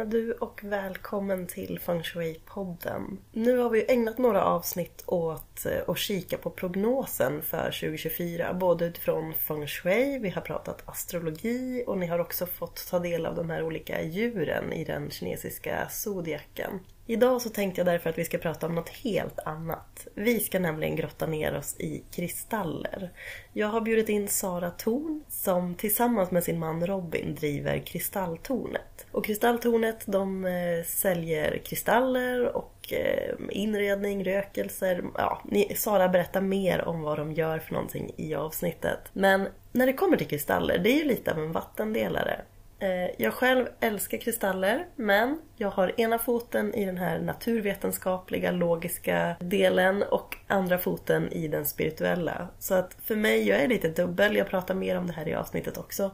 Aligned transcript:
Hej 0.00 0.08
du 0.08 0.32
och 0.32 0.60
välkommen 0.64 1.46
till 1.46 1.78
Feng 1.78 2.02
Shui-podden. 2.02 3.16
Nu 3.32 3.58
har 3.58 3.70
vi 3.70 3.92
ägnat 3.92 4.18
några 4.18 4.44
avsnitt 4.44 5.02
åt 5.06 5.66
eh, 5.66 5.72
att 5.86 5.98
kika 5.98 6.38
på 6.38 6.50
prognosen 6.50 7.42
för 7.42 7.64
2024. 7.64 8.54
Både 8.54 8.84
utifrån 8.84 9.34
Feng 9.34 9.66
Shui, 9.66 10.18
vi 10.18 10.30
har 10.30 10.42
pratat 10.42 10.88
astrologi 10.88 11.84
och 11.86 11.98
ni 11.98 12.06
har 12.06 12.18
också 12.18 12.46
fått 12.46 12.88
ta 12.90 12.98
del 12.98 13.26
av 13.26 13.34
de 13.34 13.50
här 13.50 13.62
olika 13.62 14.02
djuren 14.02 14.72
i 14.72 14.84
den 14.84 15.10
kinesiska 15.10 15.88
zodiaken. 15.90 16.80
Idag 17.10 17.42
så 17.42 17.48
tänkte 17.50 17.80
jag 17.80 17.86
därför 17.86 18.10
att 18.10 18.18
vi 18.18 18.24
ska 18.24 18.38
prata 18.38 18.66
om 18.66 18.74
något 18.74 18.88
helt 18.88 19.38
annat. 19.38 20.06
Vi 20.14 20.40
ska 20.40 20.58
nämligen 20.58 20.96
grotta 20.96 21.26
ner 21.26 21.56
oss 21.56 21.76
i 21.78 22.02
kristaller. 22.10 23.10
Jag 23.52 23.66
har 23.66 23.80
bjudit 23.80 24.08
in 24.08 24.28
Sara 24.28 24.70
Thorn 24.70 25.24
som 25.28 25.74
tillsammans 25.74 26.30
med 26.30 26.44
sin 26.44 26.58
man 26.58 26.86
Robin 26.86 27.34
driver 27.34 27.78
Kristalltornet. 27.78 29.06
Och 29.12 29.24
Kristalltornet 29.24 30.02
de 30.06 30.44
eh, 30.44 30.84
säljer 30.86 31.58
kristaller 31.64 32.56
och 32.56 32.92
eh, 32.92 33.34
inredning, 33.48 34.24
rökelser. 34.24 35.04
Ja, 35.16 35.42
ni, 35.44 35.74
Sara 35.76 36.08
berättar 36.08 36.40
mer 36.40 36.84
om 36.84 37.02
vad 37.02 37.18
de 37.18 37.32
gör 37.32 37.58
för 37.58 37.72
någonting 37.72 38.12
i 38.16 38.34
avsnittet. 38.34 39.00
Men 39.12 39.48
när 39.72 39.86
det 39.86 39.92
kommer 39.92 40.16
till 40.16 40.28
kristaller, 40.28 40.78
det 40.78 40.90
är 40.90 40.96
ju 40.96 41.04
lite 41.04 41.32
av 41.32 41.38
en 41.38 41.52
vattendelare. 41.52 42.40
Eh, 42.80 43.10
jag 43.18 43.34
själv 43.34 43.66
älskar 43.80 44.18
kristaller 44.18 44.86
men 44.96 45.38
jag 45.56 45.70
har 45.70 46.00
ena 46.00 46.18
foten 46.18 46.74
i 46.74 46.84
den 46.84 46.98
här 46.98 47.18
naturvetenskapliga, 47.18 48.50
logiska 48.50 49.36
delen 49.40 50.02
och 50.02 50.36
andra 50.46 50.78
foten 50.78 51.32
i 51.32 51.48
den 51.48 51.66
spirituella. 51.66 52.48
Så 52.58 52.74
att 52.74 52.96
för 53.04 53.16
mig, 53.16 53.48
jag 53.48 53.60
är 53.60 53.68
lite 53.68 53.88
dubbel, 53.88 54.36
jag 54.36 54.48
pratar 54.48 54.74
mer 54.74 54.98
om 54.98 55.06
det 55.06 55.12
här 55.12 55.28
i 55.28 55.34
avsnittet 55.34 55.78
också. 55.78 56.10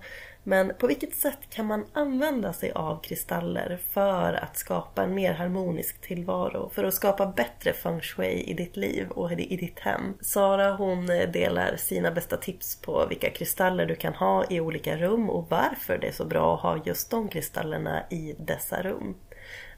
Men 0.48 0.72
på 0.78 0.86
vilket 0.86 1.14
sätt 1.14 1.38
kan 1.50 1.66
man 1.66 1.86
använda 1.92 2.52
sig 2.52 2.72
av 2.72 3.00
kristaller 3.02 3.78
för 3.90 4.32
att 4.32 4.56
skapa 4.56 5.02
en 5.02 5.14
mer 5.14 5.32
harmonisk 5.32 6.00
tillvaro? 6.00 6.70
För 6.74 6.84
att 6.84 6.94
skapa 6.94 7.26
bättre 7.26 7.72
feng 7.72 8.00
shui 8.00 8.42
i 8.42 8.54
ditt 8.54 8.76
liv 8.76 9.10
och 9.10 9.32
i 9.32 9.56
ditt 9.56 9.78
hem. 9.78 10.14
Sara 10.20 10.72
hon 10.72 11.06
delar 11.06 11.76
sina 11.76 12.10
bästa 12.10 12.36
tips 12.36 12.76
på 12.76 13.06
vilka 13.06 13.30
kristaller 13.30 13.86
du 13.86 13.94
kan 13.94 14.14
ha 14.14 14.44
i 14.50 14.60
olika 14.60 14.96
rum 14.96 15.30
och 15.30 15.46
varför 15.50 15.98
det 15.98 16.06
är 16.06 16.12
så 16.12 16.24
bra 16.24 16.54
att 16.54 16.60
ha 16.60 16.82
just 16.84 17.10
de 17.10 17.28
kristallerna 17.28 18.02
i 18.10 18.34
dessa 18.38 18.82
rum. 18.82 19.14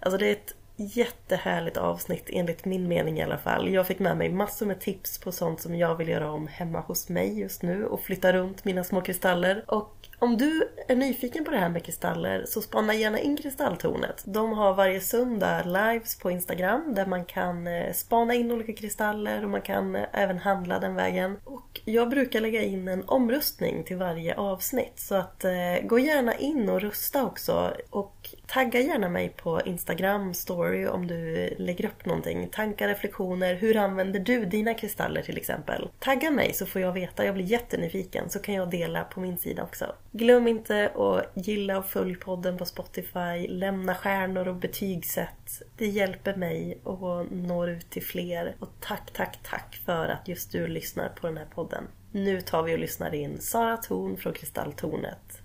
Alltså 0.00 0.18
det 0.18 0.26
är 0.26 0.32
ett 0.32 0.54
jättehärligt 0.76 1.76
avsnitt 1.76 2.30
enligt 2.32 2.64
min 2.64 2.88
mening 2.88 3.18
i 3.18 3.22
alla 3.22 3.38
fall. 3.38 3.68
Jag 3.68 3.86
fick 3.86 3.98
med 3.98 4.16
mig 4.16 4.28
massor 4.28 4.66
med 4.66 4.80
tips 4.80 5.18
på 5.18 5.32
sånt 5.32 5.60
som 5.60 5.74
jag 5.74 5.94
vill 5.94 6.08
göra 6.08 6.32
om 6.32 6.46
hemma 6.46 6.80
hos 6.80 7.08
mig 7.08 7.40
just 7.40 7.62
nu 7.62 7.84
och 7.84 8.00
flytta 8.00 8.32
runt 8.32 8.64
mina 8.64 8.84
små 8.84 9.00
kristaller. 9.00 9.64
Och 9.66 10.07
om 10.18 10.36
du 10.36 10.68
är 10.88 10.96
nyfiken 10.96 11.44
på 11.44 11.50
det 11.50 11.58
här 11.58 11.68
med 11.68 11.84
kristaller 11.84 12.44
så 12.46 12.60
spana 12.62 12.94
gärna 12.94 13.18
in 13.18 13.36
Kristalltornet. 13.36 14.22
De 14.26 14.52
har 14.52 14.74
varje 14.74 15.00
söndag 15.00 15.62
lives 15.64 16.18
på 16.18 16.30
Instagram 16.30 16.94
där 16.94 17.06
man 17.06 17.24
kan 17.24 17.66
eh, 17.66 17.92
spana 17.92 18.34
in 18.34 18.52
olika 18.52 18.72
kristaller 18.72 19.44
och 19.44 19.50
man 19.50 19.62
kan 19.62 19.96
eh, 19.96 20.02
även 20.12 20.38
handla 20.38 20.78
den 20.78 20.94
vägen. 20.94 21.36
Och 21.44 21.80
jag 21.84 22.10
brukar 22.10 22.40
lägga 22.40 22.62
in 22.62 22.88
en 22.88 23.04
omröstning 23.06 23.84
till 23.84 23.96
varje 23.96 24.34
avsnitt 24.34 24.92
så 24.96 25.14
att 25.14 25.44
eh, 25.44 25.52
gå 25.82 25.98
gärna 25.98 26.34
in 26.34 26.68
och 26.68 26.80
rösta 26.80 27.24
också. 27.24 27.72
Och 27.90 28.34
tagga 28.46 28.80
gärna 28.80 29.08
mig 29.08 29.28
på 29.28 29.60
Instagram 29.60 30.34
story 30.34 30.86
om 30.86 31.06
du 31.06 31.48
lägger 31.58 31.86
upp 31.86 32.04
någonting. 32.04 32.48
Tankar, 32.52 32.88
reflektioner, 32.88 33.54
hur 33.54 33.76
använder 33.76 34.20
du 34.20 34.44
dina 34.44 34.74
kristaller 34.74 35.22
till 35.22 35.36
exempel? 35.36 35.88
Tagga 35.98 36.30
mig 36.30 36.52
så 36.52 36.66
får 36.66 36.80
jag 36.80 36.92
veta, 36.92 37.24
jag 37.24 37.34
blir 37.34 37.44
jättenyfiken 37.44 38.30
så 38.30 38.38
kan 38.38 38.54
jag 38.54 38.70
dela 38.70 39.04
på 39.04 39.20
min 39.20 39.38
sida 39.38 39.62
också. 39.62 39.94
Glöm 40.12 40.48
inte 40.48 40.90
att 40.96 41.46
gilla 41.46 41.78
och 41.78 41.86
följ 41.86 42.16
podden 42.16 42.58
på 42.58 42.64
Spotify, 42.64 43.48
lämna 43.48 43.94
stjärnor 43.94 44.48
och 44.48 44.54
betygsätt. 44.54 45.62
Det 45.76 45.86
hjälper 45.86 46.36
mig 46.36 46.80
och 46.84 47.32
når 47.32 47.70
ut 47.70 47.90
till 47.90 48.02
fler. 48.02 48.56
Och 48.58 48.68
tack, 48.80 49.12
tack, 49.12 49.38
tack 49.42 49.80
för 49.84 50.08
att 50.08 50.28
just 50.28 50.52
du 50.52 50.66
lyssnar 50.66 51.08
på 51.08 51.26
den 51.26 51.36
här 51.36 51.46
podden. 51.54 51.84
Nu 52.12 52.40
tar 52.40 52.62
vi 52.62 52.74
och 52.74 52.78
lyssnar 52.78 53.14
in 53.14 53.40
Sara 53.40 53.76
Thorn 53.76 54.16
från 54.16 54.32
Kristalltornet. 54.32 55.42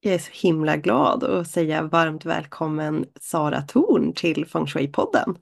Jag 0.00 0.14
är 0.14 0.18
så 0.18 0.32
himla 0.32 0.76
glad 0.76 1.24
att 1.24 1.48
säga 1.48 1.82
varmt 1.82 2.24
välkommen 2.24 3.04
Sara 3.20 3.62
Thorn 3.62 4.12
till 4.12 4.46
Feng 4.46 4.66
Shui-podden. 4.66 5.36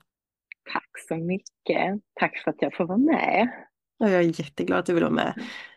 Tack 0.73 0.89
så 1.07 1.15
mycket. 1.15 2.01
Tack 2.19 2.41
för 2.43 2.51
att 2.51 2.57
jag 2.59 2.75
får 2.75 2.85
vara 2.85 2.97
med. 2.97 3.49
jag 3.97 4.11
är 4.13 4.39
jätteglad 4.39 4.79
att 4.79 4.85
du 4.85 4.93
vill 4.93 5.03
vara 5.03 5.13
med. 5.13 5.33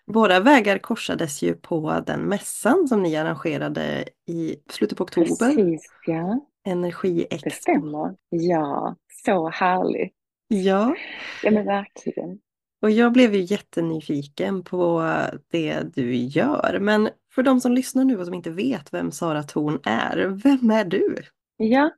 Våra 0.06 0.40
vägar 0.40 0.78
korsades 0.78 1.42
ju 1.42 1.54
på 1.54 2.02
den 2.06 2.20
mässan 2.20 2.88
som 2.88 3.02
ni 3.02 3.16
arrangerade 3.16 4.04
i 4.26 4.56
slutet 4.70 4.98
på 4.98 5.04
oktober. 5.04 5.26
Precis, 5.28 5.82
ja. 6.06 6.46
Energiexpo. 6.66 7.48
Det 7.48 7.54
stämmer. 7.54 8.16
Ja, 8.28 8.96
så 9.24 9.48
härligt. 9.48 10.12
Ja. 10.48 10.94
Ja 11.42 11.50
men 11.50 11.66
verkligen. 11.66 12.38
Och 12.82 12.90
jag 12.90 13.12
blev 13.12 13.34
ju 13.34 13.40
jättenyfiken 13.40 14.64
på 14.64 15.12
det 15.50 15.94
du 15.94 16.14
gör. 16.14 16.78
Men 16.80 17.08
för 17.34 17.42
de 17.42 17.60
som 17.60 17.72
lyssnar 17.72 18.04
nu 18.04 18.18
och 18.18 18.24
som 18.24 18.34
inte 18.34 18.50
vet 18.50 18.94
vem 18.94 19.12
Sara 19.12 19.42
Thorn 19.42 19.80
är, 19.84 20.26
vem 20.42 20.70
är 20.70 20.84
du? 20.84 21.16
Ja, 21.56 21.90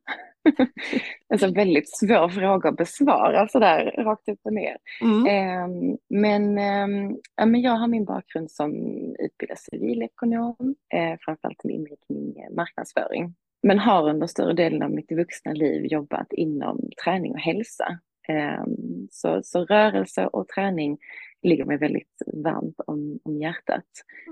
alltså 1.33 1.53
väldigt 1.53 1.97
svår 1.97 2.29
fråga 2.29 2.69
att 2.69 2.77
besvara 2.77 3.49
sådär 3.49 3.95
rakt 3.99 4.29
upp 4.29 4.41
och 4.43 4.53
ner. 4.53 4.77
Mm. 5.01 5.27
Eh, 5.27 5.97
men, 6.09 6.59
eh, 6.59 7.17
ja, 7.37 7.47
men 7.47 7.61
jag 7.61 7.73
har 7.73 7.89
min 7.89 8.05
bakgrund 8.05 8.51
som 8.51 8.73
utbildad 9.19 9.59
civilekonom, 9.59 10.75
eh, 10.95 11.19
framförallt 11.21 11.65
med 11.65 11.75
inriktning 11.75 12.35
marknadsföring. 12.57 13.35
Men 13.63 13.79
har 13.79 14.09
under 14.09 14.27
större 14.27 14.53
delen 14.53 14.83
av 14.83 14.91
mitt 14.91 15.13
vuxna 15.13 15.53
liv 15.53 15.87
jobbat 15.87 16.33
inom 16.33 16.91
träning 17.05 17.33
och 17.33 17.41
hälsa. 17.41 17.99
Eh, 18.29 18.65
så, 19.11 19.41
så 19.43 19.65
rörelse 19.65 20.27
och 20.27 20.49
träning 20.49 20.99
ligger 21.43 21.65
mig 21.65 21.79
väldigt 21.79 22.23
varmt 22.27 22.81
om, 22.87 23.19
om 23.23 23.37
hjärtat. 23.37 23.85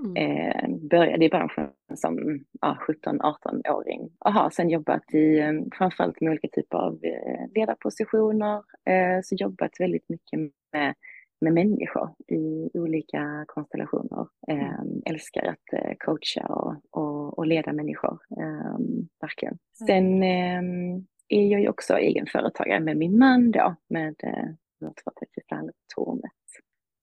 Mm. 0.05 0.15
Eh, 0.15 0.69
började 0.89 1.25
i 1.25 1.29
branschen 1.29 1.69
som 1.95 2.39
ja, 2.61 2.77
17-18-åring 3.05 4.09
och 4.19 4.33
har 4.33 4.49
sedan 4.49 4.69
jobbat 4.69 5.13
i 5.13 5.39
eh, 5.39 5.53
framförallt 5.77 6.21
med 6.21 6.31
olika 6.31 6.47
typer 6.47 6.77
av 6.77 6.93
eh, 7.03 7.45
ledarpositioner. 7.55 8.57
Eh, 8.89 9.19
så 9.23 9.35
jobbat 9.35 9.71
väldigt 9.79 10.09
mycket 10.09 10.39
med, 10.73 10.95
med 11.41 11.53
människor 11.53 12.09
i 12.27 12.69
olika 12.73 13.45
konstellationer. 13.47 14.27
Eh, 14.47 14.79
mm. 14.79 15.01
älskar 15.05 15.45
att 15.45 15.73
eh, 15.73 15.93
coacha 15.99 16.45
och, 16.47 16.75
och, 16.91 17.37
och, 17.37 17.47
leda 17.47 17.73
människor, 17.73 18.19
eh, 18.37 18.77
verkligen. 19.21 19.57
Mm. 19.81 19.87
Sen 19.87 20.23
eh, 20.23 21.01
är 21.29 21.51
jag 21.51 21.61
ju 21.61 21.69
också 21.69 21.93
egenföretagare 21.93 22.79
med 22.79 22.97
min 22.97 23.17
man 23.17 23.51
då, 23.51 23.75
med 23.89 24.15
eh, 24.23 24.49
vårt 24.79 24.99
företag 24.99 25.27
Kristalltornet. 25.35 26.31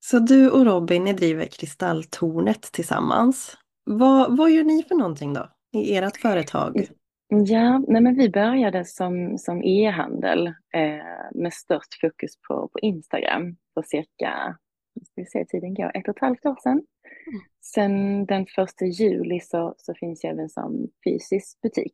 Så 0.00 0.18
du 0.18 0.50
och 0.50 0.66
Robin, 0.66 1.04
ni 1.04 1.12
driver 1.12 1.46
Kristalltornet 1.46 2.62
tillsammans. 2.62 3.56
Vad, 3.90 4.36
vad 4.36 4.50
gör 4.50 4.64
ni 4.64 4.82
för 4.82 4.94
någonting 4.94 5.34
då 5.34 5.48
i 5.72 5.96
ert 5.96 6.16
företag? 6.16 6.88
Ja, 7.28 7.82
nej 7.88 8.02
men 8.02 8.16
vi 8.16 8.30
började 8.30 8.84
som, 8.84 9.38
som 9.38 9.62
e-handel 9.64 10.46
eh, 10.46 11.34
med 11.34 11.52
störst 11.52 12.00
fokus 12.00 12.30
på, 12.48 12.68
på 12.68 12.78
Instagram 12.78 13.56
för 13.74 13.82
cirka, 13.82 14.58
ska 15.04 15.20
vi 15.20 15.26
se 15.26 15.44
tiden 15.44 15.74
går, 15.74 15.96
ett 15.96 16.08
och 16.08 16.16
ett 16.16 16.20
halvt 16.20 16.46
år 16.46 16.56
sedan. 16.62 16.72
Mm. 16.72 17.40
Sen 17.60 18.26
den 18.26 18.46
första 18.54 18.84
juli 18.84 19.40
så, 19.40 19.74
så 19.78 19.94
finns 19.94 20.24
jag 20.24 20.32
även 20.32 20.48
som 20.48 20.88
fysisk 21.04 21.60
butik 21.60 21.92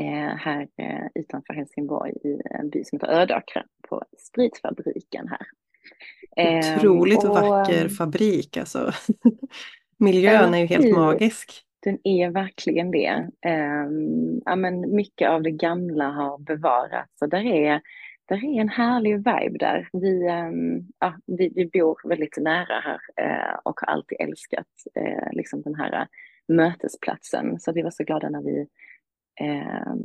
eh, 0.00 0.36
här 0.36 0.60
eh, 0.62 1.06
utanför 1.14 1.54
Helsingborg 1.54 2.12
i 2.12 2.40
en 2.50 2.70
by 2.70 2.84
som 2.84 2.98
heter 2.98 3.12
Ödåkra 3.12 3.64
på 3.88 4.02
Spritfabriken 4.18 5.28
här. 5.28 5.46
Otroligt 6.76 7.24
och, 7.24 7.30
vacker 7.30 7.88
fabrik 7.88 8.56
alltså. 8.56 8.92
Miljön 10.02 10.54
är 10.54 10.58
ju 10.58 10.66
helt 10.66 10.96
magisk. 10.96 11.62
Den 11.82 11.98
är 12.04 12.30
verkligen 12.30 12.90
det. 12.90 13.28
Um, 13.46 14.42
ja, 14.44 14.56
men 14.56 14.94
mycket 14.94 15.30
av 15.30 15.42
det 15.42 15.50
gamla 15.50 16.10
har 16.10 16.38
bevarats 16.38 17.22
och 17.22 17.28
där 17.28 17.46
är, 17.46 17.80
det 18.24 18.34
är 18.34 18.60
en 18.60 18.68
härlig 18.68 19.16
vibe 19.16 19.58
där. 19.58 19.88
Vi, 19.92 20.28
um, 20.28 20.88
ja, 20.98 21.14
vi, 21.26 21.52
vi 21.54 21.66
bor 21.66 22.08
väldigt 22.08 22.36
nära 22.36 22.80
här 22.80 23.00
uh, 23.26 23.58
och 23.64 23.80
har 23.80 23.92
alltid 23.92 24.20
älskat 24.20 24.66
uh, 24.98 25.32
liksom 25.32 25.62
den 25.62 25.74
här 25.74 26.00
uh, 26.00 26.06
mötesplatsen. 26.48 27.60
Så 27.60 27.72
vi 27.72 27.82
var 27.82 27.90
så 27.90 28.04
glada 28.04 28.28
när 28.28 28.42
vi 28.42 28.66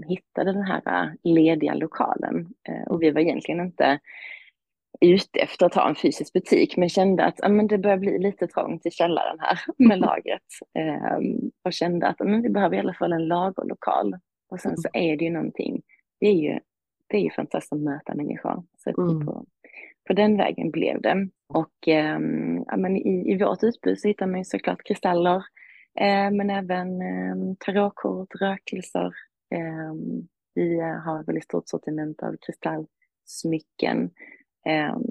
hittade 0.07 0.53
den 0.53 0.63
här 0.63 1.13
lediga 1.23 1.73
lokalen. 1.73 2.47
och 2.87 3.01
vi 3.01 3.11
var 3.11 3.21
egentligen 3.21 3.61
inte 3.61 3.99
ute 5.01 5.39
efter 5.39 5.65
att 5.65 5.75
ha 5.75 5.89
en 5.89 5.95
fysisk 5.95 6.33
butik 6.33 6.77
men 6.77 6.89
kände 6.89 7.25
att 7.25 7.35
ja, 7.37 7.49
men 7.49 7.67
det 7.67 7.77
börjar 7.77 7.97
bli 7.97 8.19
lite 8.19 8.47
trångt 8.47 8.85
i 8.85 8.91
källaren 8.91 9.37
här 9.39 9.59
med 9.87 9.99
lagret. 9.99 10.41
och 11.65 11.73
kände 11.73 12.07
att 12.07 12.19
men 12.19 12.41
vi 12.41 12.49
behöver 12.49 12.75
i 12.75 12.79
alla 12.79 12.93
fall 12.93 13.13
en 13.13 13.27
lagerlokal. 13.27 14.15
Och 14.49 14.59
sen 14.59 14.77
så 14.77 14.89
är 14.93 15.17
det 15.17 15.25
ju 15.25 15.31
någonting, 15.31 15.81
det 16.19 16.27
är 16.27 16.33
ju 16.33 16.59
det 17.07 17.17
är 17.17 17.21
ju 17.21 17.31
fantastiskt 17.31 17.73
att 17.73 17.79
möta 17.79 18.15
människor. 18.15 18.63
Så 18.77 18.89
mm. 19.01 19.25
på, 19.25 19.45
på 20.07 20.13
den 20.13 20.37
vägen 20.37 20.71
blev 20.71 21.01
det. 21.01 21.29
Och 21.53 21.87
eh, 21.87 22.19
ja, 22.65 22.77
men 22.77 22.97
i, 22.97 23.31
i 23.31 23.37
vårt 23.37 23.63
utbud 23.63 23.99
så 23.99 24.07
hittar 24.07 24.27
man 24.27 24.37
ju 24.37 24.43
såklart 24.43 24.83
kristaller, 24.83 25.43
eh, 25.99 26.31
men 26.31 26.49
även 26.49 27.01
eh, 27.01 27.55
tarotkort, 27.59 28.35
rökelser. 28.41 29.13
Ehm, 29.55 30.27
vi 30.53 30.79
har 30.79 31.21
ett 31.21 31.27
väldigt 31.27 31.43
stort 31.43 31.69
sortiment 31.69 32.23
av 32.23 32.35
kristallsmycken. 32.45 34.09
Ehm, 34.67 35.01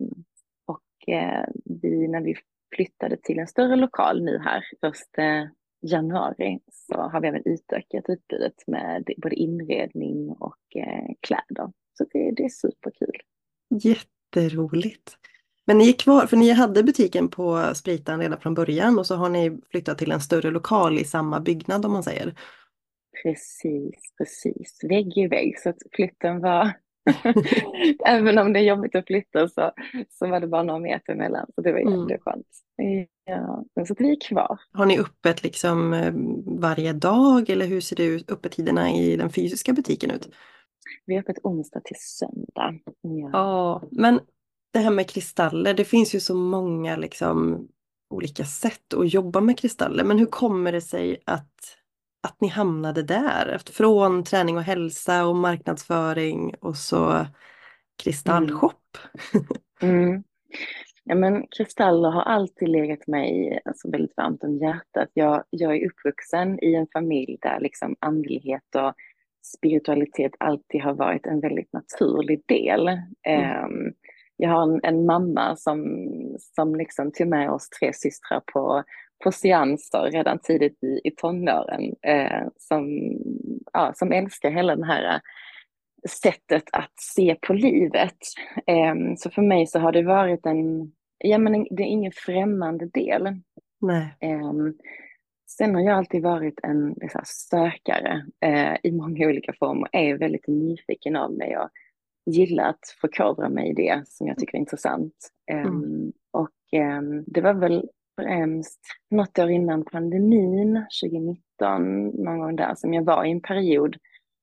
och 0.67 1.14
eh, 1.14 1.44
vi, 1.64 2.08
när 2.08 2.20
vi 2.20 2.37
flyttade 2.76 3.17
till 3.17 3.38
en 3.38 3.47
större 3.47 3.76
lokal 3.76 4.25
nu 4.25 4.38
här 4.38 4.64
första 4.81 5.50
januari 5.81 6.61
så 6.73 6.94
har 6.94 7.20
vi 7.20 7.29
även 7.29 7.43
utökat 7.44 8.05
utbudet 8.08 8.55
med 8.67 9.11
både 9.17 9.35
inredning 9.35 10.29
och 10.29 10.76
eh, 10.76 11.14
kläder. 11.20 11.73
Så 11.99 12.05
det, 12.12 12.31
det 12.31 12.44
är 12.44 12.49
superkul. 12.49 13.17
Jätteroligt. 13.70 15.17
Men 15.67 15.79
ni 15.79 15.88
är 15.88 15.93
kvar, 15.93 16.26
för 16.26 16.37
ni 16.37 16.50
hade 16.50 16.82
butiken 16.82 17.29
på 17.29 17.75
Spritan 17.75 18.20
redan 18.20 18.41
från 18.41 18.55
början 18.55 18.99
och 18.99 19.06
så 19.06 19.14
har 19.14 19.29
ni 19.29 19.58
flyttat 19.70 19.99
till 19.99 20.12
en 20.12 20.20
större 20.20 20.50
lokal 20.50 20.99
i 20.99 21.05
samma 21.05 21.41
byggnad 21.41 21.85
om 21.85 21.93
man 21.93 22.03
säger. 22.03 22.35
Precis, 23.23 24.12
precis. 24.19 24.79
Vägg 24.82 25.19
i 25.19 25.26
vägg. 25.26 25.58
Så 25.58 25.69
att 25.69 25.76
flytten 25.93 26.41
var, 26.41 26.73
även 28.06 28.38
om 28.38 28.53
det 28.53 28.58
är 28.58 28.64
jobbigt 28.64 28.94
att 28.94 29.06
flytta 29.06 29.49
så, 29.49 29.73
så 30.11 30.26
var 30.26 30.41
det 30.41 30.47
bara 30.47 30.62
några 30.62 30.81
meter 30.81 31.12
emellan. 31.12 31.47
Så 31.55 31.61
det 31.61 31.73
var 31.73 31.79
mm. 31.79 32.00
jätteskönt. 32.00 32.47
Ja, 33.25 33.64
så 33.87 33.93
att 33.93 34.00
vi 34.00 34.11
är 34.11 34.20
kvar. 34.29 34.61
Har 34.73 34.87
ni 34.87 34.99
öppet 34.99 35.43
liksom 35.43 35.93
eh, 35.93 36.12
varje 36.61 36.93
dag 36.93 37.50
eller 37.50 37.67
hur 37.67 37.81
ser 37.81 37.97
det 37.97 38.05
ut, 38.05 38.31
öppettiderna 38.31 38.91
i 38.91 39.17
den 39.17 39.31
fysiska 39.31 39.73
butiken 39.73 40.11
ut? 40.11 40.29
Vi 41.06 41.14
är 41.14 41.20
öppet 41.20 41.38
onsdag 41.43 41.81
till 41.85 41.97
söndag. 41.99 42.81
Ja. 43.00 43.31
ja, 43.32 43.82
men 43.91 44.20
det 44.73 44.79
här 44.79 44.91
med 44.91 45.11
kristaller, 45.11 45.75
det 45.75 45.85
finns 45.85 46.14
ju 46.14 46.20
så 46.20 46.35
många 46.35 46.97
liksom 46.97 47.69
olika 48.11 48.44
sätt 48.44 48.94
att 48.94 49.14
jobba 49.14 49.41
med 49.41 49.58
kristaller. 49.58 50.05
Men 50.05 50.19
hur 50.19 50.26
kommer 50.26 50.73
det 50.73 50.81
sig 50.81 51.23
att, 51.25 51.55
att 52.26 52.40
ni 52.40 52.49
hamnade 52.49 53.02
där? 53.02 53.58
Från 53.73 54.25
träning 54.25 54.56
och 54.56 54.62
hälsa 54.62 55.26
och 55.26 55.37
marknadsföring 55.37 56.55
och 56.61 56.76
så 56.76 57.26
kristallshop. 58.02 58.73
Mm. 59.32 59.46
Mm. 59.82 60.23
Ja, 61.05 61.14
men 61.14 61.46
kristaller 61.56 62.11
har 62.11 62.23
alltid 62.23 62.69
legat 62.69 63.06
mig 63.06 63.61
alltså, 63.64 63.90
väldigt 63.90 64.17
varmt 64.17 64.44
om 64.44 64.58
hjärtat. 64.58 65.08
Jag, 65.12 65.44
jag 65.50 65.76
är 65.76 65.87
uppvuxen 65.87 66.64
i 66.64 66.75
en 66.75 66.87
familj 66.93 67.38
där 67.43 67.61
liksom 67.61 67.96
andlighet 68.00 68.75
och 68.75 68.94
spiritualitet 69.56 70.32
alltid 70.38 70.82
har 70.82 70.94
varit 70.94 71.26
en 71.26 71.40
väldigt 71.40 71.72
naturlig 71.72 72.43
del. 72.46 72.88
Mm. 73.22 73.64
Um, 73.64 73.93
jag 74.37 74.50
har 74.50 74.62
en, 74.62 74.81
en, 74.82 75.06
mamma 75.06 75.56
som, 75.56 75.84
som 76.38 76.75
liksom 76.75 77.12
tog 77.12 77.29
med 77.29 77.50
oss 77.50 77.69
tre 77.69 77.93
systrar 77.93 78.43
på, 78.52 78.84
på 79.24 79.32
seanser 79.32 80.10
redan 80.10 80.38
tidigt 80.38 80.84
i, 80.84 81.00
i 81.04 81.10
tonåren. 81.10 81.94
Eh, 82.02 82.42
som, 82.56 83.12
ja, 83.72 83.92
som 83.94 84.12
älskar 84.12 84.50
hela 84.50 84.76
det 84.76 84.86
här 84.86 85.20
sättet 86.08 86.64
att 86.72 86.92
se 87.00 87.36
på 87.46 87.52
livet. 87.52 88.18
Eh, 88.66 88.94
så 89.16 89.30
för 89.30 89.42
mig 89.42 89.66
så 89.66 89.78
har 89.78 89.92
det 89.92 90.02
varit 90.02 90.46
en, 90.46 90.92
ja 91.18 91.38
men 91.38 91.66
det 91.70 91.82
är 91.82 91.86
ingen 91.86 92.12
främmande 92.12 92.86
del. 92.86 93.26
Eh, 94.20 94.52
Sen 95.48 95.74
har 95.74 95.82
jag 95.82 95.98
alltid 95.98 96.22
varit 96.22 96.60
en 96.62 96.94
liksom, 97.00 97.22
sökare 97.24 98.26
eh, 98.40 98.76
i 98.82 98.92
många 98.92 99.26
olika 99.26 99.52
former, 99.52 99.88
är 99.92 100.19
väldigt 100.19 100.46
nyfiken 100.46 101.16
av 101.16 101.32
mig 101.32 101.56
och 101.58 101.69
gillar 102.26 102.69
att 102.69 102.96
förkovra 103.00 103.48
mig 103.48 103.70
i 103.70 103.74
det 103.74 104.02
som 104.06 104.26
jag 104.26 104.38
tycker 104.38 104.54
är 104.54 104.60
intressant. 104.60 105.14
Mm. 105.52 105.66
Um, 105.66 106.12
och 106.30 106.80
um, 106.80 107.24
det 107.26 107.40
var 107.40 107.54
väl 107.54 107.88
främst 108.16 108.80
något 109.10 109.38
år 109.38 109.50
innan 109.50 109.84
pandemin, 109.84 110.86
2019, 111.02 112.06
någon 112.06 112.38
gång 112.38 112.56
där, 112.56 112.74
som 112.74 112.94
jag 112.94 113.04
var 113.04 113.24
i 113.24 113.30
en 113.30 113.40
period 113.40 113.96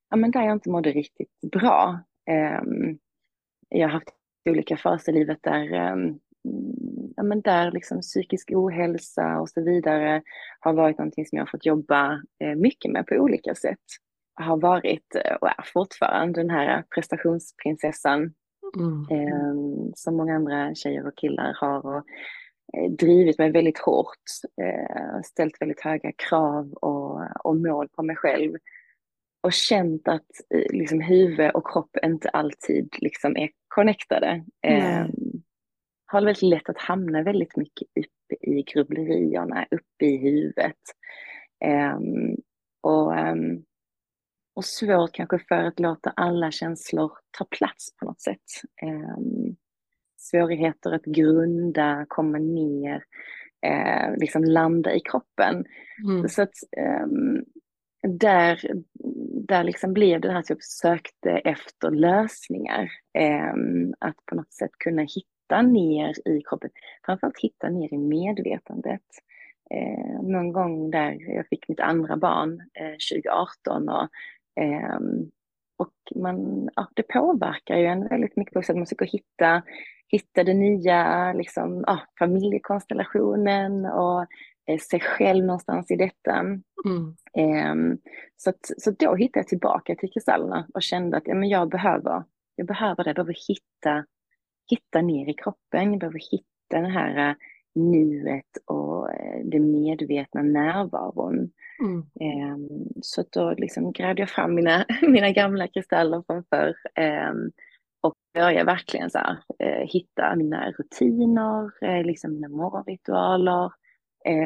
ja, 0.10 0.18
men 0.18 0.32
där 0.32 0.42
jag 0.42 0.54
inte 0.54 0.70
mådde 0.70 0.92
riktigt 0.92 1.42
bra. 1.52 2.00
Um, 2.62 3.00
jag 3.70 3.88
har 3.88 3.94
haft 3.94 4.10
olika 4.50 4.78
faser 4.78 5.12
i 5.12 5.16
livet 5.16 5.40
där 5.42 5.76
ja, 7.16 7.24
men 7.24 7.42
där 7.42 7.72
liksom 7.72 8.02
psykisk 8.02 8.52
ohälsa 8.54 9.40
och 9.40 9.50
så 9.50 9.64
vidare 9.64 10.22
har 10.60 10.74
varit 10.74 10.98
någonting 10.98 11.26
som 11.26 11.38
jag 11.38 11.46
har 11.46 11.52
fått 11.52 11.66
jobba 11.66 12.22
eh, 12.44 12.56
mycket 12.56 12.92
med 12.92 13.08
på 13.08 13.16
olika 13.16 13.56
sätt. 13.56 13.80
Jag 14.40 14.46
har 14.46 14.58
varit 14.58 15.16
eh, 15.16 15.36
och 15.36 15.48
är 15.48 15.66
fortfarande 15.74 16.42
den 16.42 16.50
här 16.50 16.84
prestationsprinsessan 16.96 18.34
mm. 18.78 19.08
eh, 19.12 19.54
som 19.96 20.16
många 20.18 20.36
andra 20.36 20.76
tjejer 20.76 21.08
och 21.08 21.18
killar 21.18 21.54
har 21.62 21.98
och 21.98 22.04
drivit 22.98 23.38
mig 23.38 23.52
väldigt 23.52 23.78
hårt, 23.78 24.24
eh, 24.62 25.22
ställt 25.24 25.62
väldigt 25.62 25.82
höga 25.82 26.12
krav 26.12 26.74
och, 26.74 27.22
och 27.44 27.56
mål 27.56 27.90
på 27.90 28.04
mig 28.04 28.16
själv 28.16 28.54
och 29.44 29.54
känt 29.54 30.08
att 30.08 30.30
eh, 30.56 30.78
liksom, 30.78 31.02
huvud 31.02 31.52
och 31.52 31.68
kropp 31.74 31.98
inte 32.04 32.30
alltid 32.30 32.96
liksom, 33.02 33.38
är 33.38 33.50
connectade. 33.68 34.46
Mm 34.68 35.12
har 36.14 36.22
väldigt 36.22 36.42
lätt 36.42 36.70
att 36.70 36.82
hamna 36.82 37.24
väldigt 37.24 37.58
mycket 37.58 37.88
uppe 37.88 38.50
i 38.50 38.64
grubblerierna, 38.64 39.66
uppe 39.72 40.06
i 40.06 40.18
huvudet. 40.18 40.82
Um, 41.96 42.36
och, 42.82 43.20
um, 43.20 43.66
och 44.56 44.66
svårt 44.66 45.12
kanske 45.12 45.40
för 45.40 45.56
att 45.56 45.80
låta 45.80 46.10
alla 46.10 46.52
känslor 46.52 47.12
ta 47.38 47.46
plats 47.46 47.96
på 47.96 48.06
något 48.06 48.22
sätt. 48.22 48.44
Um, 48.84 49.56
svårigheter 50.24 50.92
att 50.92 51.06
grunda, 51.06 52.06
komma 52.08 52.38
ner, 52.38 53.04
uh, 53.68 54.18
liksom 54.18 54.44
landa 54.44 54.94
i 54.94 55.00
kroppen. 55.00 55.66
Mm. 56.04 56.30
Så 56.30 56.42
att 56.42 56.54
där, 58.08 58.60
där 59.48 59.64
liksom 59.64 59.94
blev 59.94 60.22
det 60.22 60.32
här 60.32 60.40
att 60.40 60.50
jag 60.50 60.64
sökte 60.64 61.30
efter 61.32 61.92
lösningar. 61.92 62.90
att 64.00 64.26
på 64.26 64.36
något 64.36 64.54
sätt 64.54 64.72
kunna 64.78 65.02
hitta 65.02 65.62
ner 65.62 66.30
i 66.30 66.42
kroppen, 66.42 66.70
framförallt 67.06 67.40
hitta 67.40 67.70
ner 67.70 67.94
i 67.94 67.98
medvetandet. 67.98 69.02
Eh, 69.74 70.22
någon 70.22 70.54
gång 70.54 70.92
där 70.92 71.36
jag 71.36 71.48
fick 71.48 71.68
mitt 71.68 71.80
andra 71.80 72.18
barn 72.18 72.62
eh, 72.74 72.96
2018 73.14 73.90
och, 73.90 74.10
eh, 74.64 75.00
och 75.78 75.94
man, 76.16 76.70
ja, 76.76 76.88
det 76.96 77.04
påverkar 77.04 77.78
ju 77.78 77.86
en 77.86 78.08
väldigt 78.08 78.36
mycket 78.36 78.54
på 78.54 78.62
så 78.62 78.72
att 78.72 78.78
man 78.78 78.86
försöker 78.86 79.06
hitta, 79.06 79.64
hitta 80.14 80.44
den 80.44 80.60
nya 80.60 81.34
liksom, 81.34 81.84
ja, 81.88 82.00
familjekonstellationen 82.20 83.86
och 83.86 84.22
eh, 84.68 84.80
sig 84.90 85.00
själv 85.00 85.46
någonstans 85.46 85.92
i 85.92 85.96
detta. 85.96 86.40
Mm. 86.86 87.16
Eh, 87.38 87.98
så, 88.38 88.50
att, 88.50 88.72
så 88.78 88.92
då 88.92 89.16
hittade 89.16 89.40
jag 89.40 89.48
tillbaka 89.48 89.96
till 89.96 90.12
kristallerna 90.12 90.68
och 90.74 90.84
kände 90.84 91.18
att 91.18 91.28
ja, 91.28 91.36
men 91.36 91.50
jag, 91.50 91.70
behöver, 91.70 92.24
jag 92.56 92.68
behöver 92.68 93.04
det, 93.04 93.10
jag 93.10 93.16
behöver 93.16 93.36
hitta 93.48 94.06
hitta 94.70 95.02
ner 95.02 95.30
i 95.30 95.34
kroppen, 95.34 95.92
jag 95.92 96.00
behöver 96.00 96.20
hitta 96.32 96.82
det 96.82 96.94
här 96.94 97.30
äh, 97.30 97.36
nuet 97.76 98.58
och 98.66 99.12
äh, 99.12 99.46
den 99.46 99.72
medvetna 99.72 100.42
närvaron. 100.42 101.52
Mm. 101.80 102.06
Ehm, 102.20 102.70
så 103.02 103.24
då 103.32 103.54
liksom 103.58 103.92
grävde 103.92 104.22
jag 104.22 104.30
fram 104.30 104.56
mina, 104.56 104.86
mina 105.02 105.32
gamla 105.32 105.68
kristaller 105.68 106.24
från 106.28 106.44
förr 106.44 106.76
ehm, 106.96 107.52
och 108.04 108.14
började 108.34 108.64
verkligen 108.64 109.10
så 109.10 109.18
här, 109.18 109.38
äh, 109.60 109.88
hitta 109.88 110.36
mina 110.36 110.72
rutiner, 110.72 112.04
liksom 112.04 112.34
mina 112.34 112.48
morgonritualer. 112.48 113.72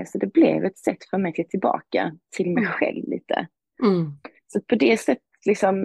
Så 0.05 0.17
det 0.17 0.33
blev 0.33 0.65
ett 0.65 0.77
sätt 0.77 1.09
för 1.09 1.17
mig 1.17 1.29
att 1.29 1.37
ge 1.37 1.43
tillbaka 1.43 2.17
till 2.35 2.49
mig 2.49 2.63
mm. 2.63 2.73
själv 2.73 3.03
lite. 3.07 3.47
Mm. 3.83 4.11
Så 4.47 4.61
på 4.61 4.75
det 4.75 4.97
sättet 4.97 5.23
liksom, 5.45 5.75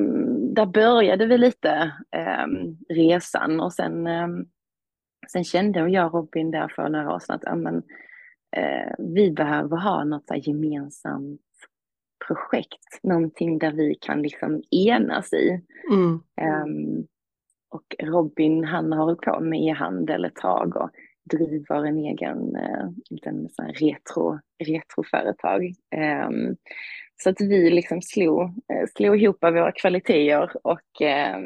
där 0.55 0.67
började 0.67 1.27
vi 1.27 1.39
lite 1.39 1.93
eh, 2.17 2.47
resan 2.89 3.61
och 3.61 3.73
sen, 3.73 4.07
eh, 4.07 4.29
sen 5.33 5.45
kände 5.45 5.89
jag 5.89 6.07
och 6.07 6.13
Robin 6.13 6.51
där 6.51 6.69
för 6.69 6.89
några 6.89 7.15
år 7.15 7.19
sedan 7.19 7.37
att 7.37 7.45
amen, 7.45 7.83
eh, 8.57 8.95
vi 8.99 9.31
behöver 9.31 9.77
ha 9.77 10.05
något 10.05 10.27
så 10.29 10.35
gemensamt 10.35 11.41
projekt, 12.27 13.01
någonting 13.03 13.59
där 13.59 13.73
vi 13.73 13.95
kan 13.95 14.23
liksom 14.23 14.63
enas 14.71 15.33
i. 15.33 15.61
Mm. 15.93 16.23
Um, 16.41 17.07
och 17.73 17.95
Robin 18.03 18.65
han 18.65 18.93
har 18.93 19.05
hållit 19.05 19.21
på 19.21 19.41
med 19.41 19.63
e-handel 19.63 20.25
ett 20.25 20.37
tag 20.37 20.77
och 20.77 20.91
driver 21.31 21.87
en 21.87 21.99
egen 21.99 22.57
eh, 22.57 22.89
liten 23.11 23.49
sån 23.49 23.67
retro, 23.67 24.39
retroföretag. 24.65 25.75
Ehm, 25.95 26.57
så 27.23 27.31
att 27.31 27.41
vi 27.41 27.71
liksom 27.71 28.03
slog, 28.03 28.43
eh, 28.43 28.89
slog 28.97 29.23
ihop 29.23 29.39
våra 29.43 29.73
kvaliteter 29.73 30.51
och, 30.67 31.03
eh, 31.03 31.39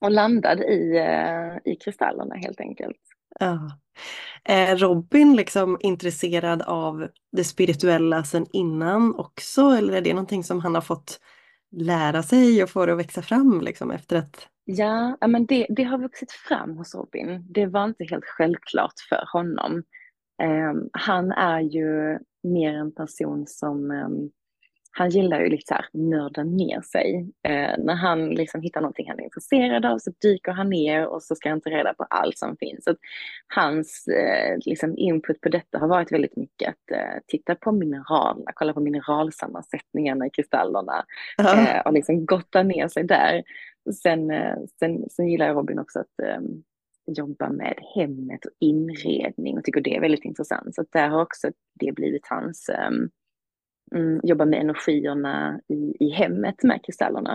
och 0.00 0.10
landade 0.10 0.64
i, 0.64 0.96
eh, 0.96 1.72
i 1.72 1.76
kristallerna 1.76 2.34
helt 2.34 2.60
enkelt. 2.60 3.00
Ja. 3.40 3.70
Är 4.44 4.76
Robin 4.76 5.36
liksom 5.36 5.78
intresserad 5.80 6.62
av 6.62 7.08
det 7.32 7.44
spirituella 7.44 8.24
sedan 8.24 8.46
innan 8.52 9.14
också 9.14 9.60
eller 9.62 9.92
är 9.92 10.00
det 10.00 10.14
någonting 10.14 10.44
som 10.44 10.60
han 10.60 10.74
har 10.74 10.82
fått 10.82 11.20
lära 11.76 12.22
sig 12.22 12.62
och 12.62 12.70
få 12.70 12.86
det 12.86 12.92
att 12.92 12.98
växa 12.98 13.22
fram 13.22 13.60
liksom 13.60 13.90
efter 13.90 14.16
att 14.16 14.48
Ja, 14.64 15.16
men 15.26 15.46
det, 15.46 15.66
det 15.68 15.82
har 15.82 15.98
vuxit 15.98 16.32
fram 16.32 16.76
hos 16.76 16.94
Robin. 16.94 17.46
Det 17.48 17.66
var 17.66 17.84
inte 17.84 18.04
helt 18.04 18.24
självklart 18.24 19.00
för 19.08 19.24
honom. 19.32 19.82
Um, 20.42 20.90
han 20.92 21.32
är 21.32 21.60
ju 21.60 22.18
mer 22.42 22.74
en 22.74 22.94
person 22.94 23.46
som 23.46 23.90
um, 23.90 24.30
han 24.94 25.10
gillar 25.10 25.40
ju 25.40 25.48
lite 25.48 25.66
så 25.66 25.74
här 25.74 25.86
nörda 25.92 26.44
ner 26.44 26.80
sig. 26.80 27.30
Eh, 27.42 27.78
när 27.78 27.94
han 27.94 28.30
liksom 28.30 28.62
hittar 28.62 28.80
någonting 28.80 29.08
han 29.08 29.20
är 29.20 29.24
intresserad 29.24 29.84
av 29.84 29.98
så 29.98 30.12
dyker 30.22 30.52
han 30.52 30.70
ner 30.70 31.06
och 31.06 31.22
så 31.22 31.34
ska 31.34 31.48
han 31.48 31.60
ta 31.60 31.70
reda 31.70 31.94
på 31.94 32.06
allt 32.10 32.38
som 32.38 32.56
finns. 32.56 32.84
Så 32.84 32.94
hans 33.54 34.08
eh, 34.08 34.58
liksom 34.66 34.98
input 34.98 35.40
på 35.40 35.48
detta 35.48 35.78
har 35.78 35.88
varit 35.88 36.12
väldigt 36.12 36.36
mycket 36.36 36.68
att 36.68 36.90
eh, 36.90 37.20
titta 37.26 37.54
på 37.54 37.72
mineralerna, 37.72 38.52
kolla 38.54 38.72
på 38.72 38.80
mineralsammansättningarna 38.80 40.26
i 40.26 40.30
kristallerna 40.30 41.04
uh 41.40 41.80
och 41.84 41.92
liksom 41.92 42.26
gotta 42.26 42.62
ner 42.62 42.88
sig 42.88 43.04
där. 43.04 43.42
Sen, 44.02 44.30
eh, 44.30 44.56
sen, 44.78 45.04
sen 45.10 45.28
gillar 45.28 45.54
Robin 45.54 45.78
också 45.78 45.98
att 45.98 46.20
ehm, 46.22 46.62
jobba 47.06 47.48
med 47.50 47.74
hemmet 47.94 48.44
och 48.44 48.52
inredning 48.58 49.58
och 49.58 49.64
tycker 49.64 49.80
det 49.80 49.96
är 49.96 50.00
väldigt 50.00 50.24
intressant. 50.24 50.74
Så 50.74 50.84
där 50.92 51.08
har 51.08 51.22
också 51.22 51.50
det 51.80 51.92
blivit 51.92 52.26
hans 52.26 52.70
um, 52.88 53.10
jobba 54.22 54.44
med 54.44 54.60
energierna 54.60 55.60
i, 55.68 55.96
i 56.00 56.10
hemmet 56.10 56.62
med 56.62 56.84
kristallerna. 56.84 57.32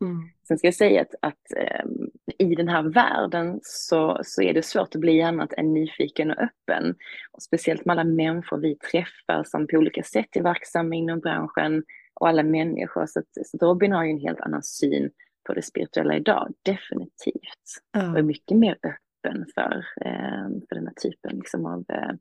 Mm. 0.00 0.28
Sen 0.48 0.58
ska 0.58 0.66
jag 0.66 0.74
säga 0.74 1.02
att, 1.02 1.14
att 1.22 1.84
um, 1.84 2.10
i 2.38 2.54
den 2.54 2.68
här 2.68 2.82
världen 2.82 3.60
så, 3.62 4.20
så 4.24 4.42
är 4.42 4.54
det 4.54 4.62
svårt 4.62 4.94
att 4.94 5.00
bli 5.00 5.22
annat 5.22 5.52
än 5.52 5.74
nyfiken 5.74 6.30
och 6.30 6.38
öppen. 6.38 6.94
Och 7.32 7.42
speciellt 7.42 7.84
med 7.84 7.92
alla 7.92 8.04
människor 8.04 8.58
vi 8.58 8.74
träffar 8.74 9.44
som 9.44 9.66
på 9.66 9.76
olika 9.76 10.02
sätt 10.02 10.36
är 10.36 10.42
verksamma 10.42 10.94
inom 10.94 11.20
branschen 11.20 11.84
och 12.14 12.28
alla 12.28 12.42
människor. 12.42 13.06
Så, 13.06 13.18
att, 13.18 13.46
så 13.46 13.56
Robin 13.56 13.92
har 13.92 14.04
ju 14.04 14.10
en 14.10 14.20
helt 14.20 14.40
annan 14.40 14.62
syn 14.62 15.10
på 15.46 15.54
det 15.54 15.62
spirituella 15.62 16.16
idag, 16.16 16.52
definitivt. 16.62 17.96
Mm. 17.96 18.12
Och 18.12 18.18
är 18.18 18.22
mycket 18.22 18.58
mer 18.58 18.72
öppen 18.82 19.46
för, 19.54 19.84
eh, 20.04 20.48
för 20.68 20.74
den 20.74 20.86
här 20.86 20.94
typen 21.02 21.36
liksom, 21.38 21.66
av 21.66 21.84
eh, 21.88 22.14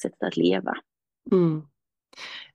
sättet 0.00 0.22
att 0.22 0.36
leva. 0.36 0.74
Mm. 1.32 1.62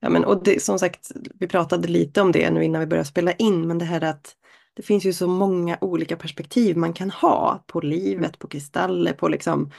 Ja, 0.00 0.08
men, 0.08 0.24
och 0.24 0.42
det, 0.44 0.62
som 0.62 0.78
sagt, 0.78 1.12
vi 1.34 1.48
pratade 1.48 1.88
lite 1.88 2.20
om 2.20 2.32
det 2.32 2.50
nu 2.50 2.64
innan 2.64 2.80
vi 2.80 2.86
började 2.86 3.08
spela 3.08 3.32
in, 3.32 3.68
men 3.68 3.78
det 3.78 3.84
här 3.84 4.04
att 4.04 4.36
det 4.74 4.82
finns 4.82 5.04
ju 5.04 5.12
så 5.12 5.26
många 5.28 5.78
olika 5.80 6.16
perspektiv 6.16 6.76
man 6.76 6.92
kan 6.92 7.10
ha 7.10 7.64
på 7.66 7.80
livet, 7.80 8.38
på 8.38 8.48
kristaller, 8.48 9.12
på 9.12 9.28
liksom... 9.28 9.70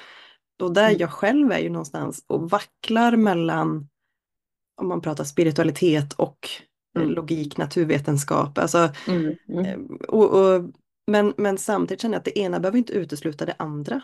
Och 0.62 0.74
där 0.74 0.88
mm. 0.88 0.98
jag 1.00 1.12
själv 1.12 1.52
är 1.52 1.60
ju 1.60 1.70
någonstans 1.70 2.26
och 2.28 2.50
vacklar 2.50 3.16
mellan, 3.16 3.90
om 4.82 4.88
man 4.88 5.02
pratar 5.02 5.24
spiritualitet 5.24 6.14
och 6.14 6.50
mm. 7.02 7.14
logik, 7.14 7.58
naturvetenskap. 7.58 8.58
Alltså, 8.58 8.90
mm. 9.08 9.36
Mm. 9.50 9.66
Eh, 9.66 9.78
och, 10.08 10.30
och, 10.30 10.72
men, 11.12 11.34
men 11.38 11.58
samtidigt 11.58 12.02
känner 12.02 12.16
jag 12.16 12.20
att 12.20 12.26
det 12.26 12.40
ena 12.40 12.60
behöver 12.60 12.78
inte 12.78 12.94
utesluta 12.94 13.46
det 13.46 13.56
andra. 13.60 14.02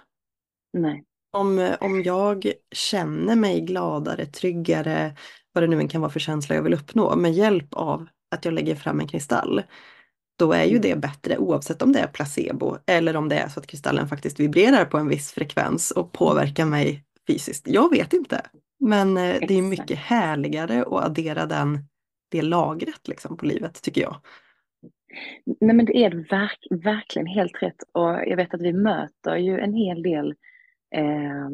Nej. 0.77 1.03
Om, 1.37 1.75
om 1.79 2.03
jag 2.03 2.51
känner 2.71 3.35
mig 3.35 3.61
gladare, 3.61 4.25
tryggare, 4.25 5.15
vad 5.53 5.63
det 5.63 5.67
nu 5.67 5.79
än 5.79 5.87
kan 5.87 6.01
vara 6.01 6.11
för 6.11 6.19
känsla 6.19 6.55
jag 6.55 6.63
vill 6.63 6.73
uppnå, 6.73 7.15
med 7.15 7.33
hjälp 7.33 7.73
av 7.73 8.07
att 8.35 8.45
jag 8.45 8.53
lägger 8.53 8.75
fram 8.75 8.99
en 8.99 9.07
kristall, 9.07 9.63
då 10.39 10.53
är 10.53 10.63
ju 10.63 10.77
mm. 10.77 10.81
det 10.81 10.95
bättre 10.95 11.37
oavsett 11.37 11.81
om 11.81 11.91
det 11.91 11.99
är 11.99 12.07
placebo 12.07 12.77
eller 12.85 13.15
om 13.15 13.29
det 13.29 13.35
är 13.35 13.49
så 13.49 13.59
att 13.59 13.67
kristallen 13.67 14.07
faktiskt 14.07 14.39
vibrerar 14.39 14.85
på 14.85 14.97
en 14.97 15.07
viss 15.07 15.31
frekvens 15.31 15.91
och 15.91 16.11
påverkar 16.11 16.65
mig 16.65 17.03
fysiskt. 17.27 17.67
Jag 17.67 17.89
vet 17.89 18.13
inte. 18.13 18.41
Men 18.79 19.17
eh, 19.17 19.35
det 19.47 19.57
är 19.57 19.61
mycket 19.61 19.97
härligare 19.97 20.81
att 20.81 21.03
addera 21.03 21.45
den, 21.45 21.85
det 22.33 22.41
lagret 22.41 23.07
liksom 23.07 23.37
på 23.37 23.45
livet 23.45 23.81
tycker 23.81 24.01
jag. 24.01 24.15
Nej 25.61 25.75
men 25.75 25.85
det 25.85 25.97
är 25.97 26.29
verk, 26.29 26.67
verkligen 26.69 27.27
helt 27.27 27.63
rätt 27.63 27.83
och 27.91 28.09
jag 28.09 28.37
vet 28.37 28.53
att 28.53 28.61
vi 28.61 28.73
möter 28.73 29.35
ju 29.35 29.59
en 29.59 29.73
hel 29.73 30.03
del 30.03 30.35
eh, 30.95 31.49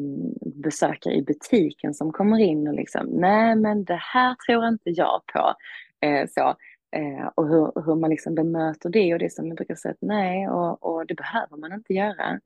besökare 0.54 1.14
i 1.14 1.22
butiken 1.22 1.94
som 1.94 2.12
kommer 2.12 2.38
in 2.38 2.68
och 2.68 2.74
liksom, 2.74 3.06
nej 3.06 3.56
men 3.56 3.84
det 3.84 4.00
här 4.00 4.34
tror 4.46 4.68
inte 4.68 4.90
jag 4.90 5.20
på. 5.32 5.54
Eh, 6.06 6.28
så, 6.28 6.40
eh, 6.96 7.26
och 7.34 7.48
hur, 7.48 7.84
hur 7.84 7.94
man 7.94 8.10
liksom 8.10 8.34
bemöter 8.34 8.90
det 8.90 9.12
och 9.12 9.18
det 9.18 9.32
som 9.32 9.46
jag 9.46 9.56
brukar 9.56 9.74
säga 9.74 9.92
att 9.92 10.08
nej, 10.08 10.48
och, 10.48 10.82
och 10.82 11.06
det 11.06 11.14
behöver 11.14 11.56
man 11.56 11.72
inte 11.72 11.94
göra. 11.94 12.40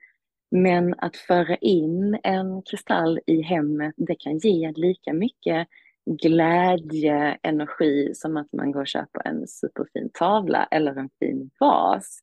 Men 0.50 0.94
att 0.98 1.16
föra 1.16 1.56
in 1.56 2.18
en 2.22 2.62
kristall 2.62 3.20
i 3.26 3.42
hemmet, 3.42 3.94
det 3.96 4.14
kan 4.14 4.38
ge 4.38 4.72
lika 4.76 5.12
mycket 5.12 5.68
glädje, 6.06 7.38
energi 7.42 8.10
som 8.14 8.36
att 8.36 8.52
man 8.52 8.72
går 8.72 8.80
och 8.80 8.86
köper 8.86 9.28
en 9.28 9.46
superfin 9.46 10.10
tavla 10.14 10.68
eller 10.70 10.96
en 10.96 11.10
fin 11.18 11.50
vas. 11.60 12.20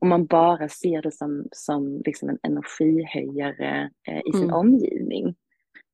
Om 0.00 0.08
man 0.08 0.26
bara 0.26 0.68
ser 0.68 1.02
det 1.02 1.12
som, 1.12 1.48
som 1.52 2.02
liksom 2.04 2.28
en 2.28 2.38
energihöjare 2.42 3.90
eh, 4.08 4.18
i 4.18 4.32
sin 4.32 4.42
mm. 4.42 4.54
omgivning. 4.54 5.34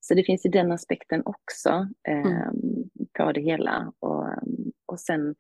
Så 0.01 0.15
det 0.15 0.25
finns 0.25 0.47
ju 0.47 0.51
den 0.51 0.73
aspekten 0.73 1.23
också 1.25 1.89
eh, 2.09 2.19
mm. 2.19 2.91
på 3.19 3.33
det 3.33 3.41
hela. 3.41 3.93
Och, 3.99 4.27
och 4.87 5.01
sen, 5.01 5.35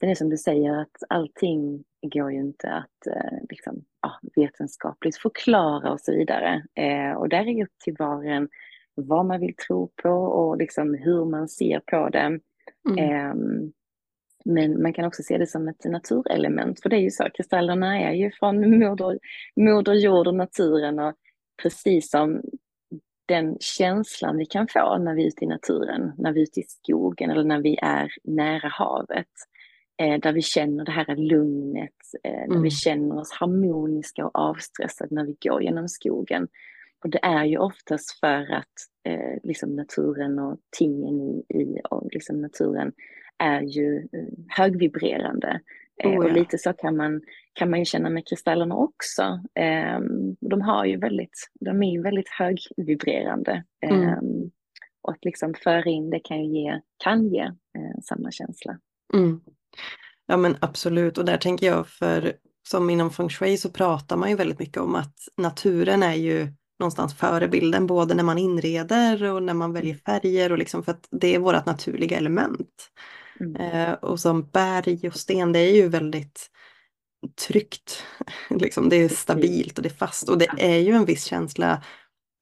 sen 0.00 0.08
är 0.08 0.12
det 0.12 0.16
som 0.16 0.30
du 0.30 0.36
säger 0.36 0.80
att 0.80 0.96
allting 1.08 1.84
går 2.02 2.32
ju 2.32 2.38
inte 2.38 2.72
att 2.72 3.06
eh, 3.06 3.38
liksom, 3.50 3.84
ja, 4.02 4.18
vetenskapligt 4.36 5.16
förklara 5.16 5.92
och 5.92 6.00
så 6.00 6.12
vidare. 6.12 6.64
Eh, 6.74 7.12
och 7.12 7.28
där 7.28 7.40
är 7.40 7.54
det 7.54 7.64
upp 7.64 7.78
till 7.84 7.96
var 7.98 8.16
och 8.16 8.24
en 8.24 8.48
vad 8.94 9.26
man 9.26 9.40
vill 9.40 9.56
tro 9.56 9.90
på 10.02 10.10
och 10.10 10.56
liksom 10.56 10.94
hur 10.94 11.24
man 11.24 11.48
ser 11.48 11.80
på 11.80 12.08
det. 12.08 12.40
Mm. 12.88 12.98
Eh, 12.98 13.34
men 14.44 14.82
man 14.82 14.92
kan 14.92 15.04
också 15.04 15.22
se 15.22 15.38
det 15.38 15.46
som 15.46 15.68
ett 15.68 15.84
naturelement, 15.84 16.82
för 16.82 16.88
det 16.88 16.96
är 16.96 17.00
ju 17.00 17.10
så, 17.10 17.24
kristallerna 17.34 18.00
är 18.00 18.12
ju 18.12 18.30
från 18.30 18.78
moder, 18.78 19.18
moder 19.56 19.94
jord 19.94 20.26
och 20.26 20.34
naturen 20.34 20.98
och 20.98 21.14
precis 21.62 22.10
som 22.10 22.42
den 23.26 23.56
känslan 23.60 24.36
vi 24.36 24.46
kan 24.46 24.68
få 24.68 24.98
när 24.98 25.14
vi 25.14 25.22
är 25.22 25.26
ute 25.26 25.44
i 25.44 25.48
naturen, 25.48 26.12
när 26.18 26.32
vi 26.32 26.40
är 26.40 26.42
ute 26.42 26.60
i 26.60 26.64
skogen 26.66 27.30
eller 27.30 27.44
när 27.44 27.60
vi 27.60 27.78
är 27.82 28.12
nära 28.24 28.68
havet, 28.68 29.26
eh, 30.02 30.20
där 30.20 30.32
vi 30.32 30.42
känner 30.42 30.84
det 30.84 30.92
här 30.92 31.16
lugnet, 31.16 31.90
eh, 32.24 32.42
mm. 32.42 32.50
när 32.50 32.62
vi 32.62 32.70
känner 32.70 33.18
oss 33.18 33.32
harmoniska 33.32 34.24
och 34.26 34.38
avstressade 34.38 35.14
när 35.14 35.24
vi 35.24 35.36
går 35.40 35.62
genom 35.62 35.88
skogen. 35.88 36.48
Och 37.02 37.10
det 37.10 37.18
är 37.22 37.44
ju 37.44 37.58
oftast 37.58 38.20
för 38.20 38.52
att 38.52 38.72
eh, 39.08 39.38
liksom 39.42 39.76
naturen 39.76 40.38
och 40.38 40.58
tingen 40.78 41.20
i, 41.20 41.44
i 41.48 41.80
och 41.90 42.08
liksom 42.12 42.40
naturen 42.40 42.92
är 43.38 43.60
ju 43.60 43.96
eh, 43.96 44.34
högvibrerande. 44.48 45.60
Eh, 46.02 46.10
oh, 46.10 46.14
ja. 46.14 46.18
Och 46.18 46.32
lite 46.32 46.58
så 46.58 46.72
kan 46.72 46.96
man, 46.96 47.20
kan 47.52 47.70
man 47.70 47.78
ju 47.78 47.84
känna 47.84 48.10
med 48.10 48.28
kristallerna 48.28 48.76
också. 48.76 49.40
Ehm, 49.54 50.36
de, 50.40 50.60
har 50.60 50.84
ju 50.84 50.96
väldigt, 50.96 51.50
de 51.60 51.82
är 51.82 51.92
ju 51.92 52.02
väldigt 52.02 52.28
högvibrerande. 52.28 53.64
Mm. 53.86 54.02
Ehm, 54.02 54.50
och 55.02 55.12
att 55.12 55.24
liksom 55.24 55.54
föra 55.54 55.90
in 55.90 56.10
det 56.10 56.20
kan 56.20 56.44
ju 56.44 56.60
ge, 56.60 56.80
kan 57.04 57.28
ge 57.28 57.42
eh, 57.42 58.00
samma 58.02 58.30
känsla. 58.30 58.78
Mm. 59.14 59.40
Ja 60.26 60.36
men 60.36 60.56
absolut 60.60 61.18
och 61.18 61.24
där 61.24 61.36
tänker 61.36 61.66
jag 61.66 61.88
för 61.88 62.32
som 62.68 62.90
inom 62.90 63.10
feng 63.10 63.28
shui 63.28 63.56
så 63.56 63.70
pratar 63.70 64.16
man 64.16 64.30
ju 64.30 64.36
väldigt 64.36 64.58
mycket 64.58 64.82
om 64.82 64.94
att 64.94 65.14
naturen 65.36 66.02
är 66.02 66.14
ju 66.14 66.48
någonstans 66.82 67.14
förebilden 67.14 67.86
både 67.86 68.14
när 68.14 68.22
man 68.22 68.38
inreder 68.38 69.24
och 69.24 69.42
när 69.42 69.54
man 69.54 69.72
väljer 69.72 69.94
färger 69.94 70.52
och 70.52 70.58
liksom 70.58 70.82
för 70.82 70.92
att 70.92 71.08
det 71.10 71.34
är 71.34 71.38
vårt 71.38 71.66
naturliga 71.66 72.16
element. 72.16 72.90
Mm. 73.40 73.56
Eh, 73.56 73.92
och 73.92 74.20
som 74.20 74.48
berg 74.52 75.08
och 75.08 75.16
sten, 75.16 75.52
det 75.52 75.58
är 75.58 75.74
ju 75.74 75.88
väldigt 75.88 76.50
tryggt. 77.46 78.04
liksom, 78.50 78.88
det 78.88 78.96
är 78.96 79.08
stabilt 79.08 79.78
och 79.78 79.82
det 79.82 79.88
är 79.88 79.94
fast 79.94 80.28
och 80.28 80.38
det 80.38 80.48
är 80.58 80.78
ju 80.78 80.92
en 80.92 81.04
viss 81.04 81.24
känsla 81.24 81.82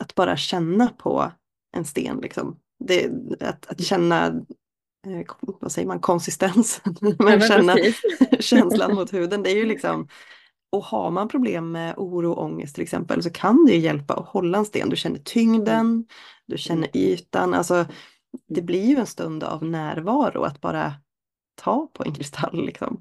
att 0.02 0.14
bara 0.14 0.36
känna 0.36 0.88
på 0.88 1.32
en 1.76 1.84
sten. 1.84 2.18
Liksom. 2.22 2.56
Det, 2.84 3.10
att, 3.40 3.66
att 3.66 3.84
känna 3.84 4.26
eh, 5.06 5.26
vad 5.60 5.72
säger 5.72 5.88
man, 5.88 6.00
konsistensen, 6.00 6.96
men 7.18 7.40
känna 7.40 7.76
känslan 8.40 8.94
mot 8.94 9.12
huden. 9.12 9.42
Det 9.42 9.50
är 9.50 9.56
ju 9.56 9.66
liksom, 9.66 10.08
och 10.72 10.84
har 10.84 11.10
man 11.10 11.28
problem 11.28 11.72
med 11.72 11.94
oro 11.96 12.32
och 12.32 12.44
ångest 12.44 12.74
till 12.74 12.82
exempel 12.82 13.22
så 13.22 13.30
kan 13.30 13.64
det 13.64 13.72
ju 13.72 13.78
hjälpa 13.78 14.14
att 14.14 14.28
hålla 14.28 14.58
en 14.58 14.64
sten. 14.64 14.90
Du 14.90 14.96
känner 14.96 15.18
tyngden, 15.18 16.06
du 16.46 16.58
känner 16.58 16.96
ytan, 16.96 17.54
alltså 17.54 17.86
det 18.48 18.62
blir 18.62 18.86
ju 18.86 18.96
en 18.96 19.06
stund 19.06 19.44
av 19.44 19.64
närvaro 19.64 20.42
att 20.42 20.60
bara 20.60 20.92
ta 21.54 21.90
på 21.92 22.04
en 22.04 22.14
kristall. 22.14 22.66
Liksom. 22.66 23.00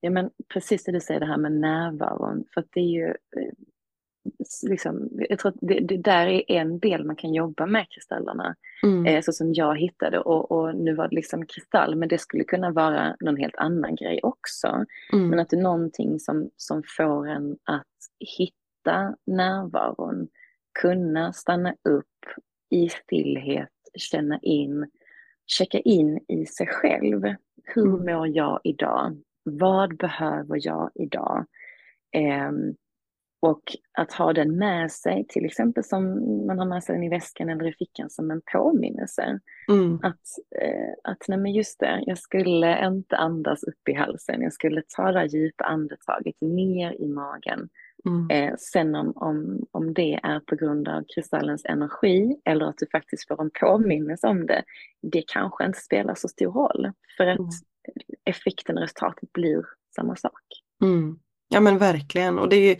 ja, 0.00 0.10
men 0.10 0.30
precis 0.52 0.84
det 0.84 0.92
du 0.92 1.00
säger 1.00 1.20
det 1.20 1.26
här 1.26 1.38
med 1.38 1.52
närvaron. 1.52 2.44
För 2.54 2.64
det 2.70 2.80
är 2.80 2.84
ju, 2.84 3.06
eh, 3.06 3.52
liksom, 4.62 5.08
jag 5.28 5.38
tror 5.38 5.52
att 5.52 5.58
det, 5.60 5.80
det, 5.80 5.96
där 5.96 6.26
är 6.26 6.50
en 6.50 6.78
del 6.78 7.04
man 7.04 7.16
kan 7.16 7.34
jobba 7.34 7.66
med 7.66 7.86
kristallerna. 7.90 8.56
Mm. 8.82 9.06
Eh, 9.06 9.22
så 9.22 9.32
som 9.32 9.54
jag 9.54 9.78
hittade 9.78 10.18
och, 10.18 10.52
och, 10.52 10.74
nu 10.74 10.94
var 10.94 11.08
det 11.08 11.14
liksom 11.14 11.46
kristall 11.46 11.96
men 11.96 12.08
det 12.08 12.18
skulle 12.18 12.44
kunna 12.44 12.70
vara 12.70 13.16
någon 13.20 13.36
helt 13.36 13.56
annan 13.56 13.94
grej 13.94 14.20
också. 14.22 14.84
Mm. 15.12 15.28
Men 15.28 15.38
att 15.38 15.50
det 15.50 15.56
är 15.56 15.62
någonting 15.62 16.20
som, 16.20 16.50
som 16.56 16.82
får 16.96 17.28
en 17.28 17.56
att 17.64 17.86
hitta 18.38 19.16
närvaron, 19.26 20.28
kunna 20.80 21.32
stanna 21.32 21.74
upp 21.88 22.04
i 22.70 22.88
stillhet, 22.88 23.72
känna 23.94 24.38
in, 24.42 24.90
checka 25.46 25.78
in 25.78 26.20
i 26.28 26.46
sig 26.46 26.66
själv. 26.66 27.22
Hur 27.64 27.86
mm. 27.86 28.14
mår 28.14 28.28
jag 28.28 28.60
idag? 28.64 29.22
Vad 29.42 29.96
behöver 29.96 30.66
jag 30.66 30.90
idag? 30.94 31.46
Eh, 32.12 32.52
och 33.40 33.62
att 33.98 34.12
ha 34.12 34.32
den 34.32 34.56
med 34.56 34.92
sig, 34.92 35.26
till 35.28 35.44
exempel 35.44 35.84
som 35.84 36.02
man 36.46 36.58
har 36.58 36.66
med 36.66 36.84
sig 36.84 36.94
den 36.94 37.04
i 37.04 37.08
väskan 37.08 37.48
eller 37.48 37.68
i 37.68 37.72
fickan 37.72 38.10
som 38.10 38.30
en 38.30 38.42
påminnelse. 38.52 39.40
Mm. 39.68 39.98
Att, 40.02 40.22
eh, 40.62 41.12
att 41.12 41.28
nej 41.28 41.38
men 41.38 41.52
just 41.52 41.80
det, 41.80 42.02
jag 42.06 42.18
skulle 42.18 42.86
inte 42.86 43.16
andas 43.16 43.62
upp 43.62 43.88
i 43.88 43.92
halsen, 43.92 44.42
jag 44.42 44.52
skulle 44.52 44.82
ta 44.96 45.12
det 45.12 45.26
djupa 45.26 45.64
andetaget 45.64 46.40
ner 46.40 47.02
i 47.02 47.08
magen. 47.08 47.68
Mm. 48.06 48.30
Eh, 48.30 48.54
sen 48.58 48.94
om, 48.94 49.12
om, 49.16 49.66
om 49.70 49.94
det 49.94 50.20
är 50.22 50.40
på 50.40 50.56
grund 50.56 50.88
av 50.88 51.04
kristallens 51.14 51.64
energi 51.64 52.40
eller 52.44 52.66
att 52.66 52.78
du 52.78 52.86
faktiskt 52.92 53.28
får 53.28 53.40
en 53.40 53.50
påminnelse 53.60 54.26
om 54.26 54.46
det, 54.46 54.62
det 55.02 55.22
kanske 55.26 55.64
inte 55.64 55.78
spelar 55.78 56.14
så 56.14 56.28
stor 56.28 56.52
roll. 56.52 56.92
För 57.16 57.26
att 57.26 57.38
mm. 57.38 57.50
effekten 58.24 58.76
och 58.76 58.82
resultatet 58.82 59.32
blir 59.32 59.64
samma 59.96 60.16
sak. 60.16 60.42
Mm. 60.82 61.18
Ja 61.48 61.60
men 61.60 61.78
verkligen. 61.78 62.38
Och 62.38 62.48
det 62.48 62.56
är 62.56 62.78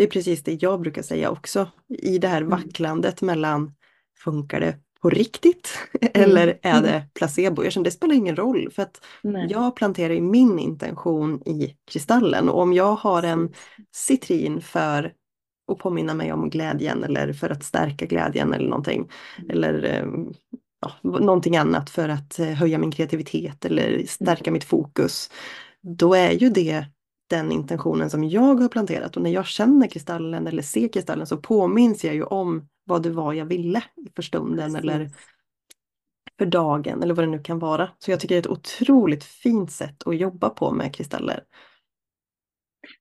det 0.00 0.04
är 0.04 0.08
precis 0.08 0.42
det 0.42 0.62
jag 0.62 0.80
brukar 0.80 1.02
säga 1.02 1.30
också. 1.30 1.70
I 1.88 2.18
det 2.18 2.28
här 2.28 2.40
mm. 2.40 2.50
vacklandet 2.50 3.22
mellan 3.22 3.72
funkar 4.24 4.60
det 4.60 4.76
på 5.00 5.10
riktigt 5.10 5.78
mm. 6.00 6.30
eller 6.30 6.58
är 6.62 6.78
mm. 6.78 6.82
det 6.82 7.06
placebo? 7.14 7.64
Jag 7.64 7.72
känner 7.72 7.84
det 7.84 7.90
spelar 7.90 8.14
ingen 8.14 8.36
roll 8.36 8.70
för 8.72 8.82
att 8.82 9.04
Nej. 9.22 9.46
jag 9.50 9.76
planterar 9.76 10.20
min 10.20 10.58
intention 10.58 11.42
i 11.48 11.76
kristallen 11.90 12.48
och 12.48 12.62
om 12.62 12.72
jag 12.72 12.94
har 12.94 13.22
en 13.22 13.52
citrin 13.96 14.60
för 14.60 15.12
att 15.72 15.78
påminna 15.78 16.14
mig 16.14 16.32
om 16.32 16.50
glädjen 16.50 17.04
eller 17.04 17.32
för 17.32 17.50
att 17.50 17.64
stärka 17.64 18.06
glädjen 18.06 18.52
eller 18.52 18.68
någonting. 18.68 19.08
Mm. 19.38 19.50
Eller 19.50 19.82
ehm, 19.82 20.32
ja, 20.80 21.10
någonting 21.20 21.56
annat 21.56 21.90
för 21.90 22.08
att 22.08 22.38
eh, 22.38 22.46
höja 22.46 22.78
min 22.78 22.92
kreativitet 22.92 23.64
eller 23.64 24.06
stärka 24.06 24.44
mm. 24.44 24.52
mitt 24.52 24.64
fokus. 24.64 25.30
Då 25.82 26.14
är 26.14 26.30
ju 26.30 26.50
det 26.50 26.84
den 27.30 27.52
intentionen 27.52 28.10
som 28.10 28.24
jag 28.24 28.54
har 28.60 28.68
planterat 28.68 29.16
och 29.16 29.22
när 29.22 29.30
jag 29.30 29.46
känner 29.46 29.86
kristallen 29.86 30.46
eller 30.46 30.62
ser 30.62 30.88
kristallen 30.88 31.26
så 31.26 31.36
påminns 31.36 32.04
jag 32.04 32.14
ju 32.14 32.24
om 32.24 32.68
vad 32.84 33.02
det 33.02 33.10
var 33.10 33.32
jag 33.32 33.44
ville 33.44 33.82
för 34.16 34.22
stunden 34.22 34.72
Precis. 34.72 34.90
eller 34.90 35.10
för 36.38 36.46
dagen 36.46 37.02
eller 37.02 37.14
vad 37.14 37.24
det 37.24 37.30
nu 37.30 37.38
kan 37.38 37.58
vara. 37.58 37.90
Så 37.98 38.10
jag 38.10 38.20
tycker 38.20 38.34
det 38.34 38.38
är 38.38 38.52
ett 38.52 38.58
otroligt 38.58 39.24
fint 39.24 39.72
sätt 39.72 40.06
att 40.06 40.16
jobba 40.16 40.50
på 40.50 40.72
med 40.72 40.94
kristaller. 40.94 41.44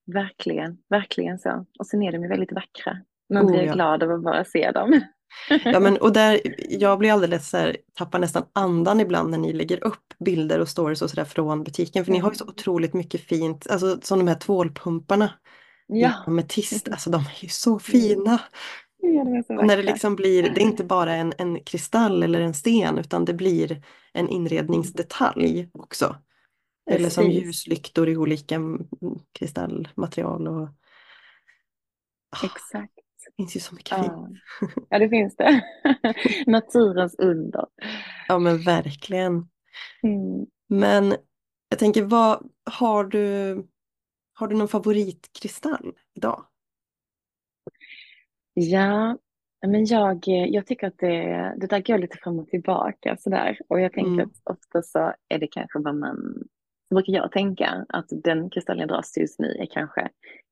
Verkligen, 0.06 0.78
verkligen 0.90 1.40
så. 1.40 1.66
Och 1.80 1.88
sen 1.88 2.04
är 2.04 2.12
de 2.12 2.24
ju 2.24 2.30
väldigt 2.30 2.52
vackra. 2.52 2.98
Man 3.34 3.48
blir 3.48 3.60
oh, 3.60 3.66
ja. 3.66 3.74
glad 3.74 4.04
av 4.04 4.12
att 4.12 4.24
bara 4.24 4.46
se 4.46 4.72
dem. 4.72 5.02
Ja 5.64 5.80
men 5.80 5.98
och 5.98 6.14
där, 6.14 6.42
jag 6.70 7.00
blir 7.00 7.12
alldeles 7.12 7.50
så 7.50 7.58
här, 7.58 7.78
tappar 7.94 8.20
nästan 8.20 8.44
andan 8.54 9.00
ibland 9.00 9.30
när 9.30 9.38
ni 9.38 9.54
lägger 9.54 9.84
upp 9.84 10.14
bilder 10.26 10.60
och 10.60 10.70
stories 10.70 11.02
och 11.02 11.10
sådär 11.10 11.26
från 11.26 11.64
butiken. 11.64 12.06
För 12.06 12.12
ni 12.12 12.20
har 12.20 12.32
ju 12.32 12.36
så 12.36 12.48
otroligt 12.48 12.94
mycket 12.94 13.22
fint, 13.22 13.68
alltså 13.70 14.00
som 14.02 14.20
de 14.20 14.28
här 14.28 14.40
tvålpumparna. 14.40 15.34
Ja. 15.88 16.14
Ametist, 16.28 16.90
alltså 16.90 17.10
de 17.10 17.22
är 17.22 17.44
ju 17.44 17.50
så 17.50 17.80
fina. 17.80 18.40
Ja, 19.02 19.44
så 19.48 19.54
när 19.54 19.78
det 19.78 19.84
liksom 19.84 20.16
blir, 20.16 20.44
det 20.44 20.62
är 20.62 20.66
inte 20.66 20.84
bara 20.96 21.16
en, 21.16 21.34
en 21.38 21.64
kristall 21.64 22.24
eller 22.24 22.42
en 22.42 22.54
sten 22.54 22.98
utan 22.98 23.26
det 23.26 23.34
blir 23.34 23.84
en 24.14 24.30
inredningsdetalj 24.30 25.70
också. 25.74 26.16
Precis. 26.88 27.00
Eller 27.00 27.10
som 27.10 27.32
ljuslyktor 27.32 28.10
i 28.10 28.18
olika 28.18 28.60
kristallmaterial. 29.40 30.48
Och... 30.48 30.70
Exakt. 32.44 32.94
Det 33.30 33.44
finns 33.44 33.56
ju 33.56 33.60
så 33.60 33.76
mycket 33.76 33.92
ja. 33.92 34.04
fint. 34.04 34.40
Ja, 34.90 35.00
det 35.00 35.10
finns 35.10 35.36
det. 35.36 35.64
Naturens 36.48 37.16
under. 37.16 37.66
Ja, 38.28 38.40
men 38.40 38.58
verkligen. 38.58 39.34
Mm. 40.04 40.46
Men 40.68 41.16
jag 41.70 41.80
tänker, 41.80 42.04
vad 42.04 42.50
har 42.64 43.04
du, 43.04 43.56
har 44.34 44.48
du 44.48 44.56
någon 44.56 44.68
favoritkristall 44.68 45.94
idag? 46.16 46.46
Ja, 48.54 49.18
men 49.68 49.86
jag, 49.86 50.24
jag 50.26 50.66
tycker 50.66 50.88
att 50.88 50.98
det, 50.98 51.54
det 51.58 51.68
där 51.68 51.80
går 51.80 51.98
lite 51.98 52.18
fram 52.18 52.40
och 52.40 52.48
tillbaka 52.48 53.18
sådär. 53.18 53.60
Och 53.68 53.80
jag 53.80 53.94
tänker 53.94 54.12
mm. 54.12 54.30
att 54.30 54.58
ofta 54.58 54.82
så 54.82 55.14
är 55.30 55.40
det 55.40 55.48
kanske 55.48 55.80
vad 55.80 55.96
man, 55.96 56.44
brukar 56.90 57.14
jag 57.14 57.32
tänka 57.32 57.86
att 57.90 58.08
den 58.10 58.50
kristallen 58.50 58.80
jag 58.80 58.90
dras 58.90 59.12
till 59.12 59.22
just 59.22 59.40
nu 59.40 59.48
är 59.48 59.66
kanske 59.66 60.10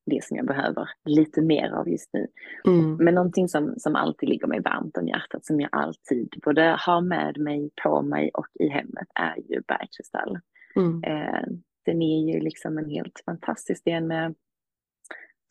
det 0.10 0.24
som 0.24 0.38
jag 0.38 0.46
behöver 0.46 0.90
lite 1.06 1.42
mer 1.42 1.72
av 1.72 1.90
just 1.90 2.10
nu. 2.14 2.28
Mm. 2.66 2.96
Men 2.96 3.16
någonting 3.16 3.50
som, 3.50 3.74
som 3.78 3.96
alltid 3.96 4.30
ligger 4.30 4.48
mig 4.48 4.62
varmt 4.62 4.98
om 4.98 5.08
hjärtat, 5.08 5.46
som 5.46 5.62
jag 5.62 5.70
alltid 5.72 6.30
både 6.44 6.78
har 6.80 7.02
med 7.02 7.38
mig, 7.38 7.70
på 7.84 8.02
mig 8.02 8.32
och 8.34 8.48
i 8.60 8.68
hemmet, 8.68 9.08
är 9.16 9.36
ju 9.50 9.62
bergkristall. 9.68 10.40
Mm. 10.76 11.04
Eh, 11.04 11.44
den 11.86 12.02
är 12.02 12.34
ju 12.34 12.40
liksom 12.40 12.78
en 12.78 12.90
helt 12.90 13.22
fantastisk 13.26 13.82
sten 13.82 14.08
med 14.08 14.36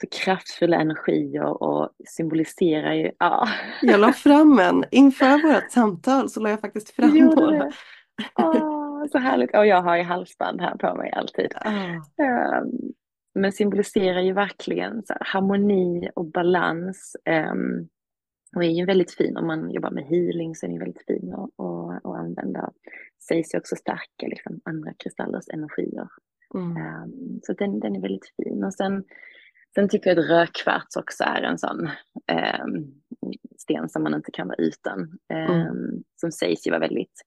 så 0.00 0.06
kraftfulla 0.24 0.76
energier 0.76 1.62
och 1.62 1.90
symboliserar 2.08 2.92
ju, 2.92 3.10
ja. 3.18 3.48
Jag 3.82 4.00
la 4.00 4.12
fram 4.12 4.58
en, 4.58 4.84
inför 4.90 5.54
vårt 5.54 5.70
samtal 5.70 6.30
så 6.30 6.40
la 6.40 6.50
jag 6.50 6.60
faktiskt 6.60 6.90
fram 6.90 7.16
några. 7.16 7.70
Oh, 8.34 9.06
så 9.12 9.18
härligt, 9.18 9.56
och 9.56 9.66
jag 9.66 9.82
har 9.82 9.96
ju 9.96 10.02
halsband 10.02 10.60
här 10.60 10.76
på 10.76 10.94
mig 10.94 11.12
alltid. 11.12 11.54
Oh. 11.64 11.96
Um, 12.60 12.92
men 13.36 13.52
symboliserar 13.52 14.20
ju 14.20 14.32
verkligen 14.32 15.02
så 15.06 15.14
harmoni 15.20 16.10
och 16.14 16.24
balans. 16.24 17.16
Um, 17.52 17.88
och 18.56 18.64
är 18.64 18.68
ju 18.68 18.84
väldigt 18.84 19.14
fin 19.14 19.36
om 19.36 19.46
man 19.46 19.70
jobbar 19.70 19.90
med 19.90 20.04
healing 20.04 20.54
så 20.54 20.66
är 20.66 20.70
den 20.70 20.78
väldigt 20.78 21.06
fin 21.06 21.32
att, 21.32 21.64
att, 21.64 22.04
att 22.04 22.16
använda. 22.16 22.72
Sägs 23.28 23.54
ju 23.54 23.58
också 23.58 23.76
stärka 23.76 24.26
liksom, 24.26 24.60
andra 24.64 24.92
kristallers 24.94 25.48
energier. 25.48 26.08
Mm. 26.54 27.02
Um, 27.02 27.40
så 27.42 27.52
den, 27.52 27.80
den 27.80 27.96
är 27.96 28.00
väldigt 28.00 28.32
fin. 28.36 28.64
Och 28.64 28.74
sen, 28.74 29.04
sen 29.74 29.88
tycker 29.88 30.10
jag 30.10 30.18
att 30.18 30.30
rödkvarts 30.30 30.96
också 30.96 31.24
är 31.24 31.42
en 31.42 31.58
sån 31.58 31.88
um, 32.64 32.94
sten 33.58 33.88
som 33.88 34.02
man 34.02 34.14
inte 34.14 34.30
kan 34.30 34.48
vara 34.48 34.58
utan. 34.58 35.18
Mm. 35.28 36.02
Som 36.20 36.32
sägs 36.32 36.66
ju 36.66 36.70
vara 36.70 36.80
väldigt 36.80 37.22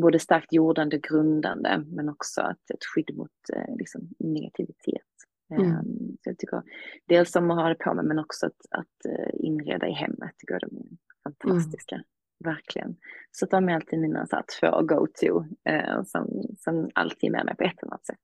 både 0.00 0.18
starkt 0.18 0.52
jordande, 0.52 0.98
grundande 0.98 1.84
men 1.86 2.08
också 2.08 2.40
ett, 2.40 2.70
ett 2.74 2.84
skydd 2.94 3.16
mot 3.16 3.30
uh, 3.56 3.76
liksom, 3.76 4.08
negativitet. 4.18 5.12
Mm. 5.60 6.16
Så 6.22 6.30
jag 6.30 6.38
tycker 6.38 6.62
dels 7.08 7.36
om 7.36 7.50
att 7.50 7.56
ha 7.56 7.68
det 7.68 7.74
på 7.74 7.94
mig 7.94 8.04
men 8.04 8.18
också 8.18 8.46
att, 8.46 8.52
att 8.70 9.04
eh, 9.08 9.46
inreda 9.46 9.88
i 9.88 9.92
hemmet 9.92 10.32
tycker 10.38 10.54
jag 10.54 10.62
de 10.70 10.76
är 10.76 10.84
fantastiska. 11.22 11.94
Mm. 11.94 12.06
Verkligen. 12.44 12.96
Så 13.30 13.46
de 13.46 13.68
är 13.68 13.74
alltid 13.74 13.98
mina 13.98 14.26
så 14.26 14.36
här, 14.36 14.44
två 14.60 14.82
go-to 14.82 15.44
eh, 15.68 16.02
som, 16.04 16.42
som 16.58 16.90
alltid 16.94 17.28
är 17.28 17.32
med 17.32 17.44
mig 17.44 17.56
på 17.56 17.64
ett 17.64 17.82
eller 17.82 17.92
annat 17.92 18.06
sätt. 18.06 18.18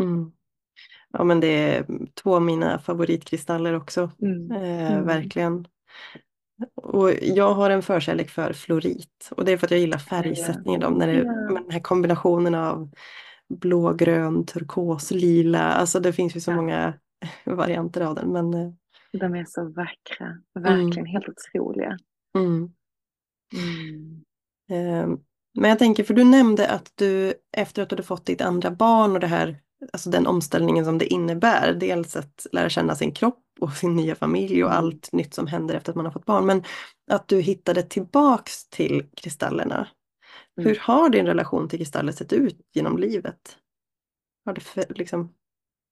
Mm. 0.00 0.32
Ja 1.10 1.24
men 1.24 1.40
det 1.40 1.46
är 1.46 1.86
två 2.22 2.34
av 2.34 2.42
mina 2.42 2.78
favoritkristaller 2.78 3.74
också. 3.74 4.10
Mm. 4.22 4.50
Eh, 4.50 4.92
mm. 4.92 5.06
verkligen. 5.06 5.66
Och 6.74 7.10
jag 7.22 7.54
har 7.54 7.70
en 7.70 7.82
förkärlek 7.82 8.30
för 8.30 8.52
florit 8.52 9.30
och 9.30 9.44
det 9.44 9.52
är 9.52 9.56
för 9.56 9.66
att 9.66 9.70
jag 9.70 9.80
gillar 9.80 9.98
färgsättningen 9.98 10.80
ja. 10.80 10.90
när 10.90 11.06
det, 11.06 11.24
med 11.24 11.62
den 11.62 11.70
här 11.70 11.80
kombinationen 11.80 12.54
av 12.54 12.90
blå, 13.58 13.92
grön, 13.92 14.46
turkos, 14.46 15.10
lila. 15.10 15.72
Alltså 15.72 16.00
det 16.00 16.12
finns 16.12 16.36
ju 16.36 16.40
så 16.40 16.50
ja. 16.50 16.56
många 16.56 16.94
varianter 17.44 18.00
av 18.00 18.14
den. 18.14 18.32
Men... 18.32 18.54
Eh, 18.54 18.72
De 19.12 19.34
är 19.34 19.44
så 19.48 19.64
vackra, 19.64 20.38
verkligen 20.54 20.92
mm. 20.92 21.06
helt 21.06 21.28
otroliga. 21.28 21.98
Mm. 22.38 22.70
Mm. 23.54 24.24
Ehm, 24.70 25.18
men 25.58 25.70
jag 25.70 25.78
tänker, 25.78 26.04
för 26.04 26.14
du 26.14 26.24
nämnde 26.24 26.68
att 26.68 26.92
du 26.94 27.34
efter 27.56 27.82
att 27.82 27.88
du 27.88 27.92
hade 27.94 28.02
fått 28.02 28.26
ditt 28.26 28.40
andra 28.40 28.70
barn 28.70 29.12
och 29.12 29.20
det 29.20 29.26
här, 29.26 29.60
alltså 29.92 30.10
den 30.10 30.26
omställningen 30.26 30.84
som 30.84 30.98
det 30.98 31.06
innebär, 31.06 31.72
dels 31.72 32.16
att 32.16 32.46
lära 32.52 32.68
känna 32.68 32.94
sin 32.94 33.12
kropp 33.12 33.40
och 33.60 33.72
sin 33.72 33.96
nya 33.96 34.14
familj 34.14 34.64
och 34.64 34.70
mm. 34.70 34.84
allt 34.84 35.12
nytt 35.12 35.34
som 35.34 35.46
händer 35.46 35.74
efter 35.74 35.92
att 35.92 35.96
man 35.96 36.04
har 36.04 36.12
fått 36.12 36.26
barn, 36.26 36.46
men 36.46 36.62
att 37.10 37.28
du 37.28 37.40
hittade 37.40 37.82
tillbaks 37.82 38.68
till 38.68 39.06
kristallerna. 39.14 39.88
Mm. 40.56 40.68
Hur 40.68 40.78
har 40.80 41.08
din 41.08 41.26
relation 41.26 41.68
till 41.68 41.78
kristaller 41.78 42.12
sett 42.12 42.32
ut 42.32 42.60
genom 42.72 42.98
livet? 42.98 43.58
Har 44.44 44.52
det 44.52 44.60
för, 44.60 44.84
liksom 44.94 45.34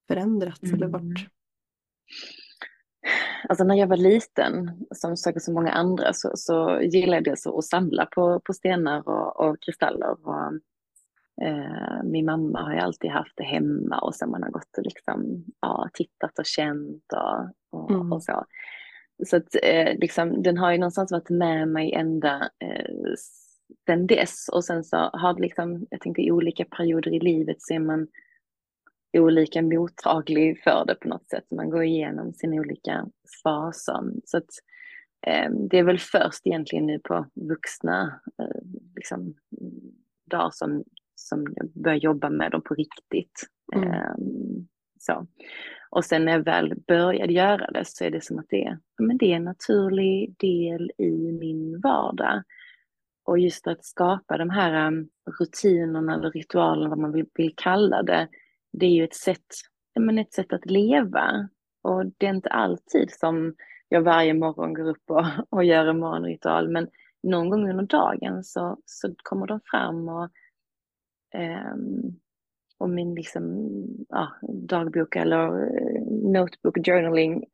förändrats 0.09 0.62
mm. 0.62 0.75
eller 0.75 0.87
vart? 0.87 1.29
Alltså 3.48 3.64
när 3.64 3.75
jag 3.75 3.87
var 3.87 3.96
liten, 3.96 4.87
som 4.94 5.16
säkert 5.16 5.42
så 5.42 5.53
många 5.53 5.70
andra, 5.70 6.12
så, 6.12 6.31
så 6.35 6.81
gillade 6.81 7.31
jag 7.31 7.38
så 7.38 7.59
att 7.59 7.64
samla 7.64 8.07
på, 8.07 8.40
på 8.40 8.53
stenar 8.53 9.09
och, 9.09 9.40
och 9.40 9.62
kristaller. 9.62 10.29
Och, 10.29 10.53
Eh, 11.42 12.03
min 12.05 12.25
mamma 12.25 12.62
har 12.62 12.72
ju 12.72 12.79
alltid 12.79 13.11
haft 13.11 13.33
det 13.37 13.44
hemma 13.44 13.98
och 13.98 14.14
så 14.14 14.27
man 14.27 14.42
har 14.42 14.51
gått 14.51 14.79
och 14.79 14.85
liksom, 14.85 15.44
ja, 15.61 15.88
tittat 15.92 16.38
och 16.38 16.46
känt 16.46 17.05
och, 17.12 17.81
och, 17.81 17.90
mm. 17.90 18.12
och 18.12 18.22
så. 18.22 18.44
Så 19.27 19.37
att 19.37 19.57
eh, 19.62 19.98
liksom, 19.98 20.42
den 20.42 20.59
har 20.59 20.72
ju 20.72 20.79
någonstans 20.79 21.12
varit 21.12 21.31
med 21.31 21.68
mig 21.68 21.92
ända 21.92 22.51
eh, 22.64 22.94
sen 23.86 24.06
dess. 24.06 24.48
Och 24.52 24.64
sen 24.64 24.84
så 24.84 24.96
har 24.96 25.34
det 25.34 25.42
liksom, 25.42 25.86
jag 25.90 26.00
tänker 26.00 26.22
i 26.22 26.32
olika 26.32 26.64
perioder 26.64 27.14
i 27.14 27.20
livet 27.20 27.62
så 27.62 27.74
är 27.74 27.78
man 27.78 28.08
olika 29.18 29.62
mottaglig 29.62 30.62
för 30.62 30.84
det 30.86 30.94
på 30.94 31.08
något 31.08 31.28
sätt. 31.28 31.44
Man 31.50 31.70
går 31.70 31.84
igenom 31.84 32.32
sina 32.32 32.56
olika 32.56 33.06
faser. 33.42 34.02
Så 34.24 34.36
att, 34.36 34.50
eh, 35.26 35.50
det 35.50 35.78
är 35.78 35.84
väl 35.84 35.98
först 35.98 36.46
egentligen 36.46 36.86
nu 36.86 36.98
på 36.98 37.26
vuxna 37.34 38.20
eh, 38.38 38.62
liksom, 38.96 39.34
dagar 40.30 40.50
som, 40.52 40.84
som 41.14 41.46
jag 41.56 41.70
börjar 41.70 41.98
jobba 41.98 42.30
med 42.30 42.50
dem 42.50 42.62
på 42.62 42.74
riktigt. 42.74 43.46
Mm. 43.74 43.88
Eh, 43.88 44.14
så. 44.98 45.26
Och 45.90 46.04
sen 46.04 46.24
när 46.24 46.32
jag 46.32 46.44
väl 46.44 46.74
började 46.86 47.32
göra 47.32 47.70
det 47.70 47.84
så 47.84 48.04
är 48.04 48.10
det 48.10 48.24
som 48.24 48.38
att 48.38 48.48
det, 48.48 48.78
men 48.98 49.16
det 49.16 49.32
är 49.32 49.36
en 49.36 49.44
naturlig 49.44 50.34
del 50.38 50.92
i 50.98 51.32
min 51.32 51.80
vardag. 51.80 52.42
Och 53.24 53.38
just 53.38 53.66
att 53.66 53.85
skapa 53.85 54.38
de 54.38 54.50
här 54.50 54.87
um, 54.87 55.08
rutinerna 55.40 56.14
eller 56.14 56.30
ritualerna, 56.30 56.88
vad 56.88 56.98
man 56.98 57.12
vill, 57.12 57.26
vill 57.35 57.54
kalla 57.56 58.02
det, 58.02 58.28
det 58.72 58.87
är 58.87 58.90
ju 58.90 59.04
ett 59.04 59.14
sätt, 59.14 59.46
men 60.00 60.18
ett 60.18 60.32
sätt 60.32 60.52
att 60.52 60.66
leva. 60.66 61.48
Och 61.82 62.06
det 62.18 62.26
är 62.26 62.30
inte 62.30 62.48
alltid 62.48 63.11
som 63.11 63.54
jag 63.88 64.02
varje 64.02 64.35
morgon 64.35 64.74
går 64.74 64.88
upp 64.88 65.11
och, 65.11 65.24
och 65.50 65.64
gör 65.64 65.87
en 65.87 65.98
morgonritual, 65.98 66.68
men 66.68 66.88
någon 67.22 67.50
gång 67.50 67.70
under 67.70 67.85
dagen 67.85 68.44
så, 68.44 68.78
så 68.85 69.14
kommer 69.22 69.46
de 69.46 69.61
fram 69.64 70.08
och, 70.08 70.28
eh, 71.35 71.74
och 72.78 72.90
min 72.90 73.14
liksom, 73.14 73.70
ja, 74.08 74.32
dagbok 74.48 75.16
eller 75.16 75.62
eh, 75.62 76.02
notebook 76.08 76.78
journaling 76.87 77.44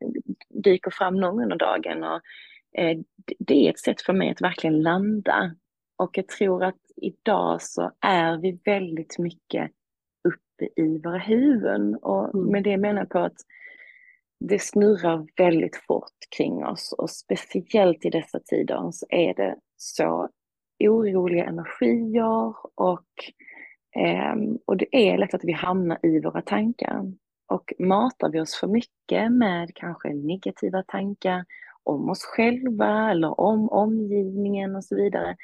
dyker 0.49 0.91
fram 0.91 1.15
någon 1.15 1.35
gång 1.35 1.43
under 1.43 1.57
dagen. 1.57 2.03
Och, 2.03 2.21
det 3.39 3.67
är 3.67 3.69
ett 3.69 3.79
sätt 3.79 4.01
för 4.01 4.13
mig 4.13 4.29
att 4.29 4.41
verkligen 4.41 4.81
landa. 4.81 5.55
Och 5.97 6.17
jag 6.17 6.27
tror 6.27 6.63
att 6.63 6.79
idag 6.95 7.61
så 7.61 7.91
är 8.01 8.37
vi 8.37 8.59
väldigt 8.65 9.19
mycket 9.19 9.71
uppe 10.27 10.81
i 10.81 11.01
våra 11.03 11.17
huvuden. 11.17 11.95
Och 11.95 12.35
mm. 12.35 12.51
med 12.51 12.63
det 12.63 12.77
menar 12.77 13.01
jag 13.01 13.09
på 13.09 13.19
att 13.19 13.37
det 14.39 14.59
snurrar 14.59 15.27
väldigt 15.37 15.75
fort 15.75 16.17
kring 16.37 16.65
oss 16.65 16.95
och 16.97 17.09
speciellt 17.09 18.05
i 18.05 18.09
dessa 18.09 18.39
tider 18.39 18.91
så 18.91 19.05
är 19.09 19.33
det 19.33 19.55
så 19.77 20.29
oroliga 20.79 21.45
energier 21.45 22.55
och, 22.75 23.07
eh, 23.95 24.35
och 24.65 24.77
det 24.77 24.87
är 24.91 25.17
lätt 25.17 25.33
att 25.33 25.43
vi 25.43 25.51
hamnar 25.51 25.99
i 26.03 26.19
våra 26.19 26.41
tankar. 26.41 27.13
Och 27.47 27.73
matar 27.79 28.29
vi 28.29 28.39
oss 28.39 28.55
för 28.55 28.67
mycket 28.67 29.31
med 29.31 29.71
kanske 29.75 30.13
negativa 30.13 30.83
tankar 30.83 31.45
om 31.83 32.09
oss 32.09 32.23
själva 32.23 33.11
eller 33.11 33.39
om 33.39 33.69
omgivningen 33.69 34.75
och 34.75 34.85
så 34.85 34.95
vidare, 34.95 35.35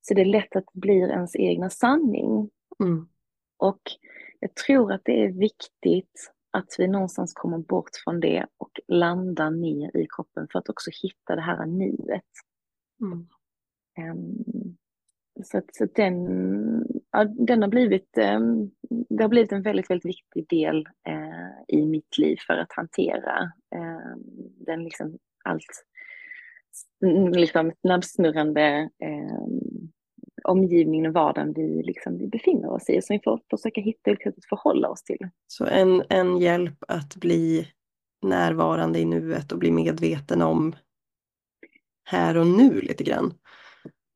så 0.00 0.14
det 0.14 0.20
är 0.20 0.24
lätt 0.24 0.56
att 0.56 0.64
det 0.72 0.80
blir 0.80 1.08
ens 1.10 1.36
egna 1.36 1.70
sanning. 1.70 2.50
Mm. 2.82 3.08
Och 3.58 3.80
jag 4.40 4.54
tror 4.54 4.92
att 4.92 5.02
det 5.04 5.24
är 5.24 5.32
viktigt 5.32 6.32
att 6.50 6.74
vi 6.78 6.88
någonstans 6.88 7.32
kommer 7.32 7.58
bort 7.58 7.90
från 8.04 8.20
det 8.20 8.46
och 8.58 8.80
landar 8.88 9.50
ner 9.50 9.96
i 9.96 10.06
kroppen 10.16 10.48
för 10.52 10.58
att 10.58 10.68
också 10.68 10.90
hitta 11.02 11.36
det 11.36 11.42
här 11.42 11.66
nuet. 11.66 12.24
Mm. 13.00 13.26
Um, 14.10 14.76
så 15.44 15.58
att, 15.58 15.74
så 15.74 15.86
den, 15.94 16.26
ja, 17.10 17.24
den 17.24 17.62
har 17.62 17.68
blivit, 17.68 18.18
um, 18.18 18.70
det 19.08 19.22
har 19.22 19.28
blivit 19.28 19.52
en 19.52 19.62
väldigt, 19.62 19.90
väldigt 19.90 20.04
viktig 20.04 20.48
del 20.48 20.88
uh, 21.08 21.64
i 21.68 21.86
mitt 21.86 22.18
liv 22.18 22.36
för 22.46 22.54
att 22.54 22.72
hantera 22.72 23.42
uh, 23.74 24.16
den 24.66 24.84
liksom 24.84 25.18
allt 25.50 25.84
liksom 27.36 27.72
snabbsnurrande 27.80 28.90
uh, 29.04 29.48
omgivningen 30.44 31.06
och 31.06 31.12
vardagen 31.12 31.52
vi, 31.52 31.82
liksom, 31.82 32.18
vi 32.18 32.28
befinner 32.28 32.70
oss 32.70 32.90
i. 32.90 33.02
Så 33.02 33.12
vi 33.12 33.20
får 33.24 33.40
försöka 33.50 33.80
hitta 33.80 34.10
olika 34.10 34.30
sätt 34.30 34.38
att 34.38 34.48
förhålla 34.48 34.88
oss 34.88 35.02
till. 35.02 35.28
Så 35.46 35.66
en, 35.66 36.02
en 36.08 36.38
hjälp 36.38 36.84
att 36.88 37.16
bli 37.16 37.68
närvarande 38.22 38.98
i 38.98 39.04
nuet 39.04 39.52
och 39.52 39.58
bli 39.58 39.70
medveten 39.70 40.42
om 40.42 40.76
här 42.04 42.36
och 42.36 42.46
nu 42.46 42.80
lite 42.80 43.04
grann. 43.04 43.34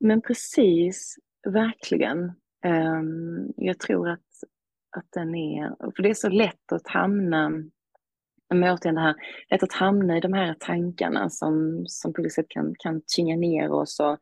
Men 0.00 0.22
precis, 0.22 1.18
verkligen. 1.46 2.32
Um, 2.66 3.52
jag 3.56 3.78
tror 3.78 4.08
att, 4.08 4.28
att 4.96 5.06
den 5.12 5.34
är, 5.34 5.92
för 5.96 6.02
det 6.02 6.10
är 6.10 6.14
så 6.14 6.28
lätt 6.28 6.72
att 6.72 6.88
hamna, 6.88 7.52
men 8.54 8.72
återigen 8.72 8.94
det 8.94 9.00
här, 9.00 9.14
lätt 9.50 9.62
att 9.62 9.72
hamna 9.72 10.16
i 10.16 10.20
de 10.20 10.32
här 10.32 10.54
tankarna 10.60 11.30
som, 11.30 11.84
som 11.86 12.12
på 12.12 12.22
något 12.22 12.32
sätt 12.32 12.48
kan, 12.48 12.74
kan 12.78 13.02
tynga 13.16 13.36
ner 13.36 13.72
oss 13.72 14.00
och 14.00 14.18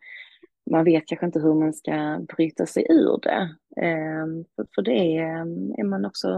man 0.70 0.84
vet 0.84 1.06
kanske 1.06 1.26
inte 1.26 1.40
hur 1.40 1.54
man 1.54 1.72
ska 1.72 2.20
bryta 2.36 2.66
sig 2.66 2.86
ur 2.88 3.20
det. 3.22 3.56
Ehm, 3.86 4.44
för, 4.74 4.82
det 4.82 5.18
är, 5.18 5.40
är 5.80 5.84
man 5.84 6.04
också 6.04 6.28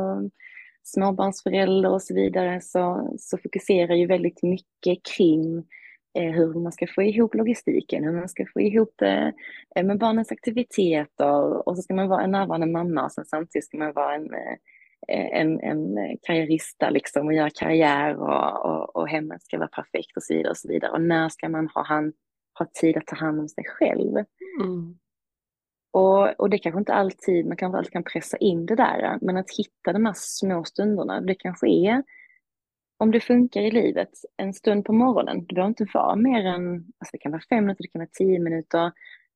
småbarnsförälder 0.83 1.91
och 1.91 2.03
så 2.03 2.15
vidare 2.15 2.61
så, 2.61 3.15
så 3.19 3.39
fokuserar 3.39 3.95
ju 3.95 4.07
väldigt 4.07 4.43
mycket 4.43 4.99
kring 5.17 5.65
Eh, 6.19 6.31
hur 6.31 6.55
man 6.61 6.73
ska 6.73 6.87
få 6.95 7.03
ihop 7.03 7.35
logistiken, 7.35 8.05
hur 8.05 8.13
man 8.13 8.29
ska 8.29 8.47
få 8.53 8.61
ihop 8.61 8.95
det 8.97 9.33
eh, 9.77 9.85
med 9.85 9.99
barnens 9.99 10.33
aktiviteter 10.33 11.69
och 11.69 11.77
så 11.77 11.83
ska 11.83 11.95
man 11.95 12.09
vara 12.09 12.23
en 12.23 12.31
närvarande 12.31 12.67
mamma 12.67 13.05
och 13.05 13.13
sen 13.13 13.25
samtidigt 13.25 13.65
ska 13.65 13.79
man 13.79 13.93
vara 13.93 14.15
en, 14.15 14.35
eh, 14.35 14.57
en, 15.09 15.61
en 15.61 15.97
karriärista 16.23 16.91
liksom 16.91 17.27
och 17.27 17.35
göra 17.35 17.51
karriär 17.51 18.17
och, 18.17 18.65
och, 18.65 18.97
och 18.97 19.09
hemmet 19.09 19.43
ska 19.43 19.59
vara 19.59 19.69
perfekt 19.69 20.17
och 20.17 20.23
så 20.23 20.35
vidare 20.35 20.51
och 20.51 20.57
så 20.57 20.69
vidare. 20.69 20.91
Och 20.91 21.01
när 21.01 21.29
ska 21.29 21.49
man 21.49 21.69
ha, 21.69 21.85
han, 21.85 22.13
ha 22.59 22.67
tid 22.81 22.97
att 22.97 23.07
ta 23.07 23.17
hand 23.17 23.41
om 23.41 23.49
sig 23.49 23.65
själv? 23.65 24.17
Mm. 24.63 24.99
Och, 25.93 26.41
och 26.41 26.51
det 26.51 26.59
kanske 26.59 26.79
inte 26.79 26.95
alltid, 26.95 27.47
man 27.47 27.57
kanske 27.57 27.79
alltid 27.79 27.93
kan 27.93 28.05
pressa 28.05 28.37
in 28.37 28.67
det 28.67 28.77
där, 28.77 29.19
men 29.21 29.37
att 29.37 29.51
hitta 29.59 29.93
de 29.93 30.07
här 30.07 30.15
små 30.17 30.65
stunderna, 30.65 31.21
det 31.21 31.35
kanske 31.35 31.69
är 31.69 32.03
om 32.99 33.11
det 33.11 33.21
funkar 33.21 33.61
i 33.61 33.71
livet, 33.71 34.11
en 34.37 34.55
stund 34.55 34.85
på 34.85 34.93
morgonen, 34.93 35.47
det 35.47 35.55
behöver 35.55 35.69
inte 35.69 35.87
vara 35.95 36.17
mer 36.17 36.47
än, 36.47 36.75
alltså 36.75 37.13
det 37.13 37.19
kan 37.19 37.33
vara 37.33 37.43
fem 37.49 37.65
minuter, 37.65 37.83
det 37.83 37.89
kan 37.89 37.99
vara 37.99 38.09
tio 38.13 38.39
minuter, 38.39 38.93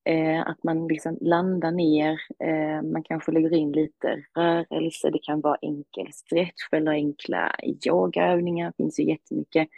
eh, 0.09 0.41
att 0.47 0.65
man 0.65 0.89
liksom 0.89 1.19
landar 1.21 1.71
ner, 1.71 2.21
eh, 2.39 2.83
man 2.83 3.03
kanske 3.03 3.33
lägger 3.33 3.55
in 3.55 3.73
lite 3.73 4.25
rörelse, 4.37 5.11
det 5.11 5.19
kan 5.23 5.41
vara 5.41 5.59
enkel 5.63 6.13
stretch 6.13 6.69
eller 6.73 6.93
enkla 6.93 7.55
yogaövningar, 7.87 8.67
det 8.67 8.77
finns 8.77 9.01
ju 9.01 9.05
jättemycket 9.05 9.69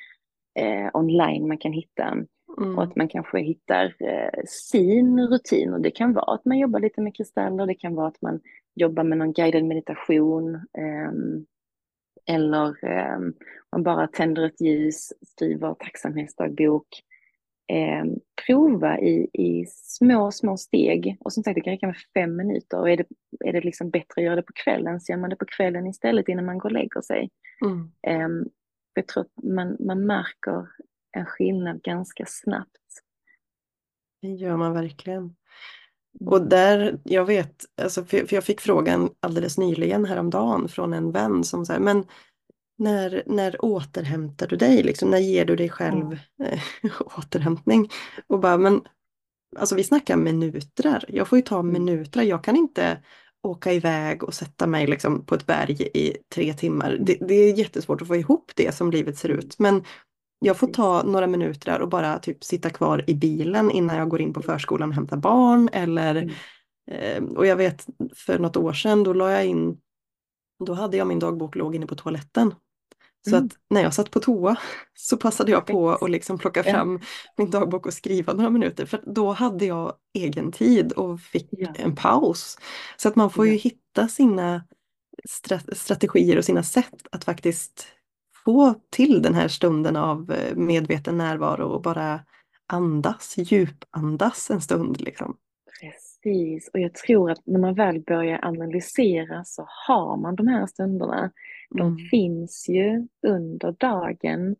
eh, 0.59 0.90
online 0.95 1.49
man 1.49 1.59
kan 1.59 1.73
hitta. 1.73 2.05
Mm. 2.59 2.79
Och 2.79 2.85
att 2.85 2.97
man 2.97 3.09
kanske 3.09 3.40
hittar 3.40 3.95
eh, 3.99 4.43
sin 4.47 5.21
rutin 5.21 5.73
och 5.75 5.81
det 5.81 5.90
kan 5.90 6.12
vara 6.12 6.35
att 6.35 6.45
man 6.45 6.59
jobbar 6.59 6.81
lite 6.81 7.01
med 7.01 7.16
kristaller, 7.16 7.66
det 7.66 7.75
kan 7.75 7.95
vara 7.95 8.09
att 8.09 8.23
man 8.23 8.40
jobbar 8.75 9.05
med 9.05 9.19
någon 9.19 9.33
guidad 9.33 9.64
meditation, 9.64 10.55
ehm, 10.55 11.47
eller 12.27 12.85
eh, 12.85 13.19
man 13.73 13.83
bara 13.83 14.07
tänder 14.07 14.47
ett 14.47 14.61
ljus, 14.61 15.12
skriver 15.23 15.75
tacksamhetsdagbok. 15.75 16.87
Eh, 17.70 18.04
prova 18.46 18.98
i, 18.98 19.30
i 19.33 19.66
små, 19.66 20.33
små 20.33 20.56
steg. 20.56 21.16
Och 21.20 21.33
som 21.33 21.42
sagt, 21.42 21.54
det 21.54 21.61
kan 21.61 21.72
räcka 21.72 21.87
med 21.87 21.96
fem 22.14 22.37
minuter. 22.37 22.80
Och 22.80 22.90
är 22.90 22.96
det, 22.96 23.06
är 23.44 23.52
det 23.52 23.61
liksom 23.61 23.90
bättre 23.90 24.14
att 24.16 24.24
göra 24.24 24.37
det 24.37 24.42
på 24.42 24.52
kvällen 24.64 25.00
så 25.00 25.12
gör 25.12 25.18
man 25.18 25.30
det 25.30 25.37
på 25.37 25.44
kvällen 25.44 25.87
istället 25.87 26.28
innan 26.28 26.44
man 26.44 26.59
går 26.59 26.68
och 26.68 26.72
lägger 26.72 27.00
sig. 27.00 27.30
Mm. 27.64 27.90
Eh, 28.06 28.46
jag 28.94 29.06
tror 29.06 29.20
att 29.20 29.44
man, 29.44 29.76
man 29.80 30.06
märker 30.06 30.68
en 31.16 31.26
skillnad 31.26 31.83
ganska 31.83 32.24
snabbt. 32.26 32.70
Det 34.22 34.28
gör 34.28 34.56
man 34.56 34.72
verkligen. 34.72 35.37
Och 36.26 36.48
där, 36.48 36.98
jag 37.04 37.24
vet, 37.24 37.64
alltså 37.83 38.04
för, 38.04 38.35
jag 38.35 38.44
fick 38.44 38.61
frågan 38.61 39.11
alldeles 39.20 39.59
nyligen 39.59 40.04
häromdagen 40.04 40.68
från 40.68 40.92
en 40.92 41.12
vän 41.12 41.44
som 41.44 41.66
säger, 41.66 41.80
men 41.80 42.04
när, 42.81 43.23
när 43.27 43.64
återhämtar 43.64 44.47
du 44.47 44.57
dig? 44.57 44.83
Liksom, 44.83 45.11
när 45.11 45.19
ger 45.19 45.45
du 45.45 45.57
dig 45.57 45.69
själv 45.69 46.19
äh, 46.45 46.61
återhämtning? 47.19 47.88
Och 48.27 48.40
bara, 48.40 48.57
men 48.57 48.81
alltså 49.57 49.75
vi 49.75 49.85
snackar 49.85 50.16
minuter. 50.16 51.05
Jag 51.09 51.29
får 51.29 51.38
ju 51.38 51.43
ta 51.43 51.59
mm. 51.59 51.73
minuter. 51.73 52.23
Jag 52.23 52.45
kan 52.45 52.57
inte 52.57 53.03
åka 53.43 53.73
iväg 53.73 54.25
och 54.25 54.35
sätta 54.35 54.66
mig 54.66 54.87
liksom 54.87 55.27
på 55.27 55.35
ett 55.35 55.47
berg 55.47 55.90
i 55.95 56.16
tre 56.35 56.55
timmar. 56.55 56.99
Det, 57.01 57.19
det, 57.21 57.35
är 57.35 57.59
jättesvårt 57.59 58.03
att 58.03 58.09
få 58.09 58.16
ihop 58.16 58.53
det 58.57 58.75
som 58.75 58.90
livet 58.90 59.19
ser 59.19 59.29
ut. 59.29 59.59
Men 59.59 59.85
jag 60.38 60.57
får 60.57 60.66
ta 60.66 61.03
några 61.03 61.27
minuter 61.27 61.81
och 61.81 61.88
bara 61.88 62.19
typ 62.19 62.45
sitta 62.45 62.71
kvar 62.71 63.05
i 63.07 63.14
bilen 63.14 63.71
innan 63.71 63.97
jag 63.97 64.09
går 64.09 64.21
in 64.21 64.33
på 64.33 64.43
förskolan 64.43 64.88
och 64.88 64.95
hämtar 64.95 65.16
barn. 65.16 65.69
Eller, 65.73 66.14
mm. 66.14 66.35
eh, 66.90 67.37
och 67.37 67.47
jag 67.47 67.57
vet 67.57 67.87
för 68.16 68.38
något 68.38 68.57
år 68.57 68.73
sedan 68.73 69.05
då 69.05 69.12
la 69.12 69.31
jag 69.31 69.47
in, 69.47 69.77
då 70.66 70.73
hade 70.73 70.97
jag 70.97 71.07
min 71.07 71.19
dagbok 71.19 71.55
låg 71.55 71.75
inne 71.75 71.87
på 71.87 71.95
toaletten. 71.95 72.55
Så 73.28 73.37
mm. 73.37 73.46
att 73.46 73.52
när 73.70 73.83
jag 73.83 73.94
satt 73.94 74.11
på 74.11 74.20
toa 74.20 74.56
så 74.94 75.16
passade 75.16 75.52
jag 75.52 75.66
på 75.66 75.90
att 75.90 76.11
liksom 76.11 76.38
plocka 76.38 76.62
fram 76.62 76.98
ja. 77.00 77.06
min 77.37 77.50
dagbok 77.50 77.87
och 77.87 77.94
skriva 77.94 78.33
några 78.33 78.50
minuter 78.50 78.87
för 78.87 79.00
då 79.06 79.33
hade 79.33 79.66
jag 79.66 79.94
egen 80.14 80.52
tid 80.52 80.92
och 80.92 81.20
fick 81.20 81.48
ja. 81.50 81.68
en 81.74 81.96
paus. 81.96 82.59
Så 82.96 83.09
att 83.09 83.16
man 83.16 83.30
får 83.30 83.46
ju 83.46 83.52
hitta 83.52 84.09
sina 84.09 84.64
strategier 85.72 86.38
och 86.38 86.44
sina 86.44 86.62
sätt 86.62 87.06
att 87.12 87.24
faktiskt 87.24 87.87
få 88.44 88.74
till 88.90 89.22
den 89.22 89.35
här 89.35 89.48
stunden 89.48 89.96
av 89.96 90.33
eh, 90.33 90.56
medveten 90.56 91.18
närvaro 91.18 91.68
och 91.68 91.83
bara 91.83 92.20
andas, 92.66 93.35
djupandas 93.37 94.50
en 94.50 94.61
stund. 94.61 95.00
Liksom. 95.00 95.37
Precis, 95.80 96.70
och 96.72 96.80
jag 96.80 96.94
tror 96.94 97.30
att 97.30 97.46
när 97.46 97.61
man 97.61 97.74
väl 97.74 98.00
börjar 98.00 98.44
analysera 98.44 99.44
så 99.44 99.66
har 99.87 100.16
man 100.16 100.37
de 100.37 100.46
här 100.46 100.66
stunderna. 100.66 101.30
De 101.70 101.87
mm. 101.87 101.96
finns 102.11 102.68
ju 102.68 103.09
under 103.26 103.72
dagen, 103.72 104.56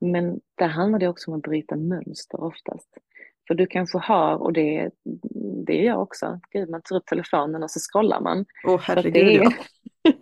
men 0.00 0.40
där 0.54 0.68
handlar 0.68 0.98
det 0.98 1.08
också 1.08 1.30
om 1.30 1.36
att 1.36 1.42
bryta 1.42 1.76
mönster 1.76 2.44
oftast. 2.44 2.88
För 3.48 3.54
du 3.54 3.66
kanske 3.66 3.98
har, 3.98 4.36
och 4.36 4.52
det, 4.52 4.90
det 5.66 5.80
är 5.80 5.86
jag 5.86 6.02
också, 6.02 6.40
Gud, 6.50 6.70
man 6.70 6.82
tar 6.82 6.96
upp 6.96 7.06
telefonen 7.06 7.62
och 7.62 7.70
så 7.70 7.80
scrollar 7.80 8.20
man. 8.20 8.44
Åh 8.66 8.74
oh, 8.74 8.80
herregud 8.80 9.42
ja. 9.42 9.52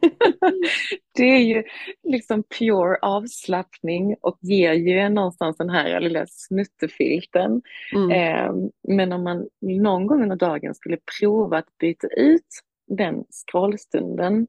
det 1.16 1.24
är 1.24 1.38
ju 1.40 1.64
liksom 2.02 2.42
pure 2.58 2.96
avslappning 3.02 4.16
och 4.20 4.38
ger 4.40 4.72
ju 4.72 5.08
någonstans 5.08 5.56
den 5.56 5.70
här 5.70 6.00
lilla 6.00 6.26
snuttefilten. 6.26 7.62
Mm. 7.94 8.10
Eh, 8.10 8.70
men 8.88 9.12
om 9.12 9.22
man 9.24 9.48
någon 9.60 10.06
gång 10.06 10.22
under 10.22 10.36
dagen 10.36 10.74
skulle 10.74 10.98
prova 11.20 11.58
att 11.58 11.78
byta 11.78 12.06
ut 12.06 12.48
den 12.86 13.24
scrollstunden 13.30 14.46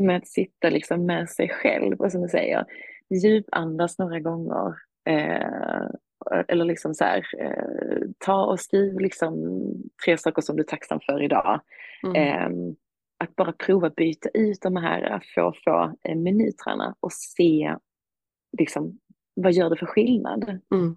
med 0.00 0.16
att 0.16 0.28
sitta 0.28 0.70
liksom 0.70 1.06
med 1.06 1.30
sig 1.30 1.48
själv 1.48 2.00
och 2.00 2.12
som 2.12 2.22
du 2.22 2.28
säger, 2.28 2.64
djupandas 3.10 3.98
några 3.98 4.20
gånger. 4.20 4.74
Eh, 5.08 5.86
eller 6.48 6.64
liksom 6.64 6.94
så 6.94 7.04
här, 7.04 7.26
eh, 7.38 8.08
ta 8.18 8.44
och 8.44 8.60
skriv 8.60 9.00
liksom 9.00 9.62
tre 10.04 10.18
saker 10.18 10.42
som 10.42 10.56
du 10.56 10.62
är 10.62 10.66
tacksam 10.66 11.00
för 11.00 11.22
idag. 11.22 11.60
Mm. 12.02 12.16
Eh, 12.16 12.74
att 13.18 13.36
bara 13.36 13.52
prova 13.52 13.90
byta 13.90 14.28
ut 14.34 14.62
de 14.62 14.76
här 14.76 15.22
få, 15.34 15.52
få 15.64 15.94
minuterna 16.14 16.94
och 17.00 17.12
se 17.12 17.76
liksom, 18.58 18.98
vad 19.34 19.52
gör 19.52 19.70
det 19.70 19.76
för 19.76 19.86
skillnad. 19.86 20.58
Mm. 20.72 20.96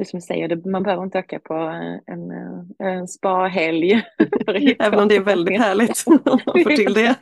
Det 0.00 0.06
som 0.06 0.16
jag 0.16 0.24
säger, 0.24 0.68
man 0.70 0.82
behöver 0.82 1.02
inte 1.02 1.18
öka 1.18 1.38
på 1.38 1.54
en, 2.06 2.30
en 2.78 3.08
spa-helg. 3.08 4.02
Även 4.78 4.98
om 4.98 5.08
det 5.08 5.16
är 5.16 5.20
väldigt 5.20 5.58
härligt 5.58 6.04
om 6.06 6.18
man 6.24 6.38
får 6.38 6.76
till 6.76 6.94
det. 6.94 7.16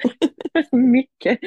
Mycket. 0.73 1.39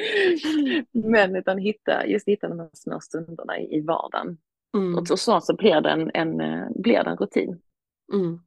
Men 0.92 1.36
utan 1.36 1.58
hitta, 1.58 2.06
just 2.06 2.28
hitta 2.28 2.48
de 2.48 2.58
här 2.58 2.70
små 2.72 3.00
stunderna 3.00 3.58
i, 3.58 3.76
i 3.76 3.80
vardagen. 3.80 4.38
Mm. 4.76 4.98
Och 4.98 5.08
så 5.08 5.16
snart 5.16 5.44
så 5.44 5.56
blir 5.56 5.80
det 5.80 5.90
en, 5.90 6.10
en, 6.14 6.36
blir 6.82 7.04
det 7.04 7.10
en 7.10 7.16
rutin. 7.16 7.60
Mm. 8.12 8.40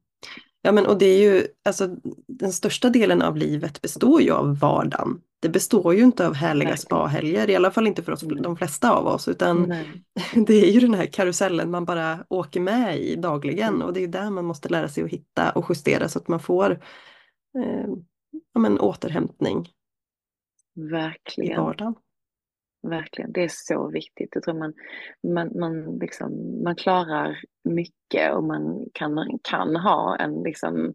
Ja 0.62 0.72
men 0.72 0.86
och 0.86 0.98
det 0.98 1.06
är 1.06 1.18
ju, 1.18 1.46
alltså 1.64 1.88
den 2.26 2.52
största 2.52 2.88
delen 2.88 3.22
av 3.22 3.36
livet 3.36 3.82
består 3.82 4.22
ju 4.22 4.30
av 4.30 4.58
vardagen. 4.58 5.20
Det 5.40 5.48
består 5.48 5.94
ju 5.94 6.02
inte 6.02 6.26
av 6.26 6.34
härliga 6.34 6.76
spahelger, 6.76 7.50
i 7.50 7.56
alla 7.56 7.70
fall 7.70 7.86
inte 7.86 8.02
för 8.02 8.12
oss, 8.12 8.20
de 8.20 8.56
flesta 8.56 8.92
av 8.92 9.06
oss, 9.06 9.28
utan 9.28 9.62
Nej. 9.62 9.86
det 10.46 10.54
är 10.54 10.70
ju 10.70 10.80
den 10.80 10.94
här 10.94 11.06
karusellen 11.06 11.70
man 11.70 11.84
bara 11.84 12.24
åker 12.28 12.60
med 12.60 12.98
i 12.98 13.16
dagligen 13.16 13.74
mm. 13.74 13.82
och 13.82 13.92
det 13.92 14.04
är 14.04 14.08
där 14.08 14.30
man 14.30 14.44
måste 14.44 14.68
lära 14.68 14.88
sig 14.88 15.04
att 15.04 15.10
hitta 15.10 15.50
och 15.50 15.66
justera 15.68 16.08
så 16.08 16.18
att 16.18 16.28
man 16.28 16.40
får 16.40 16.70
eh, 17.58 17.88
ja, 18.52 18.60
men 18.60 18.80
återhämtning. 18.80 19.68
Verkligen. 20.74 21.52
I 21.52 21.56
vardagen. 21.56 21.94
Verkligen, 22.82 23.32
det 23.32 23.44
är 23.44 23.50
så 23.52 23.88
viktigt. 23.88 24.28
Jag 24.32 24.42
tror 24.42 24.58
man, 24.58 24.74
man, 25.34 25.58
man, 25.58 25.98
liksom, 25.98 26.62
man 26.64 26.76
klarar 26.76 27.38
mycket 27.64 28.34
och 28.34 28.44
man 28.44 28.86
kan, 28.92 29.38
kan 29.42 29.76
ha 29.76 30.16
en, 30.16 30.42
liksom, 30.42 30.94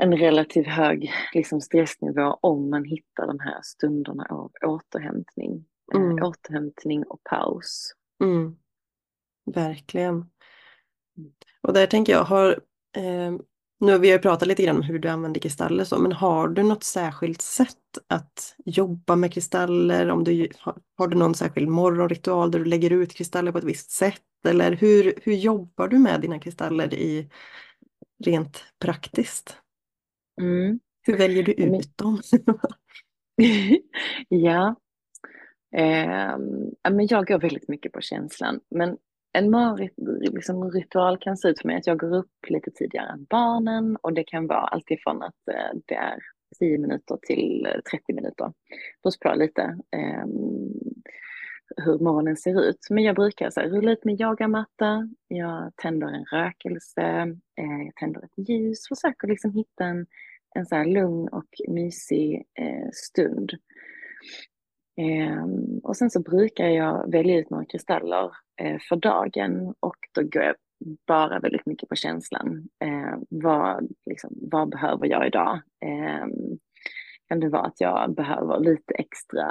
en 0.00 0.16
relativt 0.16 0.66
hög 0.66 1.12
liksom, 1.34 1.60
stressnivå 1.60 2.38
om 2.40 2.70
man 2.70 2.84
hittar 2.84 3.26
de 3.26 3.40
här 3.40 3.60
stunderna 3.62 4.26
av 4.30 4.52
återhämtning. 4.66 5.64
Eh, 5.94 6.00
mm. 6.00 6.18
Äh, 6.18 6.24
återhämtning 6.24 7.04
och 7.04 7.24
paus. 7.24 7.94
Mm. 8.22 8.56
Verkligen. 9.54 10.30
Och 11.62 11.72
där 11.72 11.86
tänker 11.86 12.12
jag, 12.12 12.24
har, 12.24 12.50
eh, 12.96 13.32
nu 13.80 13.92
har 13.92 13.98
vi 13.98 14.18
pratat 14.18 14.48
lite 14.48 14.62
grann 14.62 14.76
om 14.76 14.82
hur 14.82 14.98
du 14.98 15.08
använder 15.08 15.40
kristaller 15.40 15.84
så, 15.84 15.98
men 15.98 16.12
har 16.12 16.48
du 16.48 16.62
något 16.62 16.84
särskilt 16.84 17.42
sätt 17.42 17.98
att 18.06 18.56
jobba 18.64 19.16
med 19.16 19.32
kristaller? 19.32 20.10
Om 20.10 20.24
du, 20.24 20.48
har, 20.58 20.76
har 20.98 21.08
du 21.08 21.16
någon 21.16 21.34
särskild 21.34 21.68
morgonritual 21.68 22.50
där 22.50 22.58
du 22.58 22.64
lägger 22.64 22.90
ut 22.90 23.14
kristaller 23.14 23.52
på 23.52 23.58
ett 23.58 23.64
visst 23.64 23.90
sätt? 23.90 24.22
Eller 24.48 24.72
hur, 24.72 25.14
hur 25.22 25.34
jobbar 25.34 25.88
du 25.88 25.98
med 25.98 26.20
dina 26.20 26.38
kristaller 26.38 26.94
i 26.94 27.30
rent 28.24 28.64
praktiskt? 28.78 29.63
Mm. 30.40 30.80
Hur 31.06 31.16
väljer 31.16 31.42
du 31.42 31.52
ut 31.52 31.96
dem? 31.96 32.20
ja, 34.28 34.76
eh, 35.76 36.38
men 36.90 37.06
jag 37.06 37.26
går 37.26 37.38
väldigt 37.38 37.68
mycket 37.68 37.92
på 37.92 38.00
känslan. 38.00 38.60
Men 38.70 38.96
en 39.32 39.50
liksom, 39.96 40.70
kan 41.20 41.36
se 41.36 41.48
ut 41.48 41.60
för 41.60 41.68
mig 41.68 41.76
att 41.76 41.86
jag 41.86 41.98
går 41.98 42.16
upp 42.16 42.32
lite 42.48 42.70
tidigare 42.70 43.12
än 43.12 43.24
barnen 43.30 43.96
och 43.96 44.12
det 44.12 44.24
kan 44.24 44.46
vara 44.46 44.60
alltifrån 44.60 45.22
att 45.22 45.48
eh, 45.50 45.78
det 45.86 45.94
är 45.94 46.18
10 46.58 46.78
minuter 46.78 47.18
till 47.22 47.66
30 47.90 48.12
minuter. 48.12 48.52
Det 49.02 49.02
beror 49.02 49.30
på 49.30 49.38
lite 49.38 49.62
eh, 49.96 50.24
hur 51.76 51.98
morgonen 51.98 52.36
ser 52.36 52.62
ut. 52.62 52.86
Men 52.90 53.04
jag 53.04 53.16
brukar 53.16 53.50
så 53.50 53.60
här, 53.60 53.68
rulla 53.68 53.92
ut 53.92 54.04
min 54.04 54.20
yogamatta, 54.20 55.08
jag 55.28 55.72
tänder 55.76 56.06
en 56.06 56.24
rökelse, 56.24 57.02
eh, 57.56 57.84
jag 57.84 57.94
tänder 57.96 58.24
ett 58.24 58.48
ljus, 58.48 58.88
försöker 58.88 59.28
liksom 59.28 59.52
hitta 59.52 59.84
en, 59.84 60.06
en 60.54 60.66
så 60.66 60.74
här 60.74 60.84
lugn 60.84 61.28
och 61.28 61.48
mysig 61.68 62.44
eh, 62.58 62.88
stund. 62.92 63.50
Eh, 64.96 65.46
och 65.82 65.96
sen 65.96 66.10
så 66.10 66.20
brukar 66.20 66.68
jag 66.68 67.10
välja 67.12 67.38
ut 67.38 67.50
några 67.50 67.64
kristaller 67.64 68.30
eh, 68.60 68.78
för 68.88 68.96
dagen 68.96 69.74
och 69.80 69.96
då 70.12 70.22
går 70.22 70.42
jag 70.42 70.56
bara 71.06 71.40
väldigt 71.40 71.66
mycket 71.66 71.88
på 71.88 71.96
känslan. 71.96 72.68
Eh, 72.84 73.18
vad, 73.28 73.88
liksom, 74.06 74.30
vad 74.50 74.68
behöver 74.68 75.06
jag 75.06 75.26
idag? 75.26 75.60
Ehm, 75.84 76.58
kan 77.34 77.40
det 77.40 77.48
vara 77.48 77.62
att 77.62 77.80
jag 77.80 78.14
behöver 78.14 78.60
lite 78.60 78.94
extra, 78.94 79.46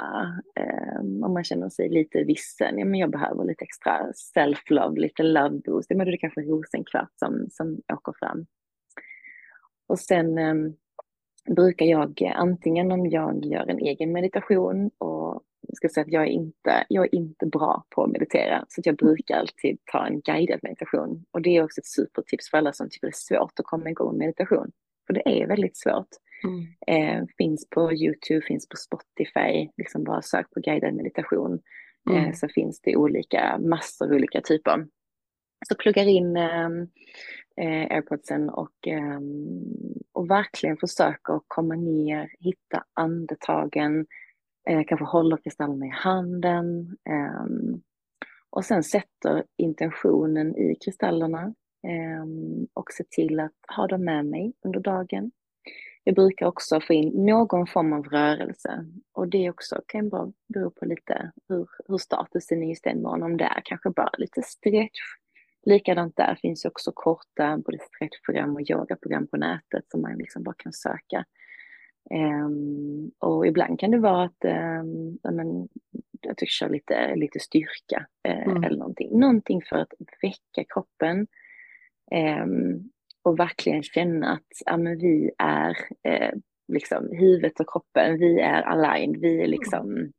eh, 0.60 1.00
om 1.00 1.32
man 1.32 1.44
känner 1.44 1.68
sig 1.68 1.88
lite 1.88 2.24
vissen, 2.24 2.78
ja 2.78 2.84
men 2.84 3.00
jag 3.00 3.10
behöver 3.10 3.44
lite 3.44 3.64
extra 3.64 4.12
self-love, 4.36 5.00
lite 5.00 5.22
love 5.22 5.60
boost, 5.64 5.90
ja 5.90 5.96
men 5.96 6.06
då 6.06 6.08
är 6.08 6.12
det 6.12 6.18
kanske 6.18 6.40
rosenkvart 6.40 7.10
som, 7.16 7.46
som 7.50 7.80
åker 7.92 8.12
fram. 8.18 8.46
Och 9.86 9.98
sen 9.98 10.38
eh, 10.38 10.54
brukar 11.56 11.86
jag 11.86 12.22
antingen 12.34 12.92
om 12.92 13.06
jag 13.06 13.44
gör 13.44 13.66
en 13.66 13.78
egen 13.78 14.12
meditation 14.12 14.90
och 14.98 15.42
ska 15.72 15.88
säga 15.88 16.04
att 16.04 16.12
jag 16.12 16.22
är 16.22 16.30
inte, 16.30 16.86
jag 16.88 17.04
är 17.04 17.14
inte 17.14 17.46
bra 17.46 17.84
på 17.90 18.04
att 18.04 18.10
meditera, 18.10 18.64
så 18.68 18.80
jag 18.84 18.96
brukar 18.96 19.36
alltid 19.36 19.78
ta 19.92 20.06
en 20.06 20.20
guidad 20.20 20.60
meditation. 20.62 21.24
Och 21.30 21.42
det 21.42 21.56
är 21.56 21.64
också 21.64 21.80
ett 21.80 21.86
supertips 21.86 22.50
för 22.50 22.58
alla 22.58 22.72
som 22.72 22.88
tycker 22.90 23.06
det 23.06 23.10
är 23.10 23.38
svårt 23.38 23.58
att 23.58 23.66
komma 23.66 23.90
igång 23.90 24.18
med 24.18 24.26
meditation. 24.26 24.70
För 25.06 25.14
det 25.14 25.42
är 25.42 25.46
väldigt 25.46 25.76
svårt. 25.76 26.08
Mm. 26.44 26.66
Eh, 26.86 27.24
finns 27.38 27.68
på 27.70 27.92
YouTube, 27.92 28.46
finns 28.46 28.68
på 28.68 28.76
Spotify, 28.76 29.70
liksom 29.76 30.04
bara 30.04 30.22
sök 30.22 30.50
på 30.50 30.60
guidad 30.60 30.94
meditation. 30.94 31.60
Eh, 32.10 32.16
mm. 32.16 32.28
Eh, 32.28 32.34
så 32.34 32.48
finns 32.48 32.80
det 32.80 32.96
olika, 32.96 33.58
massor 33.58 34.14
olika 34.14 34.40
typer. 34.40 34.86
Så 35.68 35.74
pluggar 35.74 36.06
in 36.06 36.36
ehm, 36.36 36.80
eh, 37.56 37.96
airpodsen 37.96 38.50
och, 38.50 38.88
eh, 38.88 39.20
och 40.12 40.30
verkligen 40.30 40.76
försöker 40.76 41.40
komma 41.48 41.74
ner, 41.74 42.30
hitta 42.40 42.84
andetagen, 42.94 44.06
eh, 44.68 44.82
kanske 44.86 45.04
håller 45.04 45.36
kristallerna 45.36 45.86
i 45.86 45.92
handen 45.92 46.96
ehm, 47.10 47.82
och 48.50 48.64
sen 48.64 48.82
sätter 48.82 49.44
intentionen 49.56 50.56
i 50.56 50.76
kristallerna 50.84 51.54
ehm, 51.86 52.66
och 52.74 52.92
se 52.92 53.04
till 53.04 53.40
att 53.40 53.76
ha 53.76 53.86
dem 53.86 54.04
med 54.04 54.26
mig 54.26 54.52
under 54.64 54.80
dagen. 54.80 55.30
Jag 56.04 56.14
brukar 56.14 56.46
också 56.46 56.80
få 56.80 56.92
in 56.92 57.26
någon 57.26 57.66
form 57.66 57.92
av 57.92 58.04
rörelse 58.04 58.86
och 59.12 59.28
det 59.28 59.50
också 59.50 59.82
kan 59.86 60.08
bara 60.08 60.32
bero 60.54 60.70
på 60.70 60.84
lite 60.84 61.32
hur, 61.48 61.68
hur 61.88 61.98
statusen 61.98 62.62
är 62.62 62.68
just 62.68 62.84
den 62.84 63.02
morgonen, 63.02 63.22
om 63.22 63.36
det 63.36 63.44
är 63.44 63.62
kanske 63.64 63.90
bara 63.90 64.10
lite 64.18 64.42
stretch. 64.42 65.00
Likadant 65.66 66.16
där 66.16 66.34
finns 66.34 66.64
också 66.64 66.92
korta 66.94 67.58
både 67.58 67.78
stretchprogram 67.78 68.54
och 68.56 68.70
yogaprogram 68.70 69.26
på 69.26 69.36
nätet 69.36 69.90
som 69.90 70.00
man 70.00 70.18
liksom 70.18 70.42
bara 70.42 70.54
kan 70.58 70.72
söka. 70.72 71.24
Um, 72.10 73.10
och 73.18 73.46
ibland 73.46 73.80
kan 73.80 73.90
det 73.90 73.98
vara 73.98 74.24
att 74.24 74.44
um, 74.44 75.18
men, 75.22 75.68
jag 76.20 76.36
tycker 76.36 76.50
köra 76.50 76.68
lite, 76.68 77.14
lite 77.16 77.40
styrka 77.40 78.06
uh, 78.28 78.48
mm. 78.48 78.64
eller 78.64 78.78
någonting. 78.78 79.18
Någonting 79.18 79.62
för 79.62 79.76
att 79.76 79.92
väcka 80.22 80.64
kroppen. 80.74 81.26
Um, 82.42 82.90
och 83.24 83.38
verkligen 83.38 83.82
känna 83.82 84.32
att 84.32 84.48
ja, 84.66 84.76
men 84.76 84.98
vi 84.98 85.30
är 85.38 85.76
eh, 86.08 86.34
liksom 86.68 87.08
huvudet 87.12 87.60
och 87.60 87.72
kroppen, 87.72 88.18
vi 88.18 88.40
är 88.40 88.62
aligned, 88.62 89.20
vi 89.20 89.42
är 89.42 89.46
liksom 89.46 90.12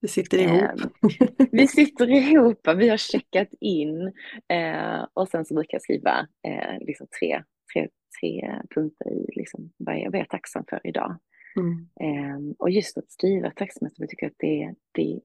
Vi 0.00 0.08
sitter 0.08 0.38
ihop. 0.38 0.62
Eh, 0.62 1.46
vi 1.52 1.68
sitter 1.68 2.10
ihop, 2.10 2.68
vi 2.76 2.88
har 2.88 2.96
checkat 2.96 3.48
in 3.60 4.12
eh, 4.48 5.06
och 5.14 5.28
sen 5.28 5.44
så 5.44 5.54
brukar 5.54 5.74
jag 5.74 5.82
skriva 5.82 6.28
eh, 6.48 6.78
liksom 6.80 7.06
tre, 7.20 7.42
tre, 7.72 7.88
tre 8.20 8.60
punkter 8.74 9.10
i 9.10 9.26
liksom, 9.36 9.72
vad, 9.76 9.98
jag, 9.98 10.14
är 10.14 10.24
tacksam 10.24 10.64
för 10.70 10.80
idag. 10.84 11.18
Mm. 11.56 11.88
Eh, 12.00 12.54
och 12.58 12.70
just 12.70 12.98
att 12.98 13.10
skriva 13.10 13.50
tacksamhet, 13.50 13.94
jag 13.96 14.08
tycker 14.08 14.26
att 14.26 14.38
det, 14.38 14.74
det, 14.92 15.20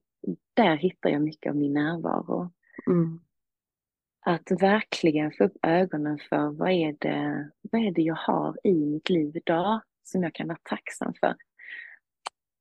där 0.54 0.76
hittar 0.76 1.10
jag 1.10 1.22
mycket 1.22 1.50
av 1.50 1.56
min 1.56 1.72
närvaro. 1.72 2.50
Mm. 2.86 3.20
Att 4.26 4.50
verkligen 4.62 5.32
få 5.32 5.44
upp 5.44 5.56
ögonen 5.62 6.18
för 6.28 6.50
vad 6.50 6.70
är, 6.70 6.96
det, 6.98 7.50
vad 7.62 7.82
är 7.86 7.90
det 7.90 8.02
jag 8.02 8.14
har 8.14 8.56
i 8.64 8.86
mitt 8.86 9.10
liv 9.10 9.36
idag 9.36 9.80
som 10.04 10.22
jag 10.22 10.34
kan 10.34 10.48
vara 10.48 10.58
tacksam 10.62 11.14
för. 11.20 11.34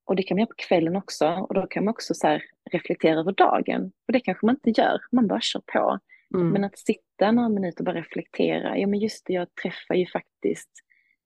Och 0.06 0.16
det 0.16 0.24
kan 0.24 0.36
man 0.36 0.40
göra 0.40 0.48
på 0.48 0.56
kvällen 0.58 0.96
också 0.96 1.28
och 1.28 1.54
då 1.54 1.68
kan 1.68 1.86
man 1.86 1.92
också 1.92 2.14
så 2.14 2.40
reflektera 2.72 3.20
över 3.20 3.32
dagen. 3.32 3.92
Och 4.08 4.14
det 4.14 4.20
kanske 4.20 4.46
man 4.46 4.56
inte 4.56 4.82
gör, 4.82 5.00
man 5.12 5.28
bara 5.28 5.42
kör 5.42 5.62
på. 5.74 6.00
Mm. 6.36 6.50
Men 6.50 6.64
att 6.64 6.80
sitta 6.80 7.32
några 7.32 7.50
minuter 7.50 7.82
och 7.82 7.86
bara 7.86 8.00
reflektera, 8.00 8.78
ja 8.78 8.88
men 8.88 9.00
just 9.00 9.26
det, 9.26 9.34
jag 9.34 9.56
träffar 9.56 9.96
ju 9.96 10.08
faktiskt 10.08 10.70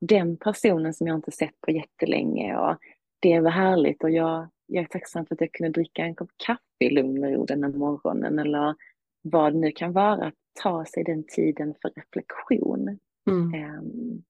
den 0.01 0.37
personen 0.37 0.93
som 0.93 1.07
jag 1.07 1.15
inte 1.15 1.31
sett 1.31 1.61
på 1.61 1.71
jättelänge 1.71 2.57
och 2.57 2.77
det 3.19 3.39
var 3.39 3.51
härligt 3.51 4.03
och 4.03 4.09
jag, 4.11 4.49
jag 4.67 4.83
är 4.83 4.87
tacksam 4.87 5.25
för 5.25 5.35
att 5.35 5.41
jag 5.41 5.51
kunde 5.51 5.71
dricka 5.71 6.03
en 6.03 6.15
kopp 6.15 6.31
kaffe 6.45 6.61
i 6.79 6.89
lugn 6.89 7.23
och 7.23 7.31
ro 7.31 7.45
den 7.45 7.63
här 7.63 7.71
morgonen 7.71 8.39
eller 8.39 8.75
vad 9.21 9.53
det 9.53 9.59
nu 9.59 9.71
kan 9.71 9.93
vara, 9.93 10.25
att 10.27 10.33
ta 10.63 10.85
sig 10.85 11.03
den 11.03 11.23
tiden 11.27 11.75
för 11.81 11.89
reflektion. 11.89 12.99
Mm. 13.29 13.77
Um, 13.77 14.23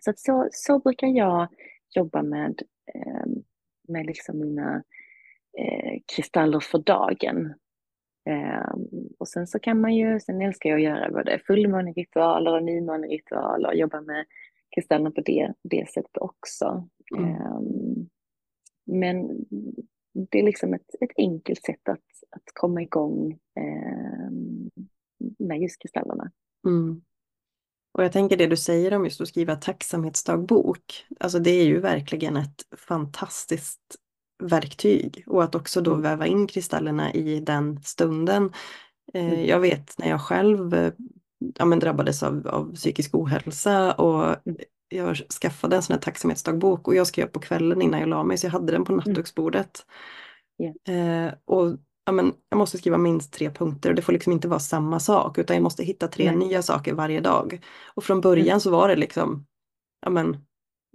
så, 0.00 0.10
att 0.10 0.18
så, 0.18 0.48
så 0.52 0.78
brukar 0.78 1.06
jag 1.06 1.48
jobba 1.90 2.22
med, 2.22 2.62
um, 3.24 3.44
med 3.88 4.06
liksom 4.06 4.38
mina 4.38 4.76
uh, 5.60 6.00
kristaller 6.16 6.60
för 6.60 6.78
dagen. 6.78 7.54
Um, 8.30 9.08
och 9.18 9.28
sen 9.28 9.46
så 9.46 9.58
kan 9.58 9.80
man 9.80 9.94
ju, 9.94 10.20
sen 10.20 10.42
älskar 10.42 10.70
jag 10.70 10.76
att 10.76 10.84
göra 10.84 11.10
både 11.10 11.38
fullmåneritualer 11.46 12.54
och 12.54 12.62
nymåneritualer 12.62 13.68
och 13.68 13.76
jobba 13.76 14.00
med 14.00 14.26
kristallerna 14.74 15.10
på 15.10 15.20
det, 15.20 15.52
det 15.62 15.88
sättet 15.90 16.18
också. 16.18 16.88
Mm. 17.16 18.08
men 18.86 19.46
det 20.30 20.38
är 20.38 20.42
liksom 20.42 20.74
ett, 20.74 20.94
ett 21.00 21.12
enkelt 21.16 21.64
sätt 21.64 21.88
att, 21.88 22.04
att 22.30 22.54
komma 22.54 22.82
igång 22.82 23.38
eh, 23.56 24.30
med 25.38 25.60
just 25.62 25.82
kristallerna. 25.82 26.30
Mm. 26.66 27.02
Och 27.92 28.04
jag 28.04 28.12
tänker 28.12 28.36
det 28.36 28.46
du 28.46 28.56
säger 28.56 28.94
om 28.94 29.04
just 29.04 29.20
att 29.20 29.28
skriva 29.28 29.56
tacksamhetsdagbok, 29.56 31.06
alltså 31.20 31.38
det 31.38 31.50
är 31.50 31.64
ju 31.64 31.80
verkligen 31.80 32.36
ett 32.36 32.62
fantastiskt 32.76 33.96
verktyg 34.42 35.24
och 35.26 35.44
att 35.44 35.54
också 35.54 35.80
då 35.80 35.90
mm. 35.90 36.02
väva 36.02 36.26
in 36.26 36.46
kristallerna 36.46 37.12
i 37.12 37.40
den 37.40 37.82
stunden. 37.82 38.52
Eh, 39.14 39.26
mm. 39.26 39.46
Jag 39.46 39.60
vet 39.60 39.98
när 39.98 40.08
jag 40.08 40.20
själv 40.20 40.74
eh, 40.74 40.92
ja, 41.54 41.64
men 41.64 41.78
drabbades 41.78 42.22
av, 42.22 42.48
av 42.48 42.74
psykisk 42.74 43.14
ohälsa 43.14 43.92
och 43.92 44.24
mm. 44.24 44.58
jag 44.88 45.16
skaffade 45.16 45.76
en 45.76 45.82
sån 45.82 45.94
här 45.94 46.00
tacksamhetsdagbok 46.00 46.88
och 46.88 46.94
jag 46.94 47.06
skrev 47.06 47.26
på 47.26 47.40
kvällen 47.40 47.82
innan 47.82 48.00
jag 48.00 48.08
la 48.08 48.24
mig 48.24 48.38
så 48.38 48.46
jag 48.46 48.52
hade 48.52 48.72
den 48.72 48.84
på 48.84 48.92
mm. 48.92 49.04
nattduksbordet. 49.06 49.86
Yeah. 50.58 51.26
Eh, 51.26 51.34
och 51.44 51.76
ja, 52.06 52.12
men, 52.12 52.34
jag 52.48 52.58
måste 52.58 52.78
skriva 52.78 52.98
minst 52.98 53.32
tre 53.32 53.50
punkter 53.50 53.90
och 53.90 53.96
det 53.96 54.02
får 54.02 54.12
liksom 54.12 54.32
inte 54.32 54.48
vara 54.48 54.60
samma 54.60 55.00
sak 55.00 55.38
utan 55.38 55.56
jag 55.56 55.62
måste 55.62 55.84
hitta 55.84 56.08
tre 56.08 56.32
Nej. 56.32 56.48
nya 56.48 56.62
saker 56.62 56.94
varje 56.94 57.20
dag. 57.20 57.60
Och 57.94 58.04
från 58.04 58.20
början 58.20 58.48
mm. 58.48 58.60
så 58.60 58.70
var 58.70 58.88
det 58.88 58.96
liksom 58.96 59.46
ja, 60.02 60.10
men, 60.10 60.36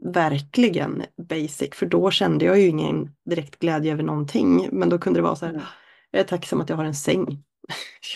verkligen 0.04 1.04
basic 1.30 1.70
för 1.74 1.86
då 1.86 2.12
kände 2.12 2.46
jag 2.46 2.60
ju 2.60 2.68
ingen 2.68 3.10
direkt 3.30 3.60
glädje 3.60 3.94
över 3.94 4.04
någonting. 4.04 4.70
Men 4.72 4.90
då 4.90 5.00
kunde 5.00 5.20
det 5.20 5.24
vara 5.24 5.36
så 5.36 5.46
här, 5.46 5.54
mm. 5.54 5.66
jag 6.12 6.20
är 6.20 6.28
tacksam 6.28 6.62
att 6.62 6.70
jag 6.70 6.78
har 6.78 6.86
en 6.86 6.96
säng. 6.96 7.44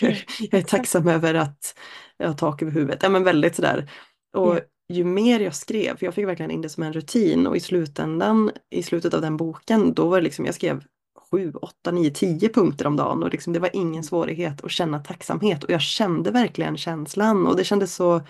jag 0.00 0.54
är 0.60 0.62
tacksam 0.62 1.08
över 1.08 1.34
att 1.34 1.78
jag 2.16 2.26
har 2.26 2.34
tak 2.34 2.62
över 2.62 2.72
huvudet. 2.72 3.02
Ja 3.02 3.08
men 3.08 3.24
väldigt 3.24 3.56
sådär. 3.56 3.90
Och 4.36 4.60
ju 4.88 5.04
mer 5.04 5.40
jag 5.40 5.54
skrev, 5.54 5.96
för 5.96 6.06
jag 6.06 6.14
fick 6.14 6.26
verkligen 6.26 6.50
in 6.50 6.60
det 6.60 6.68
som 6.68 6.82
en 6.82 6.92
rutin 6.92 7.46
och 7.46 7.56
i 7.56 7.60
slutändan, 7.60 8.50
i 8.70 8.82
slutet 8.82 9.14
av 9.14 9.20
den 9.20 9.36
boken, 9.36 9.94
då 9.94 10.08
var 10.08 10.16
det 10.16 10.24
liksom, 10.24 10.44
jag 10.44 10.54
skrev 10.54 10.84
sju, 11.30 11.52
åtta, 11.52 11.90
nio, 11.90 12.10
tio 12.10 12.48
punkter 12.48 12.86
om 12.86 12.96
dagen 12.96 13.22
och 13.22 13.30
liksom, 13.30 13.52
det 13.52 13.58
var 13.58 13.70
ingen 13.72 14.04
svårighet 14.04 14.64
att 14.64 14.70
känna 14.70 14.98
tacksamhet 14.98 15.64
och 15.64 15.70
jag 15.70 15.80
kände 15.80 16.30
verkligen 16.30 16.76
känslan 16.76 17.46
och 17.46 17.56
det 17.56 17.64
kändes 17.64 17.94
så 17.94 18.22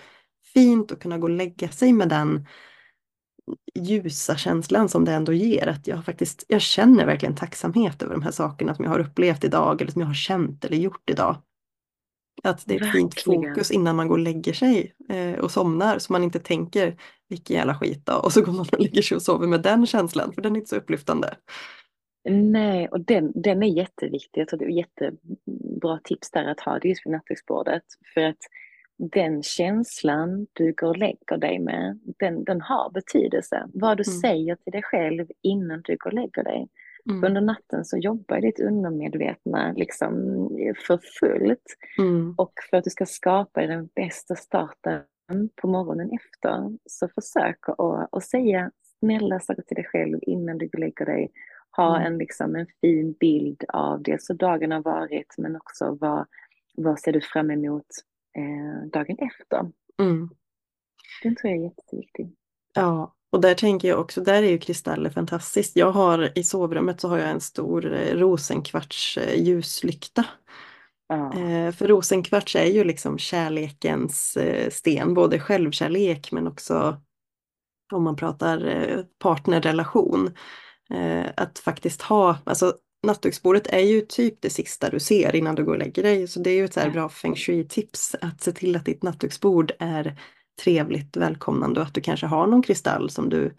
fint 0.53 0.91
att 0.91 0.99
kunna 0.99 1.17
gå 1.17 1.23
och 1.23 1.29
lägga 1.29 1.69
sig 1.69 1.93
med 1.93 2.09
den 2.09 2.45
ljusa 3.75 4.37
känslan 4.37 4.89
som 4.89 5.05
det 5.05 5.11
ändå 5.11 5.33
ger. 5.33 5.67
Att 5.67 5.87
jag 5.87 6.05
faktiskt, 6.05 6.45
jag 6.47 6.61
känner 6.61 7.05
verkligen 7.05 7.35
tacksamhet 7.35 8.01
över 8.01 8.13
de 8.13 8.21
här 8.21 8.31
sakerna 8.31 8.75
som 8.75 8.85
jag 8.85 8.91
har 8.91 8.99
upplevt 8.99 9.43
idag 9.43 9.81
eller 9.81 9.91
som 9.91 10.01
jag 10.01 10.07
har 10.07 10.15
känt 10.15 10.65
eller 10.65 10.77
gjort 10.77 11.09
idag. 11.09 11.41
Att 12.43 12.63
det 12.65 12.75
är 12.75 12.83
ett 12.83 12.91
fint 12.91 13.21
fokus 13.21 13.71
innan 13.71 13.95
man 13.95 14.07
går 14.07 14.15
och 14.15 14.23
lägger 14.23 14.53
sig 14.53 14.93
eh, 15.09 15.39
och 15.39 15.51
somnar 15.51 15.99
så 15.99 16.13
man 16.13 16.23
inte 16.23 16.39
tänker 16.39 16.97
vilken 17.29 17.55
jävla 17.55 17.79
skit 17.79 18.05
då. 18.05 18.13
Och 18.13 18.33
så 18.33 18.41
går 18.41 18.51
man 18.51 18.61
och 18.71 18.79
lägger 18.79 19.01
sig 19.01 19.15
och 19.15 19.21
sover 19.21 19.47
med 19.47 19.61
den 19.61 19.85
känslan 19.85 20.33
för 20.33 20.41
den 20.41 20.55
är 20.55 20.57
inte 20.57 20.69
så 20.69 20.75
upplyftande. 20.75 21.35
Nej, 22.29 22.87
och 22.87 22.99
den, 22.99 23.31
den 23.35 23.63
är 23.63 23.67
jätteviktig. 23.67 24.41
Jag 24.41 24.47
tror 24.47 24.59
det 24.59 24.65
är 24.65 24.69
jättebra 24.69 25.99
tips 26.03 26.31
där 26.31 26.45
att 26.45 26.59
ha 26.59 26.79
det 26.79 26.87
just 26.87 27.05
vid 27.05 27.11
nattduksbordet. 27.11 27.83
För 28.13 28.21
att 28.21 28.37
den 28.97 29.43
känslan 29.43 30.47
du 30.53 30.73
går 30.73 30.87
och 30.87 30.97
lägger 30.97 31.37
dig 31.37 31.59
med, 31.59 31.99
den, 32.19 32.43
den 32.43 32.61
har 32.61 32.91
betydelse. 32.91 33.67
Vad 33.73 33.97
du 33.97 34.03
mm. 34.07 34.19
säger 34.19 34.55
till 34.55 34.71
dig 34.71 34.83
själv 34.83 35.27
innan 35.41 35.81
du 35.81 35.97
går 35.97 36.09
och 36.09 36.13
lägger 36.13 36.43
dig. 36.43 36.67
Mm. 37.09 37.23
Under 37.23 37.41
natten 37.41 37.85
så 37.85 37.97
jobbar 37.97 38.41
ditt 38.41 38.59
undermedvetna 38.59 39.73
liksom 39.75 40.13
för 40.87 40.99
fullt. 41.19 41.75
Mm. 41.99 42.35
Och 42.37 42.53
för 42.69 42.77
att 42.77 42.83
du 42.83 42.89
ska 42.89 43.05
skapa 43.05 43.61
den 43.61 43.89
bästa 43.95 44.35
starten 44.35 45.03
på 45.61 45.67
morgonen 45.67 46.11
efter, 46.11 46.77
så 46.85 47.07
försök 47.07 47.69
att, 47.69 48.09
att 48.11 48.23
säga 48.23 48.71
snälla 48.99 49.39
saker 49.39 49.61
till 49.61 49.75
dig 49.75 49.85
själv 49.85 50.19
innan 50.21 50.57
du 50.57 50.65
går 50.67 50.73
och 50.73 50.79
lägger 50.79 51.05
dig 51.05 51.31
ha 51.77 51.95
mm. 51.95 52.07
en, 52.07 52.17
liksom, 52.17 52.55
en 52.55 52.67
fin 52.81 53.13
bild 53.13 53.63
av 53.67 54.03
det 54.03 54.21
så 54.21 54.33
dagen 54.33 54.71
har 54.71 54.81
varit 54.81 55.35
men 55.37 55.55
också 55.55 55.97
vad, 56.01 56.25
vad 56.77 56.99
ser 56.99 57.11
du 57.11 57.21
fram 57.21 57.51
emot 57.51 57.85
eh, 58.37 58.89
dagen 58.91 59.17
efter. 59.19 59.71
Mm. 59.99 60.29
Den 61.23 61.35
tror 61.35 61.51
jag 61.51 61.59
är 61.59 61.63
jätteviktig. 61.63 62.35
Ja, 62.73 63.13
och 63.29 63.41
där 63.41 63.55
tänker 63.55 63.87
jag 63.87 63.99
också, 63.99 64.21
där 64.21 64.43
är 64.43 64.49
ju 64.49 64.57
kristaller 64.57 65.09
fantastiskt. 65.09 65.75
Jag 65.75 65.91
har 65.91 66.37
i 66.37 66.43
sovrummet 66.43 67.01
så 67.01 67.07
har 67.07 67.17
jag 67.17 67.29
en 67.29 67.41
stor 67.41 67.93
eh, 67.93 68.15
rosenkvarts 68.15 69.17
eh, 69.17 69.41
ljuslykta. 69.43 70.25
Ja. 71.07 71.33
Eh, 71.33 71.71
för 71.71 71.87
rosenkvarts 71.87 72.55
är 72.55 72.65
ju 72.65 72.83
liksom 72.83 73.17
kärlekens 73.17 74.37
sten, 74.69 75.13
både 75.13 75.39
självkärlek 75.39 76.31
men 76.31 76.47
också 76.47 77.01
om 77.93 78.03
man 78.03 78.15
pratar 78.15 79.05
partnerrelation. 79.19 80.31
Eh, 80.89 81.25
att 81.37 81.59
faktiskt 81.59 82.01
ha, 82.01 82.37
alltså 82.43 82.73
nattduksbordet 83.03 83.67
är 83.67 83.79
ju 83.79 84.01
typ 84.01 84.41
det 84.41 84.49
sista 84.49 84.89
du 84.89 84.99
ser 84.99 85.35
innan 85.35 85.55
du 85.55 85.63
går 85.63 85.73
och 85.73 85.79
lägger 85.79 86.03
dig. 86.03 86.27
Så 86.27 86.39
det 86.39 86.49
är 86.49 86.55
ju 86.55 86.65
ett 86.65 86.73
så 86.73 86.89
bra 86.89 87.09
feng 87.09 87.35
shui-tips 87.35 88.15
att 88.21 88.41
se 88.41 88.51
till 88.51 88.75
att 88.75 88.85
ditt 88.85 89.03
nattduksbord 89.03 89.71
är 89.79 90.19
trevligt, 90.63 91.17
välkomnande 91.17 91.79
och 91.79 91.85
att 91.85 91.93
du 91.93 92.01
kanske 92.01 92.25
har 92.25 92.47
någon 92.47 92.61
kristall 92.61 93.09
som 93.09 93.29
du 93.29 93.53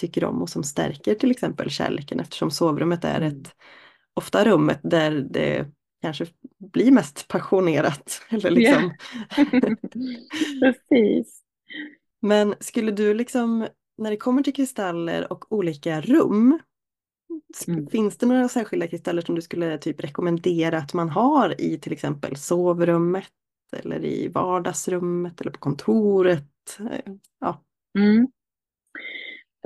tycker 0.00 0.24
om 0.24 0.42
och 0.42 0.48
som 0.48 0.64
stärker 0.64 1.14
till 1.14 1.30
exempel 1.30 1.70
kärleken 1.70 2.20
eftersom 2.20 2.50
sovrummet 2.50 3.04
är 3.04 3.20
mm. 3.20 3.28
ett 3.28 3.54
ofta 4.14 4.44
rummet 4.44 4.80
där 4.82 5.26
det 5.30 5.66
kanske 6.02 6.26
blir 6.72 6.90
mest 6.90 7.28
passionerat. 7.28 8.22
Eller 8.28 8.50
liksom. 8.50 8.92
Yeah. 9.36 9.74
Precis. 10.60 11.40
Men 12.22 12.54
skulle 12.60 12.92
du 12.92 13.14
liksom 13.14 13.66
när 13.96 14.10
det 14.10 14.16
kommer 14.16 14.42
till 14.42 14.54
kristaller 14.54 15.32
och 15.32 15.52
olika 15.52 16.00
rum, 16.00 16.58
mm. 17.68 17.86
finns 17.86 18.16
det 18.18 18.26
några 18.26 18.48
särskilda 18.48 18.86
kristaller 18.86 19.22
som 19.22 19.34
du 19.34 19.42
skulle 19.42 19.78
typ 19.78 20.04
rekommendera 20.04 20.78
att 20.78 20.94
man 20.94 21.08
har 21.08 21.60
i 21.60 21.78
till 21.78 21.92
exempel 21.92 22.36
sovrummet 22.36 23.30
eller 23.76 24.04
i 24.04 24.28
vardagsrummet 24.28 25.40
eller 25.40 25.50
på 25.50 25.58
kontoret? 25.58 26.78
Ja. 27.40 27.60
Mm. 27.98 28.16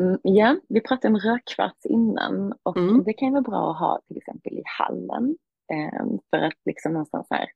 mm 0.01 0.19
ja, 0.23 0.57
vi 0.69 0.81
pratade 0.81 1.14
om 1.14 1.21
rödkvarts 1.21 1.87
innan 1.87 2.55
och 2.62 2.77
mm. 2.77 3.05
det 3.05 3.12
kan 3.12 3.33
vara 3.33 3.43
bra 3.43 3.71
att 3.71 3.79
ha 3.79 4.01
till 4.09 4.17
exempel 4.17 4.53
i 4.53 4.62
hallen. 4.64 5.37
Eh, 5.73 6.07
för 6.31 6.38
att 6.38 6.59
liksom 6.64 6.93
någonstans 6.93 7.27
här, 7.31 7.47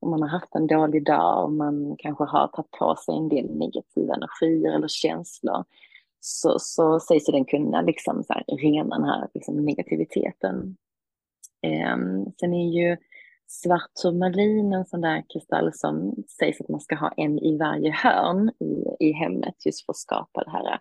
om 0.00 0.10
man 0.10 0.22
har 0.22 0.28
haft 0.28 0.54
en 0.54 0.66
dålig 0.66 1.04
dag 1.04 1.44
och 1.44 1.52
man 1.52 1.96
kanske 1.98 2.24
har 2.24 2.48
tagit 2.48 2.70
på 2.70 2.96
sig 2.96 3.16
en 3.16 3.28
del 3.28 3.58
negativa 3.58 4.14
energier 4.14 4.72
eller 4.72 4.88
känslor 4.88 5.64
så, 6.20 6.58
så 6.58 7.00
sägs 7.00 7.26
den 7.26 7.44
kunna 7.44 7.82
liksom 7.82 8.24
så 8.24 8.32
här, 8.32 8.44
rena 8.46 8.96
den 8.96 9.04
här 9.04 9.28
liksom, 9.34 9.64
negativiteten. 9.64 10.76
Um, 11.94 12.32
sen 12.40 12.54
är 12.54 12.68
ju 12.68 12.96
svart 13.46 13.94
turmalin 14.02 14.72
en 14.72 14.86
sån 14.86 15.00
där 15.00 15.24
kristall 15.32 15.72
som 15.74 16.14
sägs 16.38 16.60
att 16.60 16.68
man 16.68 16.80
ska 16.80 16.94
ha 16.96 17.12
en 17.16 17.38
i 17.38 17.58
varje 17.58 17.90
hörn 17.90 18.50
i, 18.60 19.06
i 19.08 19.12
hemmet 19.12 19.66
just 19.66 19.86
för 19.86 19.92
att 19.92 19.96
skapa 19.96 20.44
det 20.44 20.50
här 20.50 20.78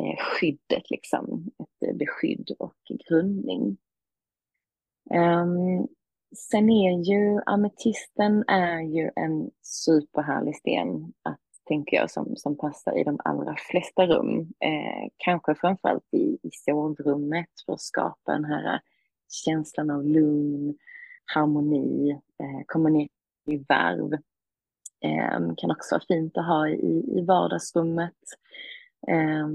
eh, 0.00 0.16
skyddet, 0.18 0.90
liksom, 0.90 1.50
ett 1.58 1.98
beskydd 1.98 2.50
och 2.58 2.76
grundning. 3.08 3.76
Um, 5.10 5.88
sen 6.36 6.70
är 6.70 7.02
ju 7.02 7.40
ametisten 7.46 8.44
är 8.48 8.80
ju 8.80 9.10
en 9.16 9.50
superhärlig 9.62 10.56
sten 10.56 11.12
att 11.22 11.43
tänker 11.64 11.96
jag 11.96 12.10
som, 12.10 12.36
som 12.36 12.56
passar 12.56 12.98
i 12.98 13.04
de 13.04 13.20
allra 13.24 13.56
flesta 13.56 14.06
rum. 14.06 14.40
Eh, 14.40 15.10
kanske 15.16 15.54
framförallt 15.54 16.14
i, 16.14 16.38
i 16.42 16.50
sovrummet 16.52 17.48
för 17.66 17.72
att 17.72 17.80
skapa 17.80 18.32
den 18.32 18.44
här 18.44 18.80
känslan 19.44 19.90
av 19.90 20.06
lugn, 20.06 20.78
harmoni, 21.24 22.10
eh, 22.10 22.64
komma 22.66 22.88
ner 22.88 23.08
i 23.46 23.56
varv. 23.68 24.12
Eh, 25.04 25.54
kan 25.56 25.70
också 25.70 25.94
vara 25.94 26.04
fint 26.08 26.38
att 26.38 26.46
ha 26.46 26.68
i, 26.68 27.18
i 27.18 27.24
vardagsrummet. 27.24 28.18
Eh, 29.08 29.48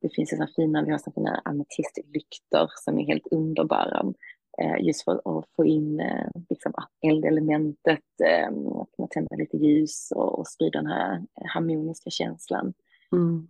det 0.00 0.14
finns 0.14 0.32
ju 0.32 0.36
så 0.36 0.46
fina, 0.56 0.82
vi 0.82 0.90
har 0.90 0.98
så 0.98 1.12
fina 1.12 1.42
ametistlyktor 1.44 2.70
som 2.84 2.98
är 2.98 3.06
helt 3.06 3.26
underbara. 3.30 4.12
Eh, 4.58 4.86
just 4.86 5.04
för 5.04 5.38
att 5.38 5.46
få 5.56 5.64
in 5.64 6.00
eh, 6.00 6.26
liksom, 6.50 6.72
eldelementet, 7.00 8.20
eh, 8.24 8.48
att 8.48 8.92
kunna 8.96 9.08
tända 9.10 9.36
lite 9.36 9.56
ljus 9.56 10.12
och, 10.14 10.38
och 10.38 10.46
sprida 10.46 10.78
den 10.78 10.90
här 10.90 11.22
harmoniska 11.34 12.10
känslan. 12.10 12.74
Mm. 13.12 13.48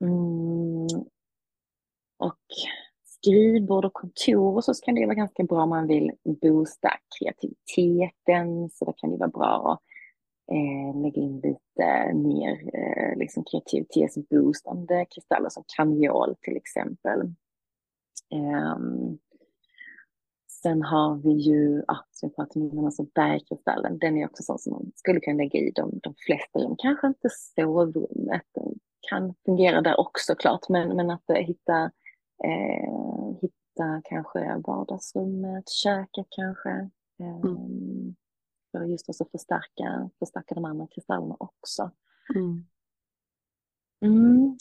Mm. 0.00 1.04
Och 2.18 2.44
skrivbord 3.04 3.84
och 3.84 3.92
kontor 3.92 4.56
och 4.56 4.64
så 4.64 4.74
kan 4.74 4.94
det 4.94 5.06
vara 5.06 5.14
ganska 5.14 5.44
bra 5.44 5.62
om 5.62 5.68
man 5.68 5.86
vill 5.86 6.12
boosta 6.24 6.90
kreativiteten. 7.18 8.70
Så 8.70 8.84
det 8.84 8.92
kan 8.96 9.10
det 9.10 9.16
vara 9.16 9.28
bra 9.28 9.72
att 9.72 9.82
eh, 10.54 11.02
lägga 11.02 11.22
in 11.22 11.40
lite 11.40 12.14
mer 12.14 12.70
eh, 12.74 13.18
liksom 13.18 13.44
kreativitetsboostande 13.44 15.06
kristaller 15.14 15.48
som 15.48 15.64
kamiol 15.76 16.36
till 16.40 16.56
exempel. 16.56 17.20
Um, 18.34 19.18
Sen 20.62 20.82
har 20.82 21.16
vi 21.16 21.32
ju, 21.32 21.82
ah, 21.88 22.04
som 22.10 22.28
vi 22.28 22.34
pratade 22.34 22.60
om 22.60 22.72
innan, 22.72 22.84
alltså 22.84 23.02
bergkristallen. 23.14 23.98
Den 23.98 24.16
är 24.16 24.26
också 24.26 24.42
sån 24.42 24.58
som 24.58 24.72
man 24.72 24.92
skulle 24.94 25.20
kunna 25.20 25.36
lägga 25.36 25.58
i 25.58 25.70
de, 25.74 26.00
de 26.02 26.14
flesta 26.26 26.58
rum. 26.58 26.74
Kanske 26.78 27.06
inte 27.06 27.28
sovrummet, 27.30 28.42
den 28.54 28.78
kan 29.10 29.34
fungera 29.44 29.80
där 29.80 30.00
också 30.00 30.34
klart, 30.34 30.68
men, 30.68 30.96
men 30.96 31.10
att 31.10 31.30
hitta, 31.36 31.84
eh, 32.44 33.34
hitta 33.40 34.02
kanske 34.04 34.56
vardagsrummet, 34.66 35.68
köket 35.68 36.26
kanske. 36.30 36.70
Eh, 37.20 37.40
mm. 37.44 38.14
För 38.72 38.84
just 38.84 39.08
också 39.08 39.24
förstärka, 39.32 40.10
förstärka 40.18 40.54
de 40.54 40.64
andra 40.64 40.86
kristallerna 40.86 41.36
också. 41.38 41.90
Mm. 42.34 42.66
Mm. 44.04 44.56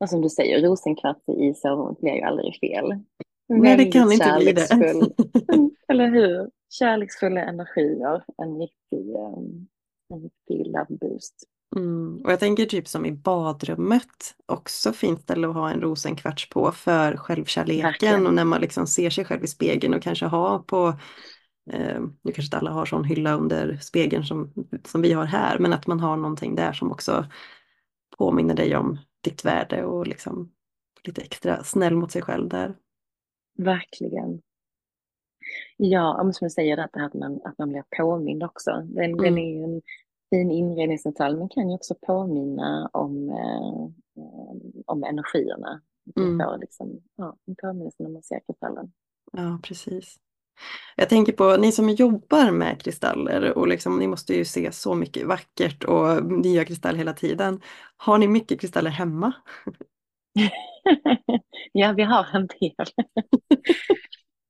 Och 0.00 0.10
som 0.10 0.20
du 0.20 0.28
säger, 0.28 0.62
rosenkvarts 0.62 1.28
i 1.28 1.54
sovrummet 1.54 2.00
blir 2.00 2.14
ju 2.14 2.22
aldrig 2.22 2.58
fel. 2.60 3.04
Nej, 3.50 3.76
det 3.76 3.84
kan 3.84 4.12
inte 4.12 4.36
bli 4.38 4.52
det. 4.52 4.68
Eller 5.88 6.10
hur? 6.10 6.50
Kärleksfulla 6.70 7.40
energier, 7.40 8.24
en 8.42 8.58
riktig, 8.58 9.14
ehm, 9.14 9.66
en 10.14 10.22
riktig 10.22 10.66
love 10.66 10.86
boost. 11.00 11.34
Mm. 11.76 12.20
Och 12.24 12.32
jag 12.32 12.40
tänker 12.40 12.66
typ 12.66 12.88
som 12.88 13.06
i 13.06 13.12
badrummet, 13.12 14.34
också 14.46 14.92
fint 14.92 15.22
ställe 15.22 15.48
att 15.48 15.54
ha 15.54 15.70
en 15.70 15.80
rosenkvarts 15.80 16.48
på 16.48 16.72
för 16.72 17.16
självkärleken 17.16 17.82
Verkligen. 17.82 18.26
och 18.26 18.34
när 18.34 18.44
man 18.44 18.60
liksom 18.60 18.86
ser 18.86 19.10
sig 19.10 19.24
själv 19.24 19.44
i 19.44 19.46
spegeln 19.46 19.94
och 19.94 20.02
kanske 20.02 20.26
ha 20.26 20.58
på 20.58 20.88
eh, 21.72 22.00
nu 22.00 22.32
kanske 22.32 22.42
inte 22.42 22.58
alla 22.58 22.70
har 22.70 22.86
sån 22.86 23.04
hylla 23.04 23.34
under 23.34 23.78
spegeln 23.82 24.24
som, 24.24 24.52
som 24.84 25.02
vi 25.02 25.12
har 25.12 25.24
här, 25.24 25.58
men 25.58 25.72
att 25.72 25.86
man 25.86 26.00
har 26.00 26.16
någonting 26.16 26.54
där 26.54 26.72
som 26.72 26.92
också 26.92 27.26
påminner 28.18 28.54
dig 28.54 28.76
om 28.76 28.98
ditt 29.24 29.44
värde 29.44 29.84
och 29.84 30.06
liksom 30.06 30.52
lite 31.04 31.22
extra 31.22 31.64
snäll 31.64 31.96
mot 31.96 32.12
sig 32.12 32.22
själv 32.22 32.48
där. 32.48 32.74
Verkligen. 33.64 34.42
Ja, 35.76 36.30
som 36.32 36.44
jag 36.44 36.52
säger, 36.52 36.78
att, 36.78 36.96
att, 36.96 37.14
man, 37.14 37.40
att 37.44 37.58
man 37.58 37.68
blir 37.68 37.84
påmind 37.96 38.42
också. 38.42 38.70
Den, 38.70 39.04
mm. 39.04 39.16
den 39.16 39.38
är 39.38 39.50
ju 39.50 39.64
en 39.64 39.82
fin 40.30 40.50
inredningsdetalj 40.50 41.36
men 41.38 41.48
kan 41.48 41.68
ju 41.68 41.74
också 41.74 41.94
påminna 42.06 42.90
om, 42.92 43.30
eh, 43.30 44.22
om 44.86 45.04
energierna. 45.04 45.82
Mm. 46.16 46.38
Får 46.38 46.58
liksom, 46.58 47.00
ja, 47.16 47.36
en 47.46 47.56
påminnelse 47.56 48.02
när 48.02 48.10
man 48.10 48.22
ser 48.22 48.40
kristallen. 48.46 48.92
Ja, 49.32 49.60
precis. 49.62 50.16
Jag 50.96 51.08
tänker 51.08 51.32
på 51.32 51.56
ni 51.56 51.72
som 51.72 51.90
jobbar 51.90 52.50
med 52.50 52.82
kristaller 52.82 53.58
och 53.58 53.68
liksom, 53.68 53.98
ni 53.98 54.06
måste 54.06 54.34
ju 54.34 54.44
se 54.44 54.72
så 54.72 54.94
mycket 54.94 55.26
vackert 55.26 55.84
och 55.84 56.24
nya 56.24 56.64
kristaller 56.64 56.98
hela 56.98 57.12
tiden. 57.12 57.60
Har 57.96 58.18
ni 58.18 58.28
mycket 58.28 58.60
kristaller 58.60 58.90
hemma? 58.90 59.32
ja, 61.72 61.92
vi 61.92 62.02
har 62.02 62.26
en 62.34 62.46
del. 62.46 62.86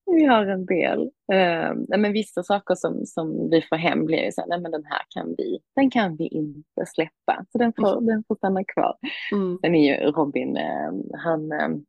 vi 0.17 0.25
har 0.25 0.47
en 0.47 0.67
del. 0.67 1.01
Uh, 1.33 1.99
men 1.99 2.13
vissa 2.13 2.43
saker 2.43 2.75
som, 2.75 3.07
som 3.07 3.51
vi 3.51 3.63
får 3.63 3.77
hem 3.77 4.05
blir 4.07 4.25
ju 4.25 4.33
så 4.33 4.41
här, 4.41 4.49
nej 4.49 4.61
men 4.61 4.71
den 4.71 4.85
här 4.85 5.03
kan 5.09 5.35
vi, 5.39 5.59
den 5.77 5.91
kan 5.91 6.17
vi 6.17 6.27
inte 6.27 6.87
släppa. 6.87 7.45
Så 7.53 7.59
den 7.59 7.73
får, 7.77 7.93
mm. 7.93 8.07
den 8.07 8.25
får 8.29 8.35
stanna 8.35 8.65
kvar. 8.65 8.97
Mm. 9.33 9.59
Sen 9.61 9.75
är 9.75 9.93
ju 9.93 10.11
Robin, 10.11 10.57
uh, 10.57 11.19
han, 11.25 11.53
uh, 11.53 11.81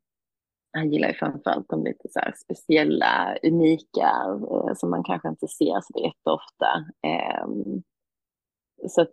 han 0.74 0.92
gillar 0.92 1.08
ju 1.08 1.14
framförallt 1.14 1.70
de 1.70 1.84
lite 1.84 2.10
så 2.10 2.20
speciella, 2.44 3.38
unika, 3.44 4.12
eh, 4.52 4.74
som 4.76 4.90
man 4.90 5.04
kanske 5.04 5.30
inte 5.30 5.48
ser 5.48 5.82
så 5.82 6.00
jätteofta. 6.00 6.86
Um, 7.46 7.84
så 8.90 9.02
att 9.02 9.12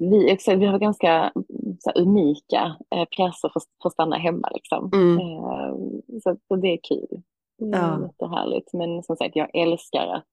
vi, 0.00 0.36
vi 0.56 0.66
har 0.66 0.78
ganska 0.78 1.32
så 1.78 1.90
unika 1.90 2.76
eh, 2.90 3.04
pjäser 3.04 3.48
för 3.48 3.88
att 3.88 3.92
stanna 3.92 4.16
hemma. 4.16 4.50
Liksom. 4.54 4.90
Mm. 4.94 5.18
Eh, 5.18 5.74
så, 6.22 6.36
så, 6.48 6.56
det 6.56 6.68
är 6.68 6.78
kul. 6.82 7.22
Det 7.58 7.76
är 7.76 7.80
ja. 7.80 8.02
jättehärligt. 8.02 8.72
Men 8.72 9.02
som 9.02 9.16
sagt, 9.16 9.36
jag 9.36 9.54
älskar 9.54 10.06
att 10.06 10.30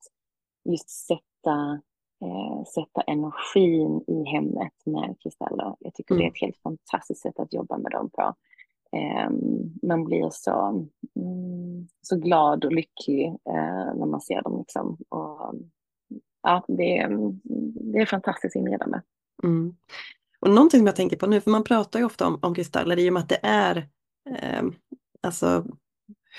just 0.70 0.90
sätta, 0.90 1.82
eh, 2.26 2.64
sätta 2.66 3.02
energin 3.02 4.04
i 4.08 4.24
hemmet 4.30 4.74
med 4.86 5.16
kristaller. 5.24 5.76
Jag 5.80 5.94
tycker 5.94 6.14
mm. 6.14 6.22
det 6.22 6.28
är 6.28 6.32
ett 6.32 6.42
helt 6.42 6.58
fantastiskt 6.58 7.22
sätt 7.22 7.40
att 7.40 7.54
jobba 7.54 7.78
med 7.78 7.92
dem 7.92 8.10
på. 8.10 8.34
Eh, 8.94 9.30
man 9.88 10.04
blir 10.04 10.30
så, 10.32 10.88
mm, 11.16 11.88
så 12.02 12.16
glad 12.16 12.66
och 12.66 12.72
lycklig 12.72 13.28
eh, 13.28 13.96
när 13.96 14.06
man 14.06 14.22
ser 14.22 14.42
dem. 14.42 14.58
Liksom. 14.58 14.98
Och, 15.10 15.56
ja, 16.42 16.64
det, 16.68 16.98
är, 16.98 17.10
det 17.94 18.00
är 18.00 18.06
fantastiskt 18.06 18.56
inredande. 18.56 19.02
Mm. 19.44 19.76
Och 20.44 20.50
någonting 20.50 20.80
som 20.80 20.88
jag 20.88 20.96
tänker 20.96 21.18
på 21.18 21.28
nu, 21.28 21.42
för 21.42 21.52
man 21.52 21.64
pratar 21.64 22.00
ju 22.00 22.06
ofta 22.06 22.28
om, 22.28 22.40
om 22.42 22.56
kristaller 22.56 23.00
i 23.00 23.10
och 23.10 23.14
med 23.14 23.20
att 23.20 23.30
det 23.30 23.40
är 23.44 23.78
eh, 24.30 24.64
alltså 25.22 25.66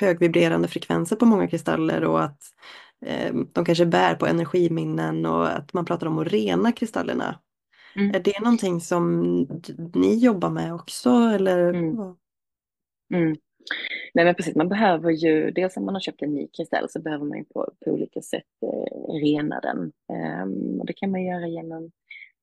högvibrerande 0.01 0.69
frekvenser 0.69 1.17
på 1.17 1.27
många 1.27 1.49
kristaller 1.49 2.05
och 2.05 2.25
att 2.25 2.43
eh, 3.07 3.35
de 3.53 3.65
kanske 3.65 3.87
bär 3.87 4.15
på 4.15 4.27
energiminnen 4.27 5.27
och 5.27 5.49
att 5.57 5.73
man 5.73 5.85
pratar 5.85 6.07
om 6.07 6.19
att 6.19 6.33
rena 6.33 6.73
kristallerna. 6.73 7.41
Mm. 7.97 8.15
Är 8.15 8.21
det 8.21 8.41
någonting 8.41 8.81
som 8.81 9.23
ni 9.95 10.19
jobbar 10.19 10.51
med 10.51 10.75
också 10.75 11.11
eller? 11.11 11.75
Mm. 11.75 11.97
Mm. 13.15 13.37
Nej 14.15 14.25
men 14.25 14.35
precis, 14.35 14.57
man 14.57 14.69
behöver 14.69 15.11
ju, 15.11 15.51
dels 15.51 15.77
om 15.77 15.85
man 15.85 15.95
har 15.95 16.01
köpt 16.01 16.23
en 16.23 16.35
ny 16.35 16.49
kristall 16.49 16.89
så 16.89 17.01
behöver 17.01 17.25
man 17.25 17.39
ju 17.39 17.45
på, 17.45 17.71
på 17.85 17.91
olika 17.91 18.23
sätt 18.23 18.45
eh, 18.63 19.13
rena 19.23 19.61
den. 19.61 19.93
Um, 20.43 20.81
och 20.81 20.87
det 20.87 20.93
kan 20.93 21.11
man 21.11 21.25
göra 21.25 21.47
genom, 21.47 21.91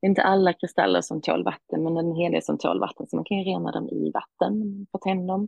det 0.02 0.08
är 0.08 0.10
inte 0.10 0.24
alla 0.24 0.54
kristaller 0.54 1.02
som 1.02 1.22
tål 1.22 1.44
vatten, 1.44 1.84
men 1.84 1.98
en 1.98 2.16
hel 2.16 2.32
del 2.32 2.44
som 2.44 2.58
tål 2.58 2.80
vatten, 2.80 3.08
så 3.08 3.16
man 3.16 3.26
kan 3.26 3.38
ju 3.38 3.44
rena 3.44 3.72
dem 3.72 3.90
i 3.90 4.12
vatten 4.12 4.86
på 4.92 4.98
tändom. 4.98 5.48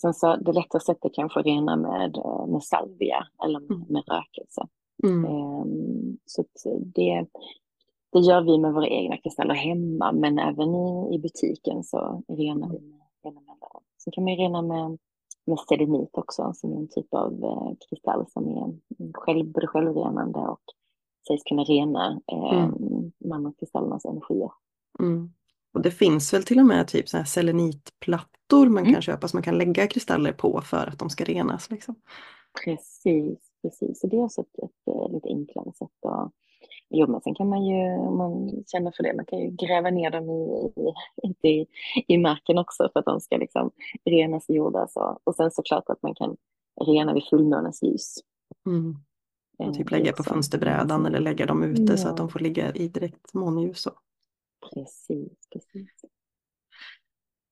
Sen 0.00 0.14
så 0.14 0.36
det 0.36 0.52
lättaste 0.52 0.92
sättet 0.92 1.14
kanske 1.14 1.40
att 1.40 1.46
rena 1.46 1.76
med, 1.76 2.16
eh, 2.16 2.46
med 2.46 2.62
salvia 2.62 3.26
eller 3.44 3.60
med, 3.60 3.70
mm. 3.70 3.86
med 3.88 4.02
rökelse. 4.06 4.66
Mm. 5.04 5.24
Um, 5.24 6.18
så 6.24 6.44
det, 6.94 7.26
det 8.12 8.18
gör 8.18 8.40
vi 8.42 8.58
med 8.58 8.72
våra 8.72 8.86
egna 8.86 9.16
kristaller 9.16 9.54
hemma, 9.54 10.12
men 10.12 10.38
även 10.38 10.74
i, 10.74 11.14
i 11.14 11.18
butiken 11.18 11.84
så 11.84 12.22
renar 12.28 12.68
vi 12.68 12.80
med, 12.80 13.34
med 13.34 13.42
Sen 14.04 14.12
kan 14.12 14.24
man 14.24 14.36
rena 14.36 14.62
med, 14.62 14.98
med 15.44 15.58
selenit 15.68 16.18
också, 16.18 16.52
som 16.54 16.72
är 16.72 16.76
en 16.76 16.88
typ 16.88 17.14
av 17.14 17.44
eh, 17.44 17.76
kristall 17.88 18.26
som 18.28 18.48
är 18.48 18.74
själv, 19.14 19.52
både 19.52 19.66
självrenande 19.66 20.38
och 20.38 20.62
sägs 21.26 21.42
kunna 21.42 21.64
rena 21.64 22.20
eh, 22.32 22.64
mm. 22.64 23.12
manokristallernas 23.24 24.04
energier. 24.04 24.50
Mm. 25.00 25.32
Och 25.74 25.82
det 25.82 25.90
finns 25.90 26.34
väl 26.34 26.42
till 26.42 26.58
och 26.58 26.66
med 26.66 26.88
typ 26.88 27.08
så 27.08 27.16
här 27.16 27.24
selenitplattor 27.24 28.68
man 28.68 28.82
mm. 28.82 28.92
kan 28.92 29.02
köpa 29.02 29.28
som 29.28 29.36
man 29.36 29.42
kan 29.42 29.58
lägga 29.58 29.86
kristaller 29.86 30.32
på 30.32 30.60
för 30.60 30.86
att 30.86 30.98
de 30.98 31.10
ska 31.10 31.24
renas. 31.24 31.70
Liksom. 31.70 31.94
Precis, 32.64 33.38
precis. 33.62 34.00
Så 34.00 34.06
det 34.06 34.16
är 34.16 34.24
också 34.24 34.40
ett, 34.40 34.58
ett, 34.58 34.64
ett 34.64 34.94
eh, 34.94 35.12
lite 35.12 35.28
enklare 35.28 35.72
sätt 35.72 36.06
att 36.06 36.32
Jo, 36.94 37.06
men 37.06 37.20
sen 37.20 37.34
kan 37.34 37.48
man 37.48 37.64
ju, 37.66 37.98
om 37.98 38.18
man 38.18 38.64
känner 38.66 38.90
för 38.90 39.02
det, 39.02 39.14
man 39.16 39.24
kan 39.24 39.38
ju 39.38 39.50
gräva 39.50 39.90
ner 39.90 40.10
dem 40.10 40.30
i, 40.30 40.72
i, 41.22 41.48
i, 41.48 41.66
i 42.08 42.18
marken 42.18 42.58
också 42.58 42.88
för 42.92 43.00
att 43.00 43.06
de 43.06 43.20
ska 43.20 43.36
liksom 43.36 43.70
renas 44.04 44.50
i 44.50 44.54
jord. 44.54 44.76
Alltså. 44.76 45.18
Och 45.24 45.34
sen 45.34 45.50
såklart 45.50 45.88
att 45.88 46.02
man 46.02 46.14
kan 46.14 46.36
rena 46.86 47.14
vid 47.14 47.24
fullmånens 47.30 47.82
ljus. 47.82 48.14
Mm. 48.66 48.94
Och 49.58 49.74
typ 49.74 49.90
lägga 49.90 50.12
på 50.12 50.22
fönsterbrädan 50.22 51.06
eller 51.06 51.20
lägga 51.20 51.46
dem 51.46 51.62
ute 51.62 51.92
ja. 51.92 51.96
så 51.96 52.08
att 52.08 52.16
de 52.16 52.28
får 52.28 52.40
ligga 52.40 52.72
i 52.72 52.88
direkt 52.88 53.34
månljus. 53.34 53.88
Precis, 54.74 55.48
precis. 55.52 55.90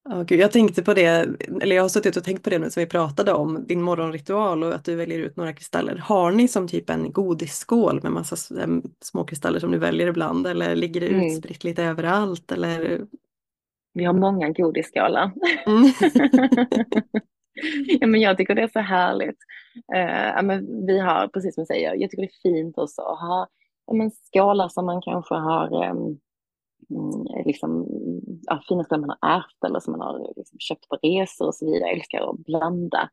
Oh, 0.09 0.23
Gud, 0.23 0.41
jag 0.41 0.53
tänkte 0.53 0.83
på 0.83 0.95
det, 0.95 1.07
eller 1.63 1.77
jag 1.77 1.83
har 1.83 1.89
suttit 1.89 2.17
och 2.17 2.25
tänkt 2.25 2.43
på 2.43 2.51
det 2.51 2.59
nu 2.59 2.71
som 2.71 2.81
vi 2.81 2.87
pratade 2.87 3.33
om, 3.33 3.67
din 3.67 3.83
morgonritual 3.83 4.63
och 4.63 4.75
att 4.75 4.85
du 4.85 4.95
väljer 4.95 5.19
ut 5.19 5.37
några 5.37 5.53
kristaller. 5.53 5.97
Har 5.97 6.33
ni 6.33 6.49
som 6.49 6.69
typ 6.69 6.91
en 6.91 7.13
godisskål 7.13 8.03
med 8.03 8.13
massa 8.13 8.37
små 9.01 9.25
kristaller 9.25 9.59
som 9.59 9.71
du 9.71 9.79
väljer 9.79 10.07
ibland 10.07 10.47
eller 10.47 10.77
ligger 10.77 11.01
det 11.01 11.09
mm. 11.09 11.27
utspritt 11.27 11.65
lite 11.65 11.85
överallt? 11.85 12.53
Eller? 12.53 13.01
Vi 13.93 14.05
har 14.05 14.15
många 14.15 14.49
godisskålar. 14.49 15.33
Mm. 15.67 15.93
ja, 18.01 18.07
men 18.07 18.21
jag 18.21 18.37
tycker 18.37 18.55
det 18.55 18.63
är 18.63 18.69
så 18.69 18.81
härligt. 18.81 19.39
Uh, 19.97 20.43
men 20.43 20.87
vi 20.87 20.99
har, 20.99 21.29
precis 21.29 21.55
som 21.55 21.63
du 21.63 21.67
säger, 21.67 21.95
jag 21.95 22.11
tycker 22.11 22.23
det 22.23 22.29
är 22.29 22.51
fint 22.51 22.79
också 22.79 23.03
att 23.03 23.21
ha 23.21 23.49
ja, 23.91 23.95
men 23.95 24.11
skålar 24.11 24.69
som 24.69 24.87
man 24.87 25.03
kanske 25.03 25.35
har 25.35 25.91
um, 25.91 26.19
liksom, 27.45 27.87
ja, 28.43 28.63
fina 28.69 28.85
ställen 28.85 29.07
man 29.07 29.17
har 29.21 29.37
ärvt 29.37 29.65
eller 29.67 29.81
som 29.81 29.93
man 29.93 30.01
har 30.01 30.33
liksom, 30.37 30.59
köpt 30.59 30.89
på 30.89 30.97
resor 31.03 31.47
och 31.47 31.55
så 31.55 31.67
vidare. 31.67 31.81
Jag 31.81 31.97
älskar 31.97 32.31
att 32.31 32.39
blanda. 32.39 33.11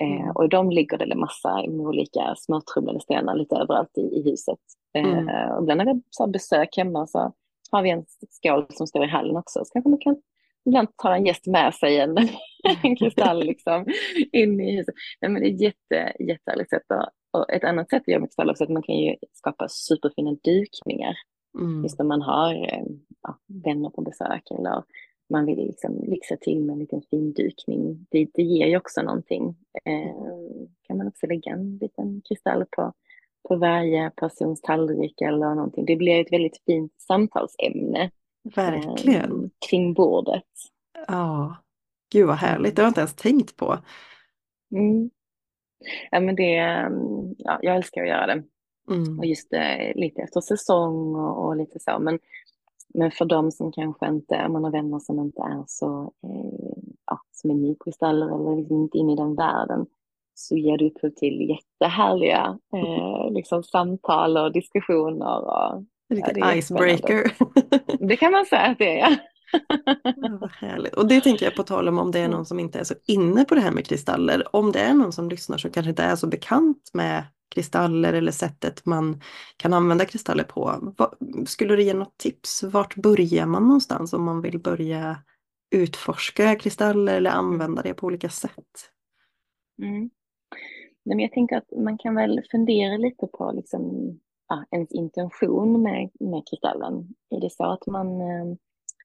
Eh, 0.00 0.20
mm. 0.20 0.30
och 0.30 0.44
i 0.44 0.48
dem 0.48 0.70
ligger 0.70 0.98
det 0.98 1.12
en 1.12 1.20
massa 1.20 1.62
olika 1.62 2.34
smörtrumlade 2.36 3.00
stenar 3.00 3.34
lite 3.34 3.56
överallt 3.56 3.98
i, 3.98 4.00
i 4.00 4.30
huset. 4.30 4.58
Eh, 4.94 5.04
mm. 5.04 5.52
och 5.56 5.62
ibland 5.62 5.78
när 5.78 5.94
vi 5.94 6.02
har 6.18 6.26
besök 6.26 6.76
hemma 6.76 7.06
så 7.06 7.32
har 7.70 7.82
vi 7.82 7.90
en 7.90 8.04
skål 8.30 8.66
som 8.70 8.86
står 8.86 9.04
i 9.04 9.08
hallen 9.08 9.36
också. 9.36 9.64
Så 9.64 9.72
kanske 9.72 9.88
man 9.88 9.98
kan 9.98 10.16
ibland 10.66 10.88
ta 10.96 11.14
en 11.14 11.26
gäst 11.26 11.46
med 11.46 11.74
sig 11.74 11.98
en, 11.98 12.16
en 12.82 12.96
kristall 12.96 13.44
liksom, 13.44 13.86
in 14.32 14.60
i 14.60 14.76
huset. 14.76 14.94
Nej, 15.20 15.30
men 15.30 15.42
det 15.42 15.48
är 15.48 15.54
ett 15.54 15.60
jätte, 15.60 16.22
jättehärligt 16.24 16.70
sätt. 16.70 16.86
Och, 16.88 17.40
och 17.40 17.52
ett 17.52 17.64
annat 17.64 17.90
sätt 17.90 18.02
att 18.02 18.08
göra 18.08 18.20
med 18.20 18.28
kristall 18.28 18.50
också 18.50 18.64
är 18.64 18.66
att 18.66 18.72
man 18.72 18.82
kan 18.82 18.96
ju 18.96 19.16
skapa 19.32 19.68
superfina 19.68 20.30
dukningar. 20.30 21.14
Mm. 21.58 21.82
Just 21.82 21.98
när 21.98 22.06
man 22.06 22.22
har 22.22 22.54
eh, 22.54 22.84
ja, 23.22 23.38
vänner 23.64 23.90
på 23.90 24.02
besök 24.02 24.50
eller 24.58 24.82
man 25.30 25.46
vill 25.46 25.58
liksom 25.58 26.04
lyxa 26.04 26.36
till 26.36 26.64
med 26.64 26.72
en 26.72 26.78
liten 26.78 27.02
findukning. 27.10 28.06
Det, 28.10 28.28
det 28.34 28.42
ger 28.42 28.66
ju 28.66 28.76
också 28.76 29.02
någonting. 29.02 29.56
Eh, 29.84 30.66
kan 30.82 30.96
man 30.96 31.08
också 31.08 31.26
lägga 31.26 31.52
en 31.52 31.78
liten 31.78 32.22
kristall 32.28 32.64
på, 32.70 32.92
på 33.48 33.56
varje 33.56 34.10
persons 34.10 34.60
tallrik 34.60 35.20
eller 35.20 35.54
någonting. 35.54 35.84
Det 35.84 35.96
blir 35.96 36.20
ett 36.20 36.32
väldigt 36.32 36.62
fint 36.66 36.92
samtalsämne. 36.98 38.10
Verkligen. 38.42 39.44
Eh, 39.44 39.50
kring 39.68 39.94
bordet. 39.94 40.44
Ja, 41.08 41.56
gud 42.12 42.26
vad 42.26 42.36
härligt. 42.36 42.76
Det 42.76 42.82
har 42.82 42.86
jag 42.86 42.90
inte 42.90 43.00
ens 43.00 43.14
tänkt 43.14 43.56
på. 43.56 43.78
Mm. 44.72 45.10
Ja, 46.10 46.20
men 46.20 46.36
det, 46.36 46.52
ja, 47.38 47.58
jag 47.62 47.76
älskar 47.76 48.02
att 48.02 48.08
göra 48.08 48.26
det. 48.26 48.42
Mm. 48.90 49.18
Och 49.18 49.26
just 49.26 49.52
eh, 49.52 49.94
lite 49.94 50.22
efter 50.22 50.40
säsong 50.40 51.14
och, 51.14 51.46
och, 51.46 51.56
lite 51.56 51.80
så. 51.80 51.98
Men, 51.98 52.18
men 52.94 53.10
för 53.10 53.24
de 53.24 53.52
som 53.52 53.72
kanske 53.72 54.08
inte, 54.08 54.48
man 54.48 54.64
har 54.64 54.70
vänner 54.70 54.98
som 54.98 55.20
inte 55.20 55.42
är 55.42 55.64
så, 55.66 56.12
eh, 56.22 56.82
ja, 57.06 57.20
som 57.30 57.50
är 57.50 57.54
nykristaller 57.54 58.26
eller 58.26 58.56
liksom 58.56 58.76
inte 58.76 58.98
inne 58.98 59.12
i 59.12 59.16
den 59.16 59.34
världen, 59.34 59.86
så 60.34 60.56
ger 60.56 60.78
det 60.78 60.86
upphov 60.86 61.10
till 61.10 61.48
jättehärliga 61.48 62.58
eh, 62.74 63.32
liksom 63.32 63.62
samtal 63.62 64.36
och 64.36 64.52
diskussioner. 64.52 65.44
Och, 65.44 65.84
Vilken 66.10 66.38
ja, 66.38 66.54
icebreaker. 66.54 67.32
det 68.08 68.16
kan 68.16 68.32
man 68.32 68.46
säga 68.46 68.62
att 68.62 68.78
det 68.78 69.00
är, 69.00 69.10
ja. 69.10 69.16
Vad 70.40 70.50
härligt. 70.50 70.94
Och 70.94 71.08
det 71.08 71.20
tänker 71.20 71.46
jag 71.46 71.54
på 71.54 71.62
tal 71.62 71.88
om 71.88 71.98
om 71.98 72.10
det 72.10 72.18
är 72.18 72.28
någon 72.28 72.46
som 72.46 72.60
inte 72.60 72.78
är 72.78 72.84
så 72.84 72.94
inne 73.06 73.44
på 73.44 73.54
det 73.54 73.60
här 73.60 73.70
med 73.70 73.86
kristaller. 73.86 74.56
Om 74.56 74.72
det 74.72 74.80
är 74.80 74.94
någon 74.94 75.12
som 75.12 75.28
lyssnar 75.28 75.58
som 75.58 75.70
kanske 75.70 75.90
inte 75.90 76.02
är 76.02 76.16
så 76.16 76.26
bekant 76.26 76.90
med 76.92 77.24
kristaller 77.54 78.12
eller 78.12 78.32
sättet 78.32 78.86
man 78.86 79.20
kan 79.56 79.72
använda 79.72 80.04
kristaller 80.04 80.44
på. 80.44 80.94
Skulle 81.46 81.76
du 81.76 81.82
ge 81.82 81.94
något 81.94 82.18
tips? 82.18 82.62
Vart 82.62 82.94
börjar 82.94 83.46
man 83.46 83.62
någonstans 83.62 84.12
om 84.12 84.24
man 84.24 84.42
vill 84.42 84.58
börja 84.58 85.16
utforska 85.70 86.56
kristaller 86.56 87.16
eller 87.16 87.30
använda 87.30 87.82
det 87.82 87.94
på 87.94 88.06
olika 88.06 88.28
sätt? 88.28 88.90
Mm. 89.82 90.10
Men 91.04 91.20
jag 91.20 91.32
tänker 91.32 91.56
att 91.56 91.70
man 91.84 91.98
kan 91.98 92.14
väl 92.14 92.40
fundera 92.50 92.96
lite 92.96 93.26
på 93.26 93.52
liksom, 93.52 94.14
ja, 94.50 94.64
ens 94.70 94.92
intention 94.92 95.82
med, 95.82 96.10
med 96.20 96.42
kristallen. 96.50 97.14
Är 97.30 97.40
det 97.40 97.50
så 97.50 97.64
att 97.64 97.86
man 97.86 98.20
eh, 98.20 98.56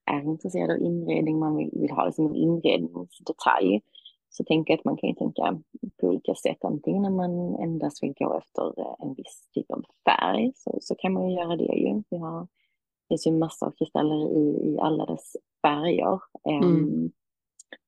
är 0.05 0.21
intresserad 0.21 0.71
av 0.71 0.77
inredning, 0.77 1.39
man 1.39 1.55
vill, 1.55 1.69
vill 1.73 1.91
ha 1.91 2.05
liksom 2.05 2.25
en 2.25 2.35
inredningsdetalj, 2.35 3.81
så 4.29 4.43
tänker 4.43 4.73
jag 4.73 4.79
att 4.79 4.85
man 4.85 4.97
kan 4.97 5.09
ju 5.09 5.15
tänka 5.15 5.61
på 6.01 6.07
olika 6.07 6.35
sätt. 6.35 6.65
Antingen 6.65 7.01
när 7.01 7.09
man 7.09 7.55
endast 7.55 8.03
vill 8.03 8.13
gå 8.13 8.37
efter 8.37 8.79
eh, 8.79 8.95
en 8.99 9.13
viss 9.13 9.49
typ 9.53 9.71
av 9.71 9.83
färg 10.05 10.51
så, 10.55 10.77
så 10.81 10.95
kan 10.95 11.13
man 11.13 11.29
ju 11.29 11.35
göra 11.35 11.55
det 11.55 11.63
ju. 11.63 12.03
Vi 12.09 12.17
har, 12.17 12.41
det 12.41 13.07
finns 13.07 13.27
ju 13.27 13.31
massor 13.31 13.67
av 13.67 13.71
kristaller 13.71 14.37
i, 14.37 14.71
i 14.71 14.79
alla 14.79 15.05
dess 15.05 15.35
färger. 15.61 16.19
Mm. 16.43 16.63
Um, 16.63 17.11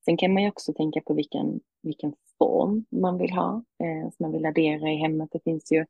sen 0.06 0.18
kan 0.18 0.34
man 0.34 0.44
ju 0.44 0.50
också 0.50 0.74
tänka 0.74 1.02
på 1.02 1.14
vilken, 1.14 1.60
vilken 1.84 2.14
form 2.38 2.86
man 2.90 3.18
vill 3.18 3.32
ha, 3.32 3.64
eh, 3.84 4.12
som 4.12 4.24
man 4.24 4.32
vill 4.32 4.46
addera 4.46 4.92
i 4.92 4.96
hemmet. 4.96 5.30
Det 5.32 5.44
finns 5.44 5.72
ju 5.72 5.86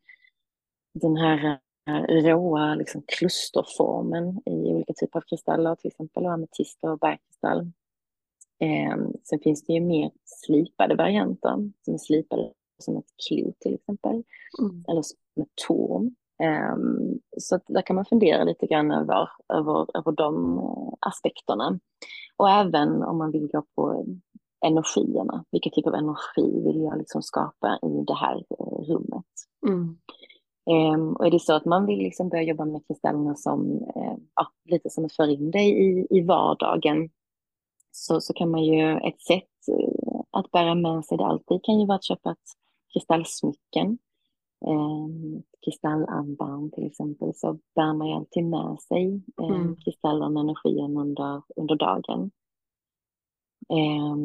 den 1.02 1.18
här 1.18 1.60
eh, 1.90 2.24
råa 2.24 2.76
liksom, 2.76 3.02
klusterformen 3.08 4.42
i 4.46 4.74
olika 4.74 4.94
typer 4.94 5.20
av 5.20 5.24
kristaller, 5.30 5.76
till 5.76 5.88
exempel 5.88 6.26
ametist 6.26 6.84
och 6.84 7.00
bergkristall. 7.00 7.72
Eh, 8.60 8.98
sen 9.24 9.40
finns 9.40 9.66
det 9.66 9.74
ju 9.74 9.82
mer 9.82 10.12
slipade 10.26 10.96
varianter 10.96 11.72
som 11.86 11.94
är 11.94 11.98
slipade 11.98 12.52
som 12.80 12.98
ett 12.98 13.10
klo 13.28 13.54
till 13.60 13.74
exempel. 13.74 14.24
Mm. 14.60 14.86
Eller 14.88 15.02
som 15.02 15.44
ett 15.44 15.56
torn. 15.68 16.16
Eh, 16.44 16.76
så 17.38 17.60
där 17.68 17.82
kan 17.82 17.96
man 17.96 18.06
fundera 18.06 18.44
lite 18.44 18.68
grann 18.68 18.92
över, 18.92 19.30
över, 19.54 19.98
över 19.98 20.12
de 20.12 20.58
eh, 20.58 20.94
aspekterna. 21.00 21.80
Och 22.38 22.50
även 22.50 23.04
om 23.04 23.18
man 23.18 23.32
vill 23.32 23.48
gå 23.48 23.64
på 23.76 24.06
energierna. 24.66 25.46
Vilken 25.52 25.72
typ 25.72 25.88
av 25.88 25.96
energi 25.96 26.62
vill 26.66 26.82
jag 26.82 26.98
liksom 26.98 27.22
skapa 27.22 27.80
i 27.82 28.04
det 28.08 28.16
här 28.16 28.36
eh, 28.36 28.94
rummet? 28.94 29.26
Mm. 29.68 29.98
Um, 30.68 31.16
och 31.16 31.26
är 31.26 31.32
det 31.32 31.40
så 31.40 31.54
att 31.54 31.66
man 31.66 31.86
vill 31.86 32.00
liksom 32.00 32.30
börja 32.30 32.44
jobba 32.44 32.66
med 32.66 32.88
kristallerna 32.88 33.36
som, 33.36 33.72
uh, 33.72 34.18
ja, 34.36 34.48
lite 34.66 34.90
som 34.90 35.06
att 35.06 35.14
föra 35.14 35.32
in 35.32 35.52
dig 35.52 35.70
i, 35.70 36.08
i 36.10 36.22
vardagen, 36.22 37.10
så, 37.98 38.22
så 38.22 38.34
kan 38.34 38.52
man 38.52 38.64
ju, 38.64 38.98
ett 38.98 39.22
sätt 39.22 39.68
eh, 39.72 40.22
att 40.32 40.52
bära 40.52 40.76
med 40.76 41.06
sig 41.06 41.18
det 41.18 41.26
alltid 41.26 41.64
kan 41.64 41.80
ju 41.80 41.86
vara 41.86 41.96
att 41.96 42.04
köpa 42.04 42.32
ett 42.32 42.50
kristallsmycken. 42.94 43.98
Eh, 44.66 45.08
kristallarmband 45.66 46.74
till 46.74 46.86
exempel, 46.86 47.32
så 47.36 47.60
bär 47.76 47.94
man 47.94 48.08
ju 48.08 48.14
alltid 48.14 48.46
med 48.46 48.82
sig 48.82 49.22
eh, 49.42 49.56
mm. 49.56 49.76
kristallen 49.76 50.38
och 50.38 50.44
energin 50.44 50.98
under, 50.98 51.42
under 51.56 51.76
dagen. 51.76 52.32
Eh, 53.70 54.18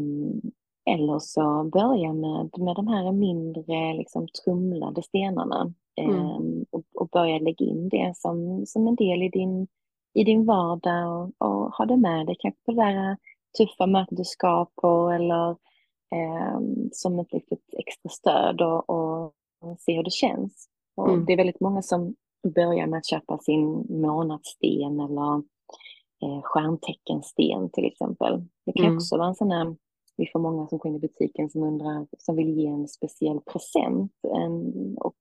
eller 0.95 1.19
så 1.19 1.65
börja 1.65 2.13
med, 2.13 2.51
med 2.59 2.77
de 2.77 2.89
här 2.89 3.13
mindre 3.13 3.95
liksom, 3.95 4.29
trumlade 4.29 5.03
stenarna 5.03 5.73
mm. 6.01 6.17
Ehm, 6.17 6.65
och, 6.71 6.85
och, 6.95 7.09
börja 7.09 7.39
lägga 7.39 7.67
in 7.67 7.89
det 7.89 8.13
som, 8.17 8.67
som 8.67 8.87
en 8.87 8.97
del 8.97 9.23
i 9.23 9.29
din, 9.29 9.67
i 10.15 10.25
din 10.25 10.47
vardag 10.47 11.33
och, 11.39 11.49
och 11.49 11.75
ha 11.75 11.85
det 11.85 11.97
med 11.97 12.27
dig. 12.27 12.37
Kanske 12.39 12.61
på 12.65 12.73
det 12.73 12.83
där 12.83 13.17
tuffa 13.59 13.87
möten 13.87 14.17
du 14.17 14.25
ska 14.25 14.67
på 14.83 15.11
eller 15.11 15.51
eh, 16.15 16.61
som 16.93 17.19
ett 17.19 17.33
litet 17.33 17.61
extra 17.79 18.11
stöd 18.11 18.61
och, 18.61 18.91
och, 18.91 19.35
se 19.79 19.97
hur 19.97 20.03
det 20.03 20.13
känns. 20.13 20.69
Och 20.97 21.09
mm. 21.09 21.25
Det 21.25 21.33
är 21.33 21.37
väldigt 21.37 21.61
många 21.61 21.83
som 21.83 22.15
börjar 22.55 22.87
med 22.87 22.99
att 22.99 23.07
köpa 23.07 23.39
sin 23.39 23.87
månadssten 23.89 25.01
eller 25.01 25.43
eh, 26.23 26.43
stjärnteckensten 26.43 27.71
till 27.73 27.87
exempel. 27.87 28.45
Det 28.67 28.73
kan 28.73 28.85
mm. 28.85 28.97
också 28.97 29.17
vara 29.17 29.29
en 29.29 29.35
sån 29.35 29.51
här, 29.51 29.77
vi 30.17 30.27
får 30.33 30.41
många 30.41 30.69
som 30.69 30.79
går 30.79 30.89
in 30.89 30.97
i 30.97 31.01
butiken 31.01 31.51
som 31.51 31.63
undrar, 31.63 32.07
som 32.19 32.37
vill 32.37 32.59
ge 32.59 32.67
en 32.67 32.89
speciell 32.89 33.41
present. 33.41 34.13
En, 34.23 34.73
och 34.99 35.17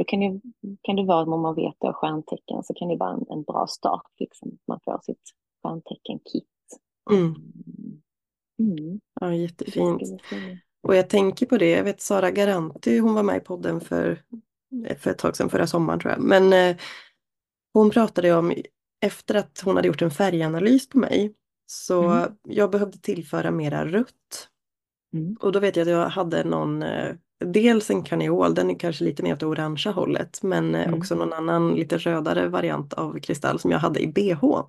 då 0.00 0.04
kan 0.04 0.20
det, 0.20 0.40
kan 0.82 0.96
det 0.96 1.04
vara, 1.04 1.34
om 1.34 1.42
man 1.42 1.54
vet 1.54 1.74
då 1.80 1.92
stjärntecken, 1.92 2.62
så 2.64 2.74
kan 2.74 2.88
det 2.88 2.96
vara 2.96 3.12
en, 3.12 3.24
en 3.30 3.42
bra 3.42 3.66
start, 3.66 4.06
liksom. 4.18 4.58
man 4.68 4.80
får 4.84 5.00
sitt 5.02 5.22
stjärntecken-kit 5.62 6.46
Mm. 7.10 7.34
Mm. 8.58 9.00
Ja, 9.20 9.34
jättefint. 9.34 10.02
Och 10.82 10.96
jag 10.96 11.08
tänker 11.08 11.46
på 11.46 11.58
det, 11.58 11.70
jag 11.70 11.84
vet 11.84 12.00
Sara 12.00 12.30
Garanti, 12.30 12.98
hon 12.98 13.14
var 13.14 13.22
med 13.22 13.36
i 13.36 13.40
podden 13.40 13.80
för, 13.80 14.22
för 14.98 15.10
ett 15.10 15.18
tag 15.18 15.36
sedan, 15.36 15.50
förra 15.50 15.66
sommaren 15.66 16.00
tror 16.00 16.12
jag. 16.12 16.22
Men 16.22 16.52
eh, 16.52 16.76
hon 17.72 17.90
pratade 17.90 18.32
om, 18.32 18.54
efter 19.00 19.34
att 19.34 19.60
hon 19.64 19.76
hade 19.76 19.88
gjort 19.88 20.02
en 20.02 20.10
färganalys 20.10 20.88
på 20.88 20.98
mig, 20.98 21.34
så 21.66 22.02
mm. 22.02 22.32
jag 22.42 22.70
behövde 22.70 22.98
tillföra 22.98 23.50
mera 23.50 23.86
rött. 23.86 24.48
Mm. 25.14 25.36
Och 25.40 25.52
då 25.52 25.60
vet 25.60 25.76
jag 25.76 25.82
att 25.82 25.90
jag 25.90 26.08
hade 26.08 26.44
någon, 26.44 26.82
eh, 26.82 27.14
dels 27.44 27.90
en 27.90 28.02
karneol, 28.02 28.54
den 28.54 28.70
är 28.70 28.78
kanske 28.78 29.04
lite 29.04 29.22
mer 29.22 29.32
åt 29.32 29.40
det 29.40 29.46
orangea 29.46 29.92
hållet, 29.92 30.42
men 30.42 30.74
eh, 30.74 30.86
mm. 30.86 30.98
också 30.98 31.14
någon 31.14 31.32
annan 31.32 31.74
lite 31.74 31.98
rödare 31.98 32.48
variant 32.48 32.92
av 32.92 33.20
kristall 33.20 33.58
som 33.58 33.70
jag 33.70 33.78
hade 33.78 34.00
i 34.00 34.06
bhn. 34.06 34.64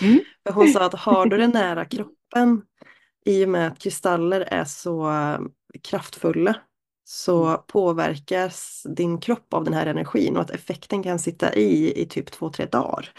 Mm. 0.00 0.20
Hon 0.54 0.68
sa 0.68 0.86
att 0.86 0.94
har 0.94 1.26
du 1.26 1.36
det 1.36 1.48
nära 1.48 1.84
kroppen, 1.84 2.62
i 3.26 3.44
och 3.44 3.48
med 3.48 3.66
att 3.66 3.78
kristaller 3.78 4.40
är 4.40 4.64
så 4.64 5.10
eh, 5.10 5.38
kraftfulla, 5.82 6.56
så 7.04 7.44
mm. 7.44 7.60
påverkas 7.66 8.86
din 8.88 9.18
kropp 9.20 9.54
av 9.54 9.64
den 9.64 9.74
här 9.74 9.86
energin 9.86 10.36
och 10.36 10.42
att 10.42 10.50
effekten 10.50 11.02
kan 11.02 11.18
sitta 11.18 11.54
i 11.54 12.02
i 12.02 12.06
typ 12.06 12.30
två, 12.30 12.50
tre 12.50 12.66
dagar. 12.66 13.10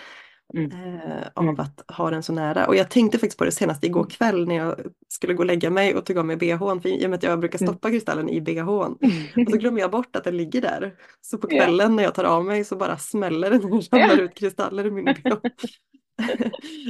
Mm. 0.54 0.72
Eh, 0.72 1.28
av 1.34 1.44
mm. 1.44 1.60
att 1.60 1.92
ha 1.92 2.10
den 2.10 2.24
så 2.24 2.34
nära. 2.34 2.68
Och 2.68 2.76
jag 2.76 2.90
tänkte 2.90 3.18
faktiskt 3.18 3.38
på 3.38 3.46
det 3.46 3.52
senast 3.52 3.84
igår 3.84 4.00
mm. 4.00 4.10
kväll 4.10 4.48
när 4.48 4.56
jag 4.56 4.76
skulle 5.08 5.34
gå 5.34 5.40
och 5.40 5.46
lägga 5.46 5.70
mig 5.70 5.96
och 5.96 6.06
tog 6.06 6.18
av 6.18 6.26
mig 6.26 6.38
bhn. 6.38 6.82
För 6.82 6.90
i 6.90 7.06
och 7.06 7.10
med 7.10 7.18
att 7.18 7.24
jag 7.24 7.40
brukar 7.40 7.60
mm. 7.60 7.74
stoppa 7.74 7.90
kristallen 7.90 8.30
i 8.30 8.42
bhn. 8.42 8.98
Och 9.46 9.52
så 9.52 9.58
glömmer 9.58 9.80
jag 9.80 9.92
bort 9.92 10.16
att 10.16 10.24
den 10.24 10.38
ligger 10.38 10.62
där. 10.62 10.96
Så 11.22 11.38
på 11.38 11.48
kvällen 11.48 11.96
när 11.96 12.04
jag 12.04 12.16
tar 12.16 12.24
av 12.24 12.46
mig 12.46 12.64
så 12.64 12.76
bara 12.76 12.98
smäller 12.98 13.50
den 13.50 13.74
och 13.74 13.84
ramlar 13.92 14.22
ut 14.22 14.36
kristaller 14.36 14.86
i 14.86 14.92
min 14.92 15.06
bh. 15.06 15.36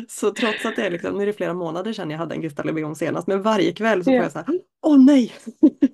Så 0.07 0.31
trots 0.31 0.65
att 0.65 0.75
det 0.75 0.85
är 0.85 0.91
liksom, 0.91 1.17
nu 1.17 1.21
är 1.21 1.27
det 1.27 1.33
flera 1.33 1.53
månader 1.53 1.93
sedan 1.93 2.11
jag 2.11 2.17
hade 2.17 2.35
en 2.35 2.41
kristall 2.41 2.69
i 2.69 2.73
bhn 2.73 2.95
senast. 2.95 3.27
Men 3.27 3.41
varje 3.41 3.73
kväll 3.73 4.03
så 4.03 4.11
får 4.11 4.15
jag 4.15 4.31
så 4.31 4.39
här, 4.39 4.47
åh 4.85 5.05
nej! 5.05 5.31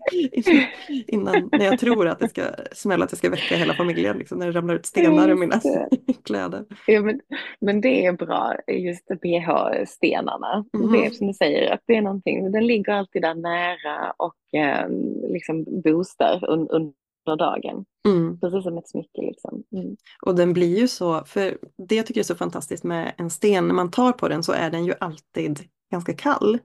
Innan, 1.07 1.49
när 1.51 1.65
jag 1.65 1.79
tror 1.79 2.07
att 2.07 2.19
det 2.19 2.29
ska 2.29 2.41
smälla, 2.71 3.05
att 3.05 3.11
jag 3.11 3.17
ska 3.17 3.29
väcka 3.29 3.55
hela 3.55 3.73
familjen, 3.73 4.17
liksom, 4.17 4.39
när 4.39 4.45
det 4.45 4.51
ramlar 4.51 4.75
ut 4.75 4.85
stenar 4.85 5.29
ur 5.29 5.35
mina 5.35 5.61
kläder. 6.25 6.65
Ja, 6.87 7.01
men, 7.01 7.19
men 7.61 7.81
det 7.81 8.05
är 8.05 8.13
bra, 8.13 8.55
just 8.67 9.07
bh-stenarna. 9.07 10.65
Mm. 10.73 10.91
Det 10.91 11.05
är 11.05 11.09
som 11.09 11.27
du 11.27 11.33
säger, 11.33 11.71
att 11.71 11.81
det 11.85 11.95
är 11.95 12.01
någonting, 12.01 12.51
den 12.51 12.67
ligger 12.67 12.93
alltid 12.93 13.21
där 13.21 13.35
nära 13.35 14.13
och 14.17 14.59
eh, 14.59 14.89
liksom 15.29 15.81
boostar 15.83 16.49
un, 16.49 16.67
under 16.69 16.93
dagen. 17.25 17.85
Mm. 18.07 18.39
Precis 18.39 18.63
som 18.63 18.77
ett 18.77 18.89
smycke. 18.89 19.21
Liksom. 19.21 19.63
Mm. 19.75 19.95
Och 20.25 20.35
den 20.35 20.53
blir 20.53 20.79
ju 20.79 20.87
så, 20.87 21.23
för 21.25 21.57
det 21.87 21.95
jag 21.95 22.05
tycker 22.05 22.21
är 22.21 22.25
så 22.25 22.35
fantastiskt 22.35 22.83
med 22.83 23.13
en 23.17 23.29
sten, 23.29 23.67
när 23.67 23.73
man 23.73 23.91
tar 23.91 24.11
på 24.11 24.27
den 24.27 24.43
så 24.43 24.51
är 24.51 24.71
den 24.71 24.85
ju 24.85 24.93
alltid 24.99 25.59
ganska 25.91 26.13
kall. 26.13 26.59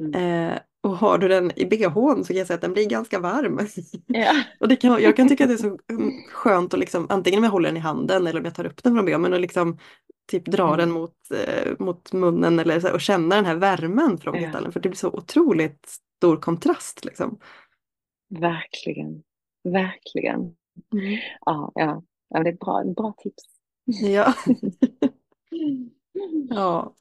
Mm. 0.00 0.50
Eh, 0.50 0.58
och 0.82 0.96
har 0.96 1.18
du 1.18 1.28
den 1.28 1.58
i 1.58 1.66
bhn 1.66 2.24
så 2.24 2.28
kan 2.28 2.36
jag 2.36 2.46
säga 2.46 2.54
att 2.54 2.60
den 2.60 2.72
blir 2.72 2.88
ganska 2.88 3.18
varm. 3.18 3.60
Ja. 4.06 4.42
och 4.60 4.68
det 4.68 4.76
kan, 4.76 5.02
jag 5.02 5.16
kan 5.16 5.28
tycka 5.28 5.44
att 5.44 5.50
det 5.50 5.54
är 5.54 5.58
så 5.58 5.78
mm, 5.90 6.12
skönt 6.32 6.74
att 6.74 6.80
liksom, 6.80 7.06
antingen 7.08 7.38
om 7.38 7.44
jag 7.44 7.50
håller 7.50 7.68
den 7.68 7.76
i 7.76 7.80
handen 7.80 8.26
eller 8.26 8.40
om 8.40 8.44
jag 8.44 8.54
tar 8.54 8.66
upp 8.66 8.82
den 8.82 8.94
från 8.94 9.04
bhn, 9.04 9.34
att 9.34 9.40
liksom 9.40 9.78
typ 10.30 10.44
dra 10.44 10.66
mm. 10.66 10.78
den 10.78 10.90
mot, 10.90 11.14
eh, 11.30 11.72
mot 11.78 12.12
munnen 12.12 12.58
eller 12.58 12.80
så, 12.80 12.92
och 12.92 13.00
känna 13.00 13.36
den 13.36 13.44
här 13.44 13.56
värmen 13.56 14.18
från. 14.18 14.42
Ja. 14.42 14.52
För 14.52 14.80
det 14.80 14.88
blir 14.88 14.98
så 14.98 15.10
otroligt 15.10 16.00
stor 16.18 16.36
kontrast. 16.36 17.04
Liksom. 17.04 17.38
Verkligen, 18.40 19.22
verkligen. 19.72 20.40
Mm. 20.92 21.18
Ja, 21.46 21.72
ja. 21.74 22.02
ja, 22.28 22.42
det 22.42 22.50
är 22.50 22.52
ett 22.52 22.60
bra, 22.60 22.84
bra 22.84 23.14
tips. 23.18 23.44
Ja. 23.84 24.34
ja, 26.50 26.94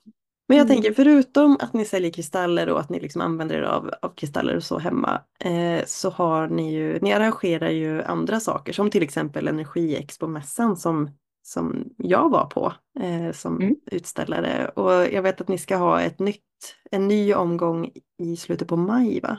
men 0.48 0.58
jag 0.58 0.66
mm. 0.66 0.76
tänker 0.76 0.94
förutom 0.94 1.58
att 1.60 1.74
ni 1.74 1.86
säljer 1.86 2.12
kristaller 2.12 2.70
och 2.70 2.80
att 2.80 2.90
ni 2.90 3.00
liksom 3.00 3.22
använder 3.22 3.56
er 3.56 3.62
av, 3.62 3.92
av 4.02 4.10
kristaller 4.10 4.56
och 4.56 4.64
så 4.64 4.78
hemma 4.78 5.22
eh, 5.40 5.86
så 5.86 6.10
har 6.10 6.48
ni 6.48 6.74
ju, 6.74 7.00
ni 7.00 7.14
arrangerar 7.14 7.70
ju 7.70 8.04
andra 8.04 8.40
saker 8.40 8.74
som 8.74 8.90
till 8.90 9.04
exempel 9.04 9.48
Energiexpo-mässan 9.48 10.76
som, 10.76 11.10
som 11.44 11.90
jag 11.98 12.30
var 12.30 12.46
på 12.46 12.74
eh, 13.00 13.32
som 13.32 13.62
mm. 13.62 13.76
utställare 13.86 14.68
och 14.68 14.92
jag 14.92 15.22
vet 15.22 15.42
att 15.42 15.48
ni 15.48 15.58
ska 15.58 15.76
ha 15.76 16.02
ett 16.02 16.20
nytt, 16.20 16.76
en 16.92 17.08
ny 17.08 17.34
omgång 17.34 17.92
i 18.18 18.38
slutet 18.38 18.68
på 18.68 18.78
maj 18.78 19.22
va? 19.22 19.38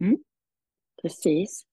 Mm. 0.00 0.16
Precis. 1.02 1.64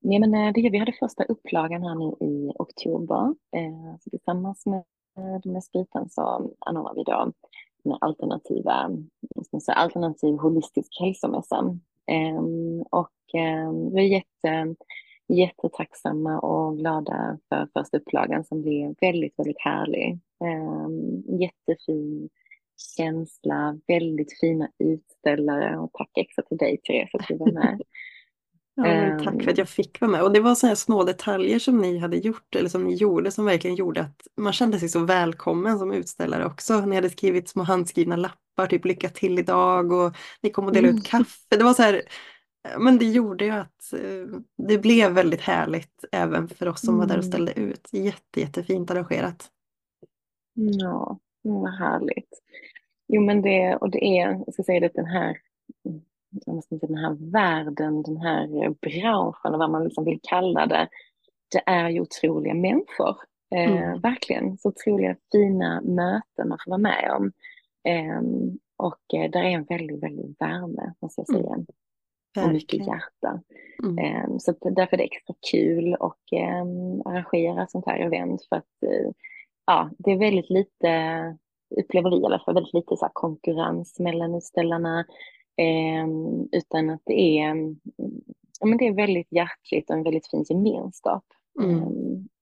Nej, 0.00 0.18
men 0.18 0.34
eh, 0.34 0.52
det, 0.52 0.70
vi 0.70 0.78
hade 0.78 0.92
första 0.92 1.24
upplagan 1.24 1.82
här 1.82 1.94
nu 1.94 2.26
i 2.26 2.52
oktober. 2.54 3.34
Eh, 3.56 3.96
så 4.00 4.10
tillsammans 4.10 4.66
med 4.66 4.84
med 5.44 5.64
spriten 5.64 6.10
så 6.10 6.50
anordnar 6.58 6.94
vi 6.94 7.02
då 7.04 7.32
den 7.82 7.96
alternativa, 8.00 8.90
säga, 9.64 9.76
alternativ 9.76 10.36
holistisk 10.36 11.00
hälsomässa. 11.00 11.78
Ehm, 12.06 12.82
och 12.82 13.34
ehm, 13.34 13.94
vi 13.94 14.00
är 14.00 14.08
jätte, 14.08 14.74
jättetacksamma 15.28 16.38
och 16.38 16.78
glada 16.78 17.38
för 17.48 17.68
första 17.72 17.96
upplagan 17.96 18.44
som 18.44 18.62
blev 18.62 18.94
väldigt, 19.00 19.38
väldigt 19.38 19.60
härlig. 19.60 20.18
Ehm, 20.44 21.22
jättefin 21.40 22.28
känsla, 22.96 23.78
väldigt 23.86 24.40
fina 24.40 24.68
utställare 24.78 25.78
och 25.78 25.90
tack 25.92 26.10
extra 26.14 26.44
till 26.44 26.56
dig 26.56 26.78
Therese 26.78 27.14
att 27.14 27.28
du 27.28 27.36
var 27.36 27.52
med. 27.52 27.82
Ja, 28.86 29.18
tack 29.24 29.42
för 29.42 29.50
att 29.50 29.58
jag 29.58 29.68
fick 29.68 30.00
vara 30.00 30.10
med. 30.10 30.22
Och 30.22 30.32
det 30.32 30.40
var 30.40 30.54
sådana 30.54 30.76
små 30.76 31.04
detaljer 31.04 31.58
som 31.58 31.78
ni 31.78 31.98
hade 31.98 32.16
gjort, 32.16 32.54
eller 32.54 32.68
som 32.68 32.84
ni 32.84 32.94
gjorde, 32.94 33.30
som 33.30 33.44
verkligen 33.44 33.76
gjorde 33.76 34.00
att 34.00 34.26
man 34.36 34.52
kände 34.52 34.78
sig 34.78 34.88
så 34.88 35.00
välkommen 35.00 35.78
som 35.78 35.92
utställare 35.92 36.46
också. 36.46 36.80
Ni 36.80 36.94
hade 36.94 37.10
skrivit 37.10 37.48
små 37.48 37.62
handskrivna 37.62 38.16
lappar, 38.16 38.66
typ 38.66 38.84
lycka 38.84 39.08
till 39.08 39.38
idag 39.38 39.92
och 39.92 40.16
ni 40.42 40.50
kom 40.50 40.66
och 40.66 40.72
delade 40.72 40.88
mm. 40.88 40.98
ut 40.98 41.06
kaffe. 41.06 41.56
Det 41.56 41.64
var 41.64 41.74
så 41.74 41.82
här, 41.82 42.02
men 42.78 42.98
det 42.98 43.04
gjorde 43.04 43.44
ju 43.44 43.50
att 43.50 43.92
eh, 43.92 44.40
det 44.68 44.78
blev 44.78 45.12
väldigt 45.12 45.40
härligt 45.40 46.04
även 46.12 46.48
för 46.48 46.68
oss 46.68 46.80
som 46.80 46.94
mm. 46.94 46.98
var 46.98 47.06
där 47.06 47.18
och 47.18 47.24
mm. 47.24 47.32
ställde 47.32 47.52
ut. 47.52 47.88
Jätte, 47.92 48.40
jättefint 48.40 48.90
arrangerat. 48.90 49.48
Ja, 50.54 51.18
vad 51.42 51.74
härligt. 51.78 52.42
Jo 53.08 53.22
men 53.22 53.42
det, 53.42 53.76
och 53.76 53.90
det 53.90 54.04
är, 54.04 54.42
jag 54.46 54.54
ska 54.54 54.62
säga 54.62 54.80
det, 54.80 54.90
den 54.94 55.06
här 55.06 55.36
den 56.70 56.94
här 56.94 57.30
världen, 57.32 58.02
den 58.02 58.16
här 58.16 58.70
branschen, 58.70 59.58
vad 59.58 59.70
man 59.70 59.84
liksom 59.84 60.04
vill 60.04 60.20
kalla 60.22 60.66
det, 60.66 60.88
det 61.52 61.62
är 61.66 61.88
ju 61.88 62.00
otroliga 62.00 62.54
människor. 62.54 63.16
Eh, 63.54 63.72
mm. 63.72 64.00
Verkligen, 64.00 64.58
så 64.58 64.68
otroliga 64.68 65.16
fina 65.32 65.80
möten 65.80 66.48
man 66.48 66.58
får 66.64 66.70
vara 66.70 66.78
med 66.78 67.10
om. 67.16 67.32
Eh, 67.88 68.20
och 68.76 69.14
eh, 69.14 69.30
där 69.30 69.40
är 69.40 69.50
en 69.50 69.64
väldigt, 69.64 70.02
väldigt 70.02 70.40
värme, 70.40 70.94
måste 71.02 71.20
jag 71.20 71.30
mm. 71.30 71.42
säga. 71.42 71.54
Mm. 72.36 72.48
Och 72.48 72.52
mycket 72.54 72.86
hjärta. 72.86 73.42
Mm. 73.84 73.98
Eh, 73.98 74.38
så 74.38 74.52
därför 74.60 74.96
är 74.96 74.98
det 74.98 75.04
extra 75.04 75.34
kul 75.50 75.94
att 76.00 76.32
ehm, 76.32 77.00
arrangera 77.04 77.66
sånt 77.66 77.86
här 77.86 77.98
event 77.98 78.46
för 78.48 78.56
att 78.56 78.82
eh, 78.86 79.10
ja, 79.66 79.90
det 79.98 80.10
är 80.10 80.18
väldigt 80.18 80.50
lite, 80.50 80.90
upplever 81.80 82.10
vi 82.10 82.16
i 82.16 82.24
alla 82.24 82.38
fall, 82.38 82.54
väldigt 82.54 82.74
lite 82.74 82.96
så 82.96 83.08
konkurrens 83.12 83.98
mellan 83.98 84.34
utställarna. 84.34 85.04
Eh, 85.58 86.08
utan 86.52 86.90
att 86.90 87.02
det 87.04 87.38
är, 87.38 87.76
ja, 88.60 88.66
men 88.66 88.78
det 88.78 88.86
är 88.86 88.92
väldigt 88.94 89.32
hjärtligt 89.32 89.90
och 89.90 89.96
en 89.96 90.02
väldigt 90.02 90.30
fin 90.30 90.44
gemenskap. 90.48 91.24
Mm. 91.60 91.76
Eh, 91.76 91.88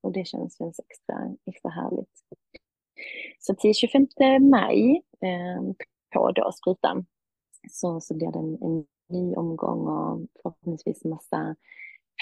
och 0.01 0.13
det 0.13 0.27
känns, 0.27 0.59
känns 0.59 0.81
extra, 0.81 1.37
extra 1.47 1.71
härligt. 1.71 2.11
Så 3.39 3.55
till 3.55 3.75
25 3.75 4.07
maj 4.41 5.03
eh, 5.21 5.63
på 6.15 6.33
då 6.33 6.53
Spritan 6.53 7.07
så, 7.71 8.01
så 8.01 8.15
blir 8.15 8.33
det 8.33 8.39
en, 8.39 8.59
en 8.63 8.85
ny 9.09 9.35
omgång 9.35 9.89
och 9.89 10.27
förhoppningsvis 10.43 11.05
massa 11.05 11.57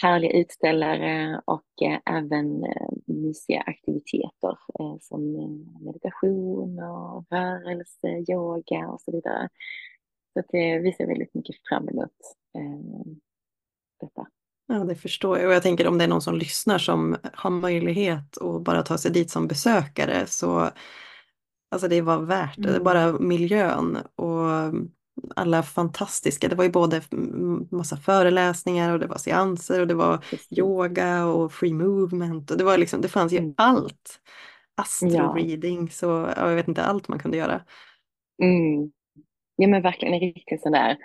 härliga 0.03 0.33
utställare 0.33 1.41
och 1.45 1.83
eh, 1.83 2.17
även 2.17 2.65
eh, 2.65 2.89
mysiga 3.07 3.61
aktiviteter 3.61 4.59
eh, 4.81 4.97
som 5.01 5.33
meditation 5.81 6.79
och 6.79 7.25
rörelse, 7.31 8.33
yoga 8.33 8.89
och 8.89 9.01
så 9.01 9.13
vidare. 9.13 9.49
Så 10.35 10.43
det, 10.49 10.79
vi 10.79 10.93
ser 10.93 11.07
väldigt 11.07 11.35
mycket 11.35 11.57
fram 11.69 11.89
emot 11.89 12.11
eh, 12.59 13.13
detta. 14.01 14.27
Ja, 14.67 14.75
det 14.75 14.95
förstår 14.95 15.39
jag. 15.39 15.49
Och 15.49 15.55
jag 15.55 15.63
tänker 15.63 15.87
om 15.87 15.99
det 15.99 16.05
är 16.05 16.09
någon 16.09 16.23
som 16.23 16.35
lyssnar 16.35 16.79
som 16.79 17.17
har 17.33 17.51
möjlighet 17.51 18.39
att 18.39 18.63
bara 18.63 18.83
ta 18.83 18.99
sig 18.99 19.11
dit 19.11 19.31
som 19.31 19.47
besökare 19.47 20.27
så 20.27 20.71
alltså 21.71 21.89
det 21.89 22.01
var 22.01 22.19
värt 22.19 22.55
det. 22.57 22.69
Mm. 22.69 22.85
Bara 22.85 23.13
miljön 23.13 23.99
och 24.17 24.75
alla 25.37 25.63
fantastiska, 25.63 26.49
det 26.49 26.55
var 26.55 26.65
ju 26.65 26.71
både 26.71 27.03
massa 27.71 27.97
föreläsningar 27.97 28.93
och 28.93 28.99
det 28.99 29.07
var 29.07 29.19
seanser 29.19 29.81
och 29.81 29.87
det 29.87 29.95
var 29.95 30.17
Precis. 30.17 30.59
yoga 30.59 31.27
och 31.27 31.53
free 31.53 31.75
movement 31.75 32.51
och 32.51 32.59
det 32.59 32.65
var 32.65 32.79
liksom, 32.79 33.01
det 33.01 33.09
fanns 33.09 33.33
ju 33.33 33.39
mm. 33.39 33.55
allt. 33.57 34.21
Astro 34.77 35.09
ja. 35.09 35.89
så 35.91 36.07
ja, 36.37 36.49
jag 36.49 36.57
vet 36.57 36.69
inte 36.69 36.85
allt 36.85 37.09
man 37.09 37.19
kunde 37.19 37.37
göra. 37.37 37.61
Mm. 38.43 38.93
Ja 39.57 39.69
men 39.69 39.83
verkligen 39.83 40.15
en 40.15 40.21
riktig 40.21 40.61
sån 40.61 40.73
där, 40.73 40.97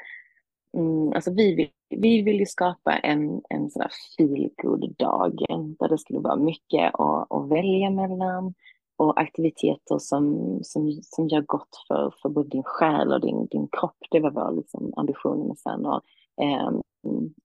mm, 0.78 1.14
alltså 1.14 1.34
vi 1.34 1.56
vill, 1.56 1.70
vi 1.89 2.22
vill 2.22 2.39
ju 2.39 2.45
skapa 2.45 2.97
en, 2.97 3.41
en 3.50 3.70
sån 3.70 3.80
där 3.80 3.91
feel 4.18 4.50
dag 4.97 5.38
där 5.80 5.89
det 5.89 5.97
skulle 5.97 6.20
vara 6.20 6.36
mycket 6.36 6.93
att, 6.93 7.32
att 7.32 7.50
välja 7.50 7.89
mellan 7.89 8.54
och 9.00 9.22
aktiviteter 9.22 9.97
som, 9.97 10.60
som, 10.64 11.00
som 11.02 11.28
gör 11.28 11.41
gott 11.41 11.86
för, 11.88 12.14
för 12.22 12.30
både 12.30 12.50
din 12.50 12.64
själ 12.64 13.14
och 13.14 13.22
din, 13.22 13.47
din 13.52 13.68
kropp. 13.68 13.97
Det 14.12 14.20
var 14.20 14.32
vår 14.32 14.52
liksom, 14.56 14.93
ambition 14.95 15.47
med 15.47 15.58
sen. 15.58 15.86
Och, 15.86 16.02
eh, 16.41 16.68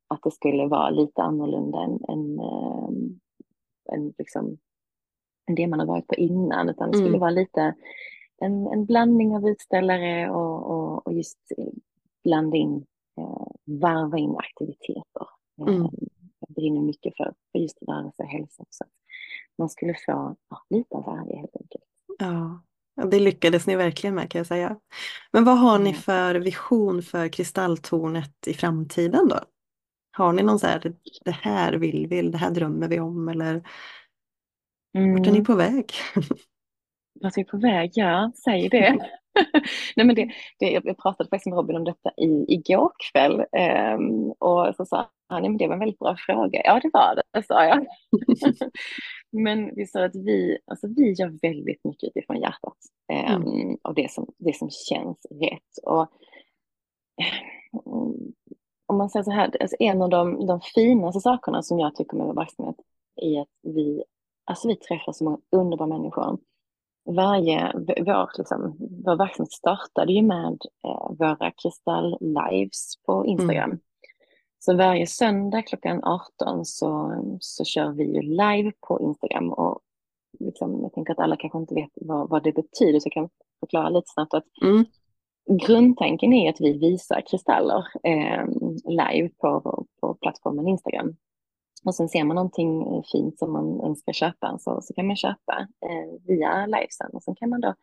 att 0.08 0.22
det 0.22 0.30
skulle 0.30 0.66
vara 0.66 0.90
lite 0.90 1.22
annorlunda 1.22 1.78
än, 1.78 2.00
än, 2.08 2.38
eh, 2.38 2.88
än, 3.94 4.14
liksom, 4.18 4.58
än 5.48 5.54
det 5.54 5.66
man 5.66 5.80
har 5.80 5.86
varit 5.86 6.06
på 6.06 6.14
innan. 6.14 6.68
Utan 6.68 6.90
det 6.90 6.96
skulle 6.96 7.08
mm. 7.08 7.20
vara 7.20 7.30
lite 7.30 7.74
en, 8.44 8.66
en 8.66 8.86
blandning 8.86 9.36
av 9.36 9.48
utställare 9.48 10.30
och, 10.30 10.70
och, 10.70 11.06
och 11.06 11.12
just 11.12 11.38
blanda 12.24 12.56
in, 12.56 12.86
eh, 13.18 13.46
varva 13.64 14.18
in 14.18 14.36
aktiviteter. 14.36 15.26
Mm. 15.60 15.82
Eh, 15.82 15.88
jag 16.40 16.54
brinner 16.54 16.80
mycket 16.80 17.16
för, 17.16 17.34
för 17.52 17.58
just 17.58 17.78
rörelse 17.88 18.22
och 18.22 18.28
hälsa. 18.28 18.64
Så 18.70 18.84
man 19.58 19.68
skulle 19.68 19.94
få 20.06 20.36
ja, 20.50 20.64
lite 20.70 20.96
av 20.96 21.04
varje 21.04 21.36
helt 21.36 21.56
enkelt. 21.56 21.84
Ja. 22.18 22.62
Det 23.10 23.20
lyckades 23.20 23.66
ni 23.66 23.76
verkligen 23.76 24.14
med 24.14 24.30
kan 24.30 24.38
jag 24.38 24.46
säga. 24.46 24.78
Men 25.32 25.44
vad 25.44 25.58
har 25.58 25.78
ni 25.78 25.90
mm. 25.90 26.00
för 26.00 26.34
vision 26.34 27.02
för 27.02 27.28
Kristalltornet 27.28 28.46
i 28.46 28.54
framtiden 28.54 29.28
då? 29.28 29.40
Har 30.16 30.32
ni 30.32 30.42
någon 30.42 30.58
så 30.58 30.66
här, 30.66 30.94
det 31.24 31.30
här 31.30 31.72
vill 31.72 32.06
vi, 32.06 32.22
det 32.22 32.38
här 32.38 32.50
drömmer 32.50 32.88
vi 32.88 33.00
om 33.00 33.28
eller 33.28 33.62
mm. 34.94 35.12
vart 35.12 35.26
är 35.26 35.30
ni 35.30 35.38
mm. 35.38 35.44
på 35.44 35.54
väg? 35.54 35.92
vart 37.24 37.36
är 37.36 37.40
vi 37.40 37.44
på 37.44 37.56
väg? 37.56 37.90
Ja, 37.94 38.32
säg 38.44 38.68
det. 38.68 38.98
Nej, 39.96 40.06
men 40.06 40.14
det, 40.14 40.30
det, 40.58 40.70
jag 40.70 40.98
pratade 40.98 41.30
faktiskt 41.30 41.46
med 41.46 41.56
Robin 41.56 41.76
om 41.76 41.84
detta 41.84 42.10
i, 42.16 42.44
igår 42.48 42.92
kväll 43.12 43.44
um, 43.94 44.30
och 44.30 44.74
så 44.76 44.84
sa 44.84 45.10
han, 45.28 45.42
men 45.42 45.56
det 45.56 45.66
var 45.66 45.74
en 45.74 45.80
väldigt 45.80 45.98
bra 45.98 46.16
fråga. 46.18 46.62
Ja, 46.64 46.80
det 46.82 46.90
var 46.92 47.22
det, 47.32 47.42
sa 47.42 47.64
jag. 47.64 47.86
men 49.32 49.74
vi 49.74 49.86
sa 49.86 50.04
att 50.04 50.14
vi, 50.14 50.58
alltså, 50.66 50.86
vi 50.96 51.12
gör 51.12 51.38
väldigt 51.42 51.84
mycket 51.84 52.08
utifrån 52.08 52.40
hjärtat 52.40 52.78
um, 53.12 53.42
mm. 53.42 53.76
och 53.82 53.94
det 53.94 54.10
som, 54.10 54.26
det 54.38 54.56
som 54.56 54.70
känns 54.70 55.26
rätt. 55.30 55.78
Och, 55.82 56.08
um, 57.86 58.32
om 58.86 58.98
man 58.98 59.10
säger 59.10 59.24
så 59.24 59.30
här, 59.30 59.50
alltså 59.60 59.76
en 59.78 60.02
av 60.02 60.10
de, 60.10 60.46
de 60.46 60.60
finaste 60.74 61.20
sakerna 61.20 61.62
som 61.62 61.78
jag 61.78 61.94
tycker 61.94 62.16
med 62.16 62.26
vår 62.26 62.34
verksamhet 62.34 62.76
är 63.16 63.40
att 63.40 63.48
vi, 63.62 64.04
alltså 64.44 64.68
vi 64.68 64.76
träffar 64.76 65.12
så 65.12 65.24
många 65.24 65.38
underbara 65.50 65.88
människor 65.88 66.38
varje, 67.04 67.72
vår, 67.76 68.38
liksom, 68.38 68.76
vår 69.04 69.16
verksamhet 69.16 69.52
startade 69.52 70.12
ju 70.12 70.22
med 70.22 70.58
eh, 70.86 71.10
våra 71.18 71.50
kristall-lives 71.50 73.04
på 73.06 73.26
Instagram. 73.26 73.70
Mm. 73.70 73.80
Så 74.58 74.76
varje 74.76 75.06
söndag 75.06 75.62
klockan 75.62 76.04
18 76.04 76.64
så, 76.64 77.12
så 77.40 77.64
kör 77.64 77.92
vi 77.92 78.04
ju 78.04 78.22
live 78.22 78.72
på 78.88 79.00
Instagram 79.00 79.52
och 79.52 79.80
liksom, 80.40 80.82
jag 80.82 80.92
tänker 80.92 81.12
att 81.12 81.18
alla 81.18 81.36
kanske 81.36 81.58
inte 81.58 81.74
vet 81.74 81.90
vad, 81.94 82.28
vad 82.28 82.42
det 82.42 82.52
betyder 82.52 83.00
så 83.00 83.06
jag 83.06 83.12
kan 83.12 83.28
förklara 83.60 83.88
lite 83.88 84.10
snabbt 84.14 84.34
att 84.34 84.44
mm. 84.62 84.84
grundtanken 85.66 86.32
är 86.32 86.50
att 86.50 86.60
vi 86.60 86.78
visar 86.78 87.22
kristaller 87.30 87.84
eh, 88.02 88.46
live 88.84 89.28
på, 89.28 89.84
på 90.00 90.14
plattformen 90.14 90.68
Instagram. 90.68 91.16
Och 91.84 91.94
sen 91.94 92.08
ser 92.08 92.24
man 92.24 92.34
någonting 92.34 93.02
fint 93.12 93.38
som 93.38 93.52
man 93.52 93.80
önskar 93.80 94.12
köpa 94.12 94.58
så, 94.58 94.80
så 94.82 94.94
kan 94.94 95.06
man 95.06 95.16
köpa 95.16 95.68
eh, 95.86 96.20
via 96.26 96.66
livesen 96.66 97.10
och 97.12 97.22
sen 97.22 97.34
kan 97.34 97.50
man 97.50 97.60
då 97.60 97.74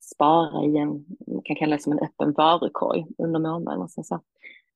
spara 0.00 0.64
i 0.64 0.76
en, 0.76 1.04
man 1.26 1.42
kan 1.44 1.56
kalla 1.56 1.76
det 1.76 1.82
som 1.82 1.92
en 1.92 1.98
öppen 1.98 2.32
varukorg 2.32 3.06
under 3.18 3.40
månaden 3.40 3.82
och 3.82 3.90
sen 3.90 4.04
så 4.04 4.20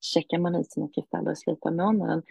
checkar 0.00 0.38
man 0.38 0.54
ut 0.54 0.72
sina 0.72 0.88
kristaller 0.88 1.32
i 1.32 1.36
slutet 1.36 1.66
av 1.66 1.74
månaden. 1.74 2.22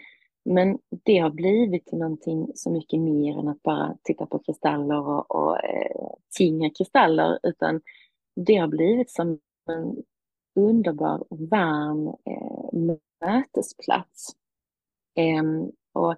Men 0.44 0.78
det 1.04 1.18
har 1.18 1.30
blivit 1.30 1.92
någonting 1.92 2.48
så 2.54 2.70
mycket 2.70 3.00
mer 3.00 3.38
än 3.38 3.48
att 3.48 3.62
bara 3.62 3.96
titta 4.02 4.26
på 4.26 4.38
kristaller 4.38 5.08
och, 5.08 5.30
och 5.30 5.64
eh, 5.64 6.10
tinga 6.38 6.70
kristaller 6.70 7.38
utan 7.42 7.80
det 8.36 8.56
har 8.56 8.68
blivit 8.68 9.10
som 9.10 9.38
en 9.70 9.96
underbar, 10.54 11.24
varm 11.30 12.06
eh, 12.06 12.96
mötesplats. 13.20 14.36
Eh, 15.16 15.42
och 15.92 16.16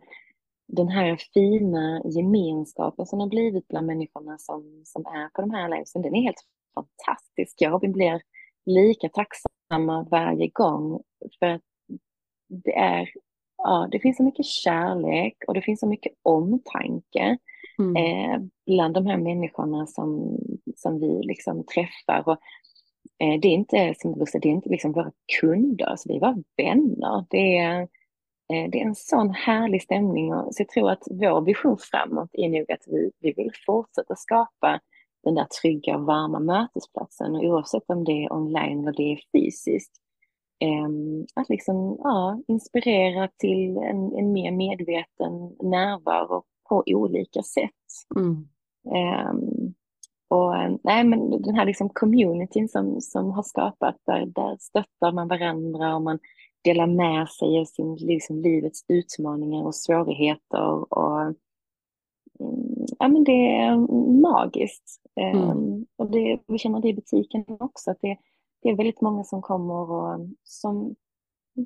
den 0.66 0.88
här 0.88 1.16
fina 1.34 2.02
gemenskapen 2.04 3.06
som 3.06 3.20
har 3.20 3.26
blivit 3.26 3.68
bland 3.68 3.86
människorna 3.86 4.38
som, 4.38 4.82
som 4.84 5.06
är 5.06 5.28
på 5.28 5.40
de 5.40 5.50
här 5.50 5.68
livesen, 5.68 6.02
den 6.02 6.14
är 6.14 6.22
helt 6.22 6.44
fantastisk. 6.74 7.56
Jag 7.58 7.74
och 7.74 7.82
Robin 7.82 7.92
blir 7.92 8.20
lika 8.66 9.08
tacksamma 9.08 10.06
varje 10.10 10.48
gång 10.48 11.02
för 11.38 11.46
att 11.46 11.62
det 12.48 12.76
är, 12.76 13.08
ja, 13.56 13.88
det 13.92 14.00
finns 14.00 14.16
så 14.16 14.22
mycket 14.22 14.46
kärlek 14.46 15.36
och 15.46 15.54
det 15.54 15.62
finns 15.62 15.80
så 15.80 15.86
mycket 15.86 16.12
omtanke 16.22 17.38
mm. 17.78 17.96
eh, 17.96 18.40
bland 18.66 18.94
de 18.94 19.06
här 19.06 19.16
människorna 19.16 19.86
som, 19.86 20.38
som 20.76 21.00
vi 21.00 21.22
liksom 21.22 21.64
träffar. 21.66 22.28
Och, 22.28 22.38
eh, 23.18 23.40
det 23.40 23.48
är 23.48 23.52
inte, 23.52 23.94
som 23.96 24.18
du 24.18 24.26
säger, 24.26 24.40
det 24.40 24.48
är 24.48 24.52
inte 24.52 24.68
liksom 24.68 24.92
våra 24.92 25.12
kunder, 25.40 25.84
alltså 25.84 26.08
det 26.08 26.16
är 26.16 26.20
våra 26.20 26.42
vänner. 26.56 27.24
Det 27.30 27.58
är 27.58 27.88
det 28.54 28.80
är 28.80 28.86
en 28.86 28.94
sån 28.94 29.30
härlig 29.30 29.82
stämning 29.82 30.34
och 30.34 30.54
så 30.54 30.60
jag 30.62 30.68
tror 30.68 30.90
att 30.90 31.02
vår 31.10 31.40
vision 31.40 31.78
framåt 31.78 32.30
är 32.32 32.48
nog 32.48 32.72
att 32.72 32.84
vi, 32.86 33.10
vi 33.20 33.32
vill 33.32 33.50
fortsätta 33.66 34.16
skapa 34.16 34.80
den 35.24 35.34
där 35.34 35.46
trygga 35.62 35.96
och 35.96 36.06
varma 36.06 36.38
mötesplatsen 36.38 37.34
och 37.34 37.44
oavsett 37.44 37.82
om 37.86 38.04
det 38.04 38.24
är 38.24 38.32
online 38.32 38.80
eller 38.80 38.92
det 38.96 39.12
är 39.12 39.18
fysiskt. 39.32 39.92
Ehm, 40.60 41.26
att 41.34 41.48
liksom, 41.48 41.96
ja, 41.98 42.40
inspirera 42.48 43.28
till 43.38 43.76
en, 43.76 44.14
en 44.16 44.32
mer 44.32 44.52
medveten 44.52 45.56
närvaro 45.62 46.42
på 46.68 46.82
olika 46.86 47.42
sätt. 47.42 47.70
Mm. 48.16 48.48
Um, 49.30 49.74
och 50.28 50.80
nej, 50.84 51.04
men 51.04 51.42
den 51.42 51.54
här 51.54 51.64
liksom 51.64 51.88
communityn 51.88 52.68
som, 52.68 53.00
som 53.00 53.30
har 53.30 53.42
skapat, 53.42 53.96
där, 54.06 54.26
där 54.26 54.56
stöttar 54.60 55.12
man 55.12 55.28
varandra 55.28 55.94
och 55.94 56.02
man 56.02 56.18
dela 56.64 56.86
med 56.86 57.28
sig 57.28 57.60
av 57.60 57.64
sin, 57.64 57.96
liksom, 57.96 58.40
livets 58.40 58.84
utmaningar 58.88 59.62
och 59.66 59.74
svårigheter. 59.74 60.94
Och, 60.94 61.20
mm, 61.20 62.86
ja, 62.98 63.08
men 63.08 63.24
det 63.24 63.52
är 63.52 63.76
magiskt. 64.20 65.00
Mm. 65.20 65.50
Um, 65.50 65.86
och 65.96 66.10
det, 66.10 66.40
vi 66.46 66.58
känner 66.58 66.80
det 66.80 66.88
i 66.88 66.94
butiken 66.94 67.44
också, 67.48 67.90
att 67.90 68.00
det, 68.00 68.16
det 68.62 68.68
är 68.68 68.76
väldigt 68.76 69.00
många 69.00 69.24
som 69.24 69.42
kommer 69.42 69.90
och 69.90 70.28
som, 70.42 70.94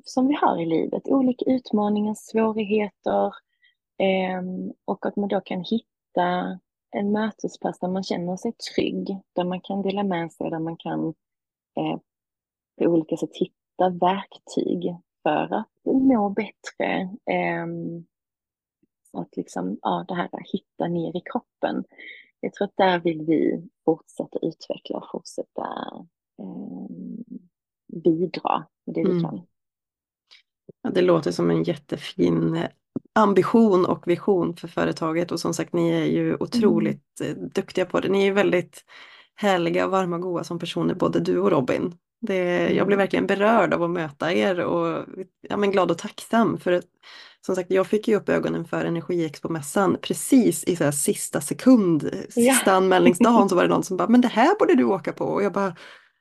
som 0.03 0.27
vi 0.27 0.33
har 0.33 0.61
i 0.61 0.65
livet. 0.65 1.07
Olika 1.07 1.45
utmaningar, 1.45 2.13
svårigheter 2.17 3.33
um, 4.39 4.73
och 4.85 5.05
att 5.05 5.15
man 5.15 5.29
då 5.29 5.41
kan 5.41 5.59
hitta 5.59 6.59
en 6.91 7.11
mötesplats 7.11 7.79
där 7.79 7.87
man 7.87 8.03
känner 8.03 8.37
sig 8.37 8.51
trygg, 8.51 9.07
där 9.35 9.43
man 9.43 9.61
kan 9.61 9.81
dela 9.81 10.03
med 10.03 10.31
sig, 10.31 10.49
där 10.49 10.59
man 10.59 10.77
kan 10.77 11.07
eh, 11.77 11.99
på 12.77 12.85
olika 12.85 13.17
sätt 13.17 13.29
hitta 13.33 13.58
hitta 13.79 13.89
verktyg 13.89 14.95
för 15.23 15.53
att 15.53 15.67
må 15.85 16.29
bättre. 16.29 17.09
Um, 17.63 18.05
att 19.13 19.37
liksom, 19.37 19.79
ja, 19.81 20.05
det 20.07 20.15
här 20.15 20.29
att 20.31 20.51
hitta 20.53 20.87
ner 20.87 21.17
i 21.17 21.21
kroppen. 21.31 21.83
Jag 22.39 22.53
tror 22.53 22.65
att 22.65 22.77
där 22.77 22.99
vill 22.99 23.21
vi 23.21 23.67
fortsätta 23.85 24.39
utveckla 24.41 24.97
och 24.97 25.11
fortsätta 25.11 25.67
um, 26.37 27.23
bidra 28.03 28.65
med 28.85 28.95
det 28.95 29.03
vi 29.03 29.11
mm. 29.11 29.23
kan. 29.23 29.41
Ja, 30.81 30.89
det 30.89 31.01
låter 31.01 31.31
som 31.31 31.49
en 31.49 31.63
jättefin 31.63 32.67
ambition 33.13 33.85
och 33.85 34.07
vision 34.07 34.55
för 34.55 34.67
företaget 34.67 35.31
och 35.31 35.39
som 35.39 35.53
sagt 35.53 35.73
ni 35.73 35.89
är 35.89 36.05
ju 36.05 36.37
otroligt 36.39 37.21
mm. 37.21 37.49
duktiga 37.49 37.85
på 37.85 37.99
det. 37.99 38.09
Ni 38.09 38.27
är 38.27 38.31
väldigt 38.33 38.85
härliga, 39.35 39.87
varma 39.87 40.15
och 40.15 40.21
goa 40.21 40.43
som 40.43 40.59
personer 40.59 40.93
både 40.93 41.19
du 41.19 41.39
och 41.39 41.51
Robin. 41.51 41.93
Det, 42.21 42.69
jag 42.69 42.87
blev 42.87 42.99
verkligen 42.99 43.27
berörd 43.27 43.73
av 43.73 43.83
att 43.83 43.89
möta 43.89 44.33
er 44.33 44.59
och 44.59 45.05
ja, 45.41 45.57
men 45.57 45.71
glad 45.71 45.91
och 45.91 45.97
tacksam 45.97 46.57
för 46.57 46.81
som 47.45 47.55
sagt 47.55 47.71
jag 47.71 47.87
fick 47.87 48.07
ju 48.07 48.15
upp 48.15 48.29
ögonen 48.29 48.65
för 48.65 48.85
Energiexpo-mässan 48.85 49.97
precis 50.01 50.63
i 50.63 50.75
så 50.75 50.83
här, 50.83 50.91
sista 50.91 51.41
sekund, 51.41 52.09
sista 52.29 52.71
ja. 52.71 52.71
anmälningsdagen 52.71 53.49
så 53.49 53.55
var 53.55 53.63
det 53.63 53.69
någon 53.69 53.83
som 53.83 53.97
bara 53.97 54.07
men 54.07 54.21
det 54.21 54.27
här 54.27 54.59
borde 54.59 54.75
du 54.75 54.83
åka 54.83 55.13
på 55.13 55.25
och 55.25 55.43
jag 55.43 55.53
bara 55.53 55.75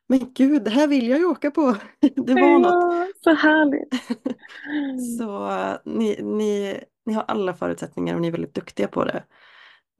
men 0.09 0.33
gud 0.35 0.65
det 0.65 0.71
här 0.71 0.89
vill 0.89 1.09
jag 1.09 1.19
ju 1.19 1.25
åka 1.25 1.51
på. 1.51 1.77
Det 2.01 2.35
var 2.35 2.41
ja, 2.41 2.59
något. 2.59 3.11
Så 3.25 3.35
härligt. 3.35 3.95
så 5.19 5.51
ni, 5.85 6.23
ni, 6.23 6.81
ni 7.07 7.15
har 7.15 7.25
alla 7.29 7.55
förutsättningar 7.55 8.15
och 8.15 8.21
ni 8.21 8.29
är 8.29 8.33
väldigt 8.33 8.55
duktiga 8.55 8.89
på 8.89 9.05
det. 9.05 9.25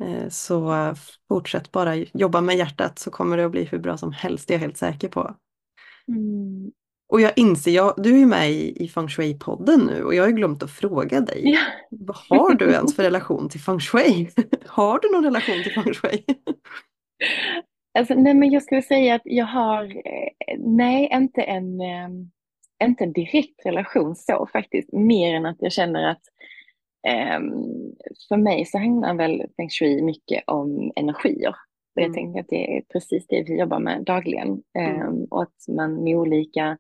Eh, 0.03 0.29
så 0.29 0.95
fortsätt 1.29 1.73
bara 1.73 1.95
jobba 1.97 2.41
med 2.41 2.57
hjärtat 2.57 2.99
så 2.99 3.11
kommer 3.11 3.37
det 3.37 3.45
att 3.45 3.51
bli 3.51 3.65
hur 3.65 3.79
bra 3.79 3.97
som 3.97 4.13
helst, 4.13 4.49
det 4.49 4.55
är 4.55 4.57
jag 4.57 4.61
helt 4.61 4.77
säker 4.77 5.09
på. 5.09 5.35
Mm. 6.09 6.73
Och 7.09 7.21
jag 7.21 7.33
inser, 7.37 7.71
jag, 7.71 7.95
du 7.97 8.15
är 8.15 8.19
ju 8.19 8.27
med 8.27 8.51
i, 8.51 8.85
i 8.85 8.89
Feng 8.89 9.07
Shui-podden 9.09 9.87
nu 9.87 10.03
och 10.05 10.15
jag 10.15 10.23
har 10.23 10.31
glömt 10.31 10.63
att 10.63 10.71
fråga 10.71 11.21
dig. 11.21 11.43
Ja. 11.45 11.61
Vad 11.91 12.17
har 12.17 12.55
du 12.55 12.71
ens 12.71 12.97
för 12.97 13.03
relation 13.03 13.49
till 13.49 13.61
Feng 13.61 13.81
Shui? 13.81 14.29
har 14.67 14.99
du 14.99 15.13
någon 15.13 15.25
relation 15.25 15.63
till 15.63 15.73
Feng 15.73 15.95
Shui? 15.95 16.25
alltså, 17.99 18.15
nej 18.15 18.35
men 18.35 18.51
jag 18.51 18.63
skulle 18.63 18.83
säga 18.83 19.15
att 19.15 19.23
jag 19.25 19.47
har, 19.47 19.85
eh, 19.85 20.59
nej 20.59 21.11
inte 21.13 21.43
en, 21.43 21.81
eh, 21.81 22.09
inte 22.85 23.05
en 23.05 23.13
direkt 23.13 23.67
relation 23.67 24.17
så 24.17 24.49
faktiskt, 24.53 24.93
mer 24.93 25.35
än 25.35 25.47
att 25.47 25.57
jag 25.61 25.73
känner 25.73 26.11
att 26.11 26.23
um, 27.39 27.53
för 28.29 28.37
mig 28.37 28.65
så 28.65 28.79
handlar 28.79 29.15
väl 29.15 29.47
Feng 29.57 29.71
Shui 29.71 30.03
mycket 30.03 30.45
om 30.47 30.93
energier. 30.97 31.55
Och 31.99 32.03
jag 32.03 32.09
mm. 32.09 32.15
tänker 32.15 32.41
att 32.41 32.49
det 32.49 32.77
är 32.77 32.83
precis 32.93 33.27
det 33.27 33.43
vi 33.43 33.59
jobbar 33.59 33.79
med 33.79 34.05
dagligen. 34.05 34.63
Mm. 34.79 35.09
Um, 35.09 35.25
och 35.31 35.43
att 35.43 35.69
man 35.69 36.05
med 36.05 36.17
olika 36.17 36.79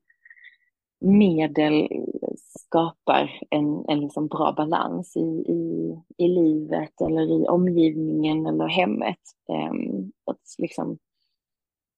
medel 1.00 1.88
skapar 2.36 3.40
en, 3.50 3.84
en 3.88 4.00
liksom 4.00 4.28
bra 4.28 4.52
balans 4.52 5.16
i, 5.16 5.20
i, 5.52 5.94
i 6.16 6.28
livet 6.28 7.00
eller 7.00 7.42
i 7.42 7.48
omgivningen 7.48 8.46
eller 8.46 8.66
hemmet. 8.66 9.18
Um, 9.48 10.12
att 10.26 10.54
liksom, 10.58 10.98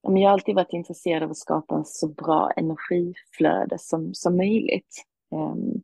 jag 0.02 0.28
har 0.28 0.32
alltid 0.32 0.54
varit 0.54 0.72
intresserad 0.72 1.22
av 1.22 1.30
att 1.30 1.36
skapa 1.36 1.74
en 1.74 1.84
så 1.84 2.08
bra 2.08 2.50
energiflöde 2.56 3.78
som, 3.78 4.14
som 4.14 4.36
möjligt. 4.36 5.04
Um, 5.30 5.82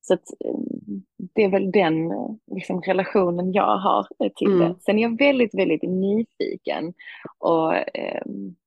så 0.00 0.14
att, 0.14 0.24
det 1.34 1.44
är 1.44 1.50
väl 1.50 1.70
den 1.70 2.12
liksom, 2.54 2.80
relationen 2.80 3.52
jag 3.52 3.76
har 3.76 4.06
till 4.36 4.52
mm. 4.52 4.58
det. 4.58 4.74
Sen 4.80 4.98
är 4.98 5.02
jag 5.02 5.18
väldigt, 5.18 5.54
väldigt 5.54 5.82
nyfiken 5.82 6.94
och, 7.38 7.74
eh, 7.74 8.22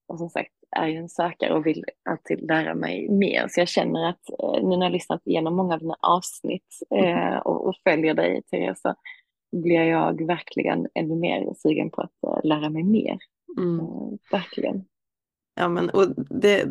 och 0.07 0.18
som 0.18 0.30
sagt 0.30 0.51
är 0.72 0.88
ju 0.88 0.97
en 0.97 1.09
sökare 1.09 1.53
och 1.53 1.66
vill 1.66 1.86
alltid 2.09 2.41
lära 2.41 2.76
mig 2.76 3.09
mer. 3.09 3.47
Så 3.49 3.59
jag 3.59 3.68
känner 3.68 4.09
att 4.09 4.30
eh, 4.30 4.63
nu 4.63 4.70
när 4.70 4.78
jag 4.78 4.84
har 4.84 4.89
lyssnat 4.89 5.28
igenom 5.28 5.55
många 5.55 5.74
av 5.74 5.80
dina 5.80 5.95
avsnitt 5.99 6.80
eh, 6.95 7.38
och, 7.38 7.68
och, 7.68 7.76
följer 7.84 8.13
dig 8.13 8.41
Therese 8.51 8.82
så 8.82 8.95
blir 9.51 9.84
jag 9.84 10.28
verkligen 10.28 10.88
ännu 10.93 11.16
mer 11.16 11.53
sugen 11.57 11.89
på 11.89 12.01
att 12.01 12.45
lära 12.45 12.70
mig 12.70 12.84
mer. 12.84 13.18
Mm. 13.57 14.18
verkligen. 14.32 14.86
Ja 15.55 15.68
men 15.68 15.89
och 15.89 16.07
det, 16.30 16.66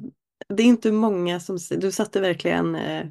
det 0.48 0.62
är 0.62 0.66
inte 0.66 0.92
många 0.92 1.40
som, 1.40 1.58
du 1.78 1.92
satte 1.92 2.20
verkligen 2.20 2.74
eh, 2.74 3.06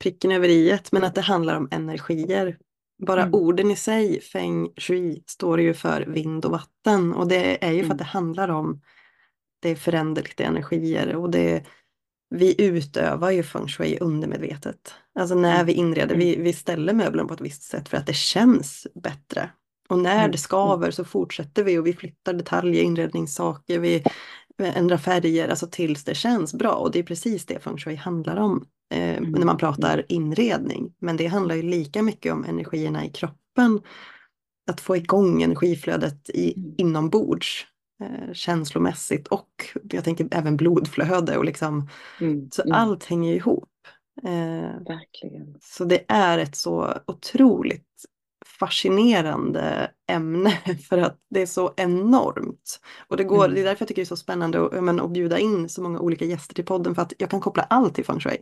pricken 0.00 0.30
över 0.30 0.48
i 0.48 0.78
men 0.92 1.04
att 1.04 1.14
det 1.14 1.20
handlar 1.20 1.56
om 1.56 1.68
energier. 1.70 2.58
Bara 3.06 3.22
mm. 3.22 3.34
orden 3.34 3.70
i 3.70 3.76
sig, 3.76 4.20
feng 4.20 4.68
shui, 4.76 5.22
står 5.26 5.60
ju 5.60 5.74
för 5.74 6.02
vind 6.02 6.44
och 6.44 6.50
vatten 6.50 7.14
och 7.14 7.28
det 7.28 7.64
är 7.64 7.72
ju 7.72 7.78
för 7.78 7.84
att 7.84 7.90
mm. 7.90 7.96
det 7.96 8.04
handlar 8.04 8.48
om 8.48 8.80
det 9.62 9.68
är 9.70 9.76
föränderliga 9.76 10.48
energier 10.48 11.16
och 11.16 11.30
det 11.30 11.64
vi 12.34 12.62
utövar 12.62 13.30
ju 13.30 13.42
feng 13.42 13.68
shui 13.68 13.98
undermedvetet. 14.00 14.94
Alltså 15.18 15.34
när 15.34 15.54
mm. 15.54 15.66
vi 15.66 15.72
inreder, 15.72 16.14
vi, 16.14 16.36
vi 16.36 16.52
ställer 16.52 16.92
möblen 16.92 17.26
på 17.26 17.34
ett 17.34 17.40
visst 17.40 17.62
sätt 17.62 17.88
för 17.88 17.96
att 17.96 18.06
det 18.06 18.16
känns 18.16 18.86
bättre. 18.94 19.50
Och 19.88 19.98
när 19.98 20.28
det 20.28 20.38
skaver 20.38 20.90
så 20.90 21.04
fortsätter 21.04 21.64
vi 21.64 21.78
och 21.78 21.86
vi 21.86 21.92
flyttar 21.92 22.32
detaljer, 22.32 22.82
inredningssaker, 22.82 23.78
vi 23.78 24.04
ändrar 24.58 24.96
färger, 24.96 25.48
alltså 25.48 25.66
tills 25.66 26.04
det 26.04 26.14
känns 26.14 26.54
bra. 26.54 26.72
Och 26.72 26.90
det 26.90 26.98
är 26.98 27.02
precis 27.02 27.46
det 27.46 27.60
feng 27.60 27.78
shui 27.78 27.94
handlar 27.94 28.36
om 28.36 28.66
eh, 28.90 29.16
mm. 29.16 29.30
när 29.30 29.46
man 29.46 29.56
pratar 29.56 30.04
inredning. 30.08 30.94
Men 30.98 31.16
det 31.16 31.26
handlar 31.26 31.54
ju 31.54 31.62
lika 31.62 32.02
mycket 32.02 32.32
om 32.32 32.44
energierna 32.44 33.04
i 33.04 33.10
kroppen. 33.10 33.80
Att 34.70 34.80
få 34.80 34.96
igång 34.96 35.42
energiflödet 35.42 36.30
i, 36.30 36.54
mm. 36.56 36.74
inombords 36.78 37.66
eh, 38.02 38.32
känslomässigt 38.32 39.28
och 39.28 39.48
jag 39.90 40.04
tänker 40.04 40.28
även 40.30 40.56
blodflöde 40.56 41.36
och 41.36 41.44
liksom 41.44 41.88
mm. 42.20 42.50
så 42.50 42.62
mm. 42.62 42.74
allt 42.74 43.04
hänger 43.04 43.34
ihop. 43.34 43.68
Eh, 44.22 44.84
Verkligen. 44.88 45.56
Så 45.60 45.84
det 45.84 46.04
är 46.08 46.38
ett 46.38 46.56
så 46.56 46.94
otroligt 47.06 47.86
fascinerande 48.60 49.90
ämne 50.10 50.50
för 50.88 50.98
att 50.98 51.18
det 51.30 51.42
är 51.42 51.46
så 51.46 51.74
enormt. 51.76 52.80
Och 53.08 53.16
det, 53.16 53.24
går, 53.24 53.44
mm. 53.44 53.54
det 53.54 53.60
är 53.60 53.64
därför 53.64 53.82
jag 53.82 53.88
tycker 53.88 54.02
det 54.02 54.04
är 54.04 54.16
så 54.16 54.16
spännande 54.16 54.64
att, 54.64 54.84
men, 54.84 55.00
att 55.00 55.10
bjuda 55.10 55.38
in 55.38 55.68
så 55.68 55.82
många 55.82 56.00
olika 56.00 56.24
gäster 56.24 56.54
till 56.54 56.64
podden 56.64 56.94
för 56.94 57.02
att 57.02 57.12
jag 57.18 57.30
kan 57.30 57.40
koppla 57.40 57.62
allt 57.62 57.94
till 57.94 58.04
feng 58.04 58.20
shui. 58.20 58.38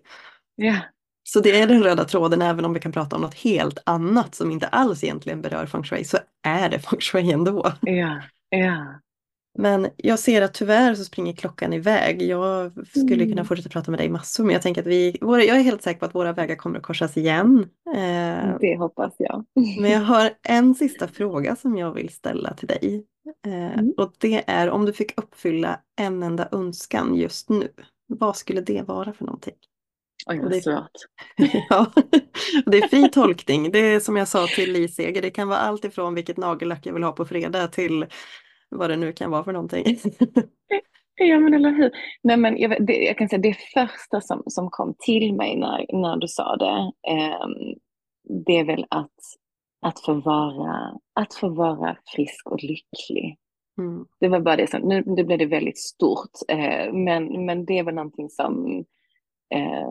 Yeah. 0.62 0.80
Så 1.22 1.40
det 1.40 1.60
är 1.60 1.66
den 1.66 1.82
röda 1.82 2.04
tråden 2.04 2.42
även 2.42 2.64
om 2.64 2.74
vi 2.74 2.80
kan 2.80 2.92
prata 2.92 3.16
om 3.16 3.22
något 3.22 3.34
helt 3.34 3.78
annat 3.86 4.34
som 4.34 4.50
inte 4.50 4.66
alls 4.66 5.04
egentligen 5.04 5.42
berör 5.42 5.66
feng 5.66 5.84
shui 5.84 6.04
så 6.04 6.18
är 6.42 6.68
det 6.68 6.78
feng 6.78 7.00
shui 7.00 7.32
ändå. 7.32 7.72
Ja, 7.80 8.22
ja. 8.48 9.00
Men 9.58 9.88
jag 9.96 10.18
ser 10.18 10.42
att 10.42 10.54
tyvärr 10.54 10.94
så 10.94 11.04
springer 11.04 11.32
klockan 11.32 11.72
iväg. 11.72 12.22
Jag 12.22 12.72
skulle 12.88 13.14
mm. 13.14 13.28
kunna 13.28 13.44
fortsätta 13.44 13.68
prata 13.68 13.90
med 13.90 14.00
dig 14.00 14.08
massor 14.08 14.44
men 14.44 14.52
jag 14.52 14.62
tänker 14.62 14.80
att 14.80 14.86
vi, 14.86 15.18
jag 15.20 15.48
är 15.48 15.62
helt 15.62 15.82
säker 15.82 16.00
på 16.00 16.06
att 16.06 16.14
våra 16.14 16.32
vägar 16.32 16.56
kommer 16.56 16.78
att 16.78 16.84
korsas 16.84 17.16
igen. 17.16 17.68
Eh, 17.94 18.58
det 18.60 18.76
hoppas 18.78 19.14
jag. 19.18 19.44
Men 19.80 19.90
jag 19.90 20.00
har 20.00 20.30
en 20.42 20.74
sista 20.74 21.08
fråga 21.08 21.56
som 21.56 21.76
jag 21.76 21.92
vill 21.92 22.08
ställa 22.08 22.54
till 22.54 22.68
dig. 22.68 23.04
Eh, 23.46 23.78
mm. 23.78 23.94
Och 23.96 24.12
det 24.18 24.44
är 24.46 24.70
om 24.70 24.84
du 24.84 24.92
fick 24.92 25.18
uppfylla 25.18 25.80
en 26.00 26.22
enda 26.22 26.48
önskan 26.52 27.14
just 27.14 27.48
nu. 27.48 27.68
Vad 28.06 28.36
skulle 28.36 28.60
det 28.60 28.82
vara 28.82 29.12
för 29.12 29.24
någonting? 29.24 29.54
Oj, 30.28 30.40
vad 30.42 30.62
svårt. 30.62 30.90
ja, 31.68 31.86
det 32.66 32.78
är 32.78 32.88
fri 32.88 33.08
tolkning. 33.08 33.70
Det 33.70 33.78
är 33.78 34.00
som 34.00 34.16
jag 34.16 34.28
sa 34.28 34.46
till 34.46 34.72
Li 34.72 34.88
Seger, 34.88 35.22
det 35.22 35.30
kan 35.30 35.48
vara 35.48 35.58
allt 35.58 35.84
ifrån 35.84 36.14
vilket 36.14 36.36
nagellack 36.36 36.86
jag 36.86 36.92
vill 36.92 37.02
ha 37.02 37.12
på 37.12 37.24
fredag 37.24 37.68
till 37.68 38.06
vad 38.70 38.90
det 38.90 38.96
nu 38.96 39.12
kan 39.12 39.30
vara 39.30 39.44
för 39.44 39.52
någonting. 39.52 39.84
ja 41.14 41.40
men 41.40 41.54
eller 41.54 41.70
hur. 41.70 41.90
Nej, 42.22 42.36
men 42.36 42.58
jag, 42.58 42.86
det, 42.86 42.92
jag 42.92 43.18
kan 43.18 43.28
säga 43.28 43.42
det 43.42 43.56
första 43.74 44.20
som, 44.20 44.42
som 44.46 44.70
kom 44.70 44.94
till 44.98 45.34
mig 45.34 45.56
när, 45.56 46.00
när 46.00 46.16
du 46.16 46.28
sa 46.28 46.56
det, 46.56 46.92
eh, 47.12 47.48
det 48.44 48.58
är 48.58 48.64
väl 48.64 48.86
att, 48.90 49.16
att, 49.80 50.00
få 50.00 50.14
vara, 50.14 50.92
att 51.14 51.34
få 51.34 51.48
vara 51.48 51.96
frisk 52.16 52.50
och 52.50 52.62
lycklig. 52.62 53.36
Mm. 53.78 54.04
Det 54.20 54.28
var 54.28 54.40
bara 54.40 54.56
det 54.56 54.70
som, 54.70 54.80
nu, 54.80 55.02
nu 55.06 55.24
blev 55.24 55.38
det 55.38 55.46
väldigt 55.46 55.78
stort, 55.78 56.30
eh, 56.48 56.92
men, 56.92 57.46
men 57.46 57.64
det 57.64 57.78
är 57.78 57.84
väl 57.84 57.94
någonting 57.94 58.30
som 58.30 58.84
Eh, 59.50 59.88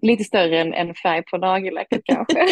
lite 0.02 0.24
större 0.24 0.60
än, 0.60 0.74
än 0.74 0.94
färg 0.94 1.22
på 1.30 1.38
nagellacket 1.38 2.00
kanske. 2.04 2.46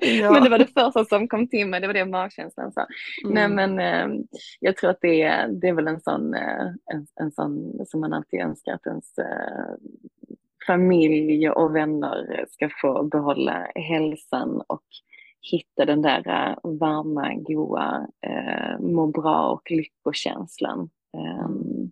ja. 0.20 0.32
Men 0.32 0.42
det 0.42 0.50
var 0.50 0.58
det 0.58 0.66
första 0.66 1.04
som 1.04 1.28
kom 1.28 1.48
till 1.48 1.66
mig, 1.66 1.80
det 1.80 1.86
var 1.86 1.94
det 1.94 2.04
magkänslan 2.04 2.72
sa. 2.72 2.86
Mm. 3.24 3.34
Nej 3.34 3.48
men 3.48 3.78
eh, 3.78 4.24
jag 4.60 4.76
tror 4.76 4.90
att 4.90 5.00
det 5.00 5.22
är, 5.22 5.48
det 5.48 5.68
är 5.68 5.72
väl 5.72 5.88
en 5.88 6.00
sån, 6.00 6.34
eh, 6.34 6.66
en, 6.92 7.06
en 7.20 7.32
sån 7.32 7.80
som 7.86 8.00
man 8.00 8.12
alltid 8.12 8.40
önskar 8.40 8.72
att 8.72 8.86
ens 8.86 9.18
eh, 9.18 9.74
familj 10.66 11.50
och 11.50 11.76
vänner 11.76 12.46
ska 12.48 12.70
få 12.80 13.02
behålla 13.02 13.66
hälsan 13.74 14.62
och 14.66 14.84
hitta 15.50 15.84
den 15.84 16.02
där 16.02 16.18
uh, 16.18 16.78
varma, 16.78 17.34
goa, 17.34 18.06
uh, 18.26 18.80
må 18.80 19.06
bra 19.06 19.50
och 19.50 19.70
lyckokänslan. 19.70 20.90
Um, 21.16 21.90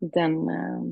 den, 0.00 0.48
uh, 0.48 0.82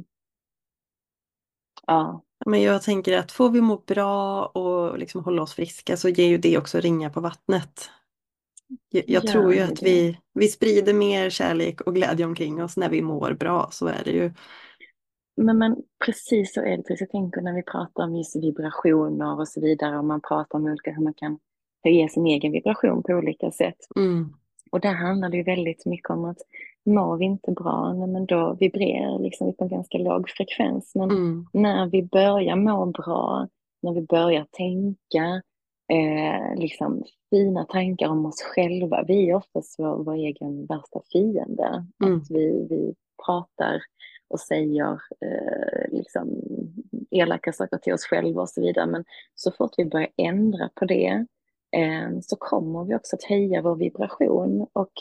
Ja. 1.86 2.22
Men 2.46 2.62
jag 2.62 2.82
tänker 2.82 3.18
att 3.18 3.32
får 3.32 3.50
vi 3.50 3.60
må 3.60 3.76
bra 3.86 4.46
och 4.46 4.98
liksom 4.98 5.24
hålla 5.24 5.42
oss 5.42 5.54
friska 5.54 5.96
så 5.96 6.08
ger 6.08 6.26
ju 6.26 6.38
det 6.38 6.58
också 6.58 6.80
ringa 6.80 7.10
på 7.10 7.20
vattnet. 7.20 7.90
Jag, 8.90 9.04
jag 9.06 9.26
tror 9.26 9.54
ju 9.54 9.60
att 9.60 9.82
vi, 9.82 10.18
vi 10.34 10.48
sprider 10.48 10.94
mer 10.94 11.30
kärlek 11.30 11.80
och 11.80 11.94
glädje 11.94 12.26
omkring 12.26 12.62
oss 12.62 12.76
när 12.76 12.88
vi 12.88 13.02
mår 13.02 13.32
bra, 13.32 13.68
så 13.72 13.86
är 13.86 14.04
det 14.04 14.10
ju. 14.10 14.32
Men, 15.36 15.58
men 15.58 15.76
precis 16.04 16.54
så 16.54 16.60
är 16.60 16.76
det. 16.76 17.00
Jag 17.00 17.10
tänker 17.10 17.40
när 17.40 17.54
vi 17.54 17.62
pratar 17.62 18.04
om 18.04 18.16
just 18.16 18.36
vibrationer 18.36 19.40
och 19.40 19.48
så 19.48 19.60
vidare, 19.60 19.98
och 19.98 20.04
man 20.04 20.20
pratar 20.20 20.58
om 20.58 20.64
olika, 20.64 20.90
hur 20.90 21.02
man 21.02 21.14
kan 21.14 21.38
höja 21.84 22.08
sin 22.08 22.26
egen 22.26 22.52
vibration 22.52 23.02
på 23.02 23.12
olika 23.12 23.50
sätt. 23.50 23.78
Mm. 23.96 24.32
Och 24.70 24.80
där 24.80 24.94
handlar 24.94 25.28
det 25.28 25.36
ju 25.36 25.42
väldigt 25.42 25.86
mycket 25.86 26.10
om 26.10 26.24
att 26.24 26.38
mår 26.84 27.16
vi 27.16 27.24
inte 27.24 27.52
bra, 27.52 27.94
men 27.94 28.26
då 28.26 28.56
vibrerar 28.60 29.18
liksom 29.18 29.54
på 29.54 29.64
en 29.64 29.70
ganska 29.70 29.98
låg 29.98 30.30
frekvens. 30.30 30.92
Men 30.94 31.10
mm. 31.10 31.46
när 31.52 31.86
vi 31.86 32.02
börjar 32.02 32.56
må 32.56 32.86
bra, 32.86 33.48
när 33.82 33.92
vi 33.92 34.02
börjar 34.02 34.46
tänka 34.50 35.42
eh, 35.92 36.60
liksom 36.60 37.04
fina 37.30 37.64
tankar 37.64 38.08
om 38.08 38.26
oss 38.26 38.42
själva, 38.42 39.04
vi 39.08 39.30
är 39.30 39.34
oftast 39.34 39.78
vår, 39.78 40.04
vår 40.04 40.14
egen 40.14 40.66
värsta 40.66 41.00
fiende. 41.12 41.86
Mm. 42.04 42.16
Att 42.16 42.30
vi, 42.30 42.66
vi 42.70 42.94
pratar 43.26 43.82
och 44.28 44.40
säger 44.40 44.92
eh, 45.20 45.90
liksom 45.90 46.42
elaka 47.10 47.52
saker 47.52 47.78
till 47.78 47.92
oss 47.92 48.04
själva 48.04 48.42
och 48.42 48.48
så 48.48 48.60
vidare. 48.60 48.86
Men 48.86 49.04
så 49.34 49.52
fort 49.52 49.72
vi 49.76 49.84
börjar 49.84 50.10
ändra 50.16 50.70
på 50.74 50.84
det 50.84 51.26
Eh, 51.76 52.20
så 52.22 52.36
kommer 52.36 52.84
vi 52.84 52.94
också 52.94 53.16
att 53.16 53.22
höja 53.22 53.62
vår 53.62 53.76
vibration. 53.76 54.66
Och, 54.72 54.92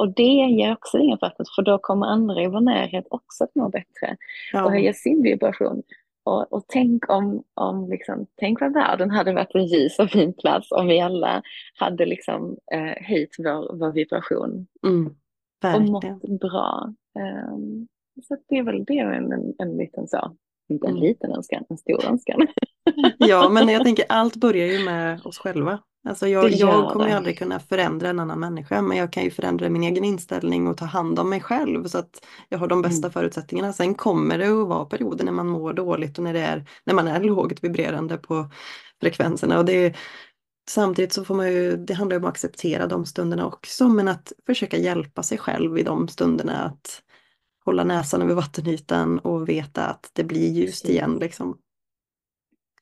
och 0.00 0.14
det 0.14 0.22
ger 0.22 0.72
också 0.72 0.98
vattnet, 1.20 1.48
för 1.54 1.62
då 1.62 1.78
kommer 1.78 2.06
andra 2.06 2.42
i 2.42 2.46
vår 2.46 2.60
närhet 2.60 3.06
också 3.10 3.44
att 3.44 3.54
må 3.54 3.68
bättre 3.68 4.16
ja. 4.52 4.64
och 4.64 4.70
höja 4.70 4.92
sin 4.92 5.22
vibration. 5.22 5.82
Och, 6.24 6.52
och, 6.52 6.64
tänk 6.68 7.10
om, 7.10 7.42
om 7.54 7.90
liksom, 7.90 8.26
tänk 8.36 8.60
vad 8.60 8.72
världen 8.72 9.10
hade 9.10 9.32
varit 9.32 9.54
en 9.54 9.66
ljus 9.66 9.98
och 9.98 10.10
fin 10.10 10.32
plats 10.32 10.72
om 10.72 10.86
vi 10.86 11.00
alla 11.00 11.42
hade 11.74 12.06
liksom, 12.06 12.56
eh, 12.72 13.06
höjt 13.06 13.34
vår, 13.38 13.76
vår 13.76 13.92
vibration. 13.92 14.66
Mm, 14.86 15.14
och 15.74 15.82
mått 15.82 16.40
bra. 16.40 16.94
Um, 17.52 17.88
så 18.28 18.36
det 18.48 18.58
är 18.58 18.62
väl 18.62 18.84
det 18.84 18.98
en, 18.98 19.32
en, 19.32 19.54
en 19.58 19.76
liten 19.76 20.08
så, 20.08 20.36
inte 20.68 20.86
en 20.86 20.90
mm. 20.90 21.02
liten 21.02 21.32
önskan, 21.32 21.64
en 21.68 21.78
stor 21.78 22.04
önskan. 22.04 22.46
ja, 23.18 23.48
men 23.48 23.68
jag 23.68 23.84
tänker 23.84 24.04
allt 24.08 24.36
börjar 24.36 24.66
ju 24.66 24.84
med 24.84 25.20
oss 25.26 25.38
själva. 25.38 25.78
Alltså 26.08 26.28
jag, 26.28 26.50
jag 26.50 26.92
kommer 26.92 27.08
ju 27.08 27.12
aldrig 27.12 27.38
kunna 27.38 27.60
förändra 27.60 28.08
en 28.08 28.20
annan 28.20 28.40
människa 28.40 28.82
men 28.82 28.96
jag 28.96 29.12
kan 29.12 29.24
ju 29.24 29.30
förändra 29.30 29.68
min 29.68 29.82
egen 29.82 30.04
inställning 30.04 30.66
och 30.66 30.76
ta 30.76 30.84
hand 30.84 31.18
om 31.18 31.30
mig 31.30 31.40
själv 31.40 31.86
så 31.86 31.98
att 31.98 32.26
jag 32.48 32.58
har 32.58 32.66
de 32.66 32.82
bästa 32.82 33.06
mm. 33.06 33.12
förutsättningarna. 33.12 33.72
Sen 33.72 33.94
kommer 33.94 34.38
det 34.38 34.46
att 34.46 34.68
vara 34.68 34.84
perioder 34.84 35.24
när 35.24 35.32
man 35.32 35.48
mår 35.48 35.72
dåligt 35.72 36.18
och 36.18 36.24
när, 36.24 36.32
det 36.32 36.40
är, 36.40 36.64
när 36.84 36.94
man 36.94 37.08
är 37.08 37.20
lågt 37.20 37.64
vibrerande 37.64 38.16
på 38.16 38.50
frekvenserna. 39.00 39.58
Och 39.58 39.64
det, 39.64 39.96
samtidigt 40.68 41.12
så 41.12 41.24
får 41.24 41.34
man 41.34 41.52
ju, 41.52 41.76
det 41.76 41.94
handlar 41.94 42.16
om 42.16 42.24
att 42.24 42.30
acceptera 42.30 42.86
de 42.86 43.06
stunderna 43.06 43.46
också 43.46 43.88
men 43.88 44.08
att 44.08 44.32
försöka 44.46 44.76
hjälpa 44.76 45.22
sig 45.22 45.38
själv 45.38 45.78
i 45.78 45.82
de 45.82 46.08
stunderna 46.08 46.64
att 46.64 47.02
hålla 47.64 47.84
näsan 47.84 48.22
över 48.22 48.34
vattenytan 48.34 49.18
och 49.18 49.48
veta 49.48 49.86
att 49.86 50.10
det 50.12 50.24
blir 50.24 50.50
ljust 50.50 50.88
igen. 50.88 51.18
Liksom. 51.20 51.56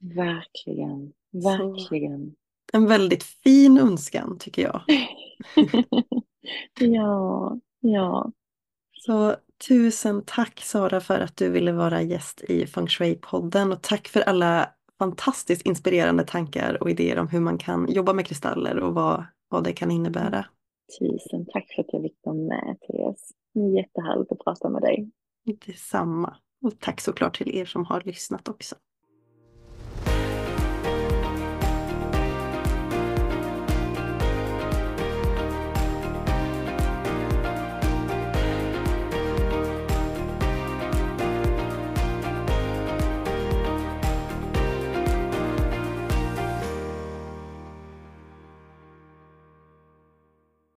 Verkligen, 0.01 1.13
verkligen. 1.33 2.35
Så 2.71 2.77
en 2.77 2.87
väldigt 2.87 3.23
fin 3.23 3.79
önskan 3.79 4.39
tycker 4.39 4.63
jag. 4.63 4.83
ja, 6.81 7.59
ja. 7.81 8.33
Så 8.93 9.37
tusen 9.69 10.23
tack 10.27 10.61
Sara 10.61 11.01
för 11.01 11.21
att 11.21 11.37
du 11.37 11.51
ville 11.51 11.73
vara 11.73 12.03
gäst 12.03 12.43
i 12.43 12.67
Feng 12.67 12.87
Shui-podden 12.87 13.73
och 13.73 13.83
tack 13.83 14.09
för 14.09 14.21
alla 14.21 14.71
fantastiskt 14.99 15.67
inspirerande 15.67 16.25
tankar 16.25 16.83
och 16.83 16.91
idéer 16.91 17.19
om 17.19 17.29
hur 17.29 17.41
man 17.41 17.59
kan 17.59 17.93
jobba 17.93 18.13
med 18.13 18.27
kristaller 18.27 18.79
och 18.79 18.95
vad, 18.95 19.25
vad 19.49 19.65
det 19.65 19.73
kan 19.73 19.91
innebära. 19.91 20.47
Tusen 20.99 21.47
tack 21.53 21.67
för 21.75 21.83
att 21.83 21.93
jag 21.93 22.03
fick 22.03 22.19
vara 22.23 22.37
med 22.37 22.77
Therese. 22.81 23.31
Jättehärligt 23.77 24.33
att 24.33 24.39
prata 24.39 24.69
med 24.69 24.83
dig. 24.83 25.11
Detsamma. 25.67 26.37
Och 26.65 26.81
tack 26.81 27.01
såklart 27.01 27.37
till 27.37 27.57
er 27.57 27.65
som 27.65 27.85
har 27.85 28.03
lyssnat 28.05 28.49
också. 28.49 28.77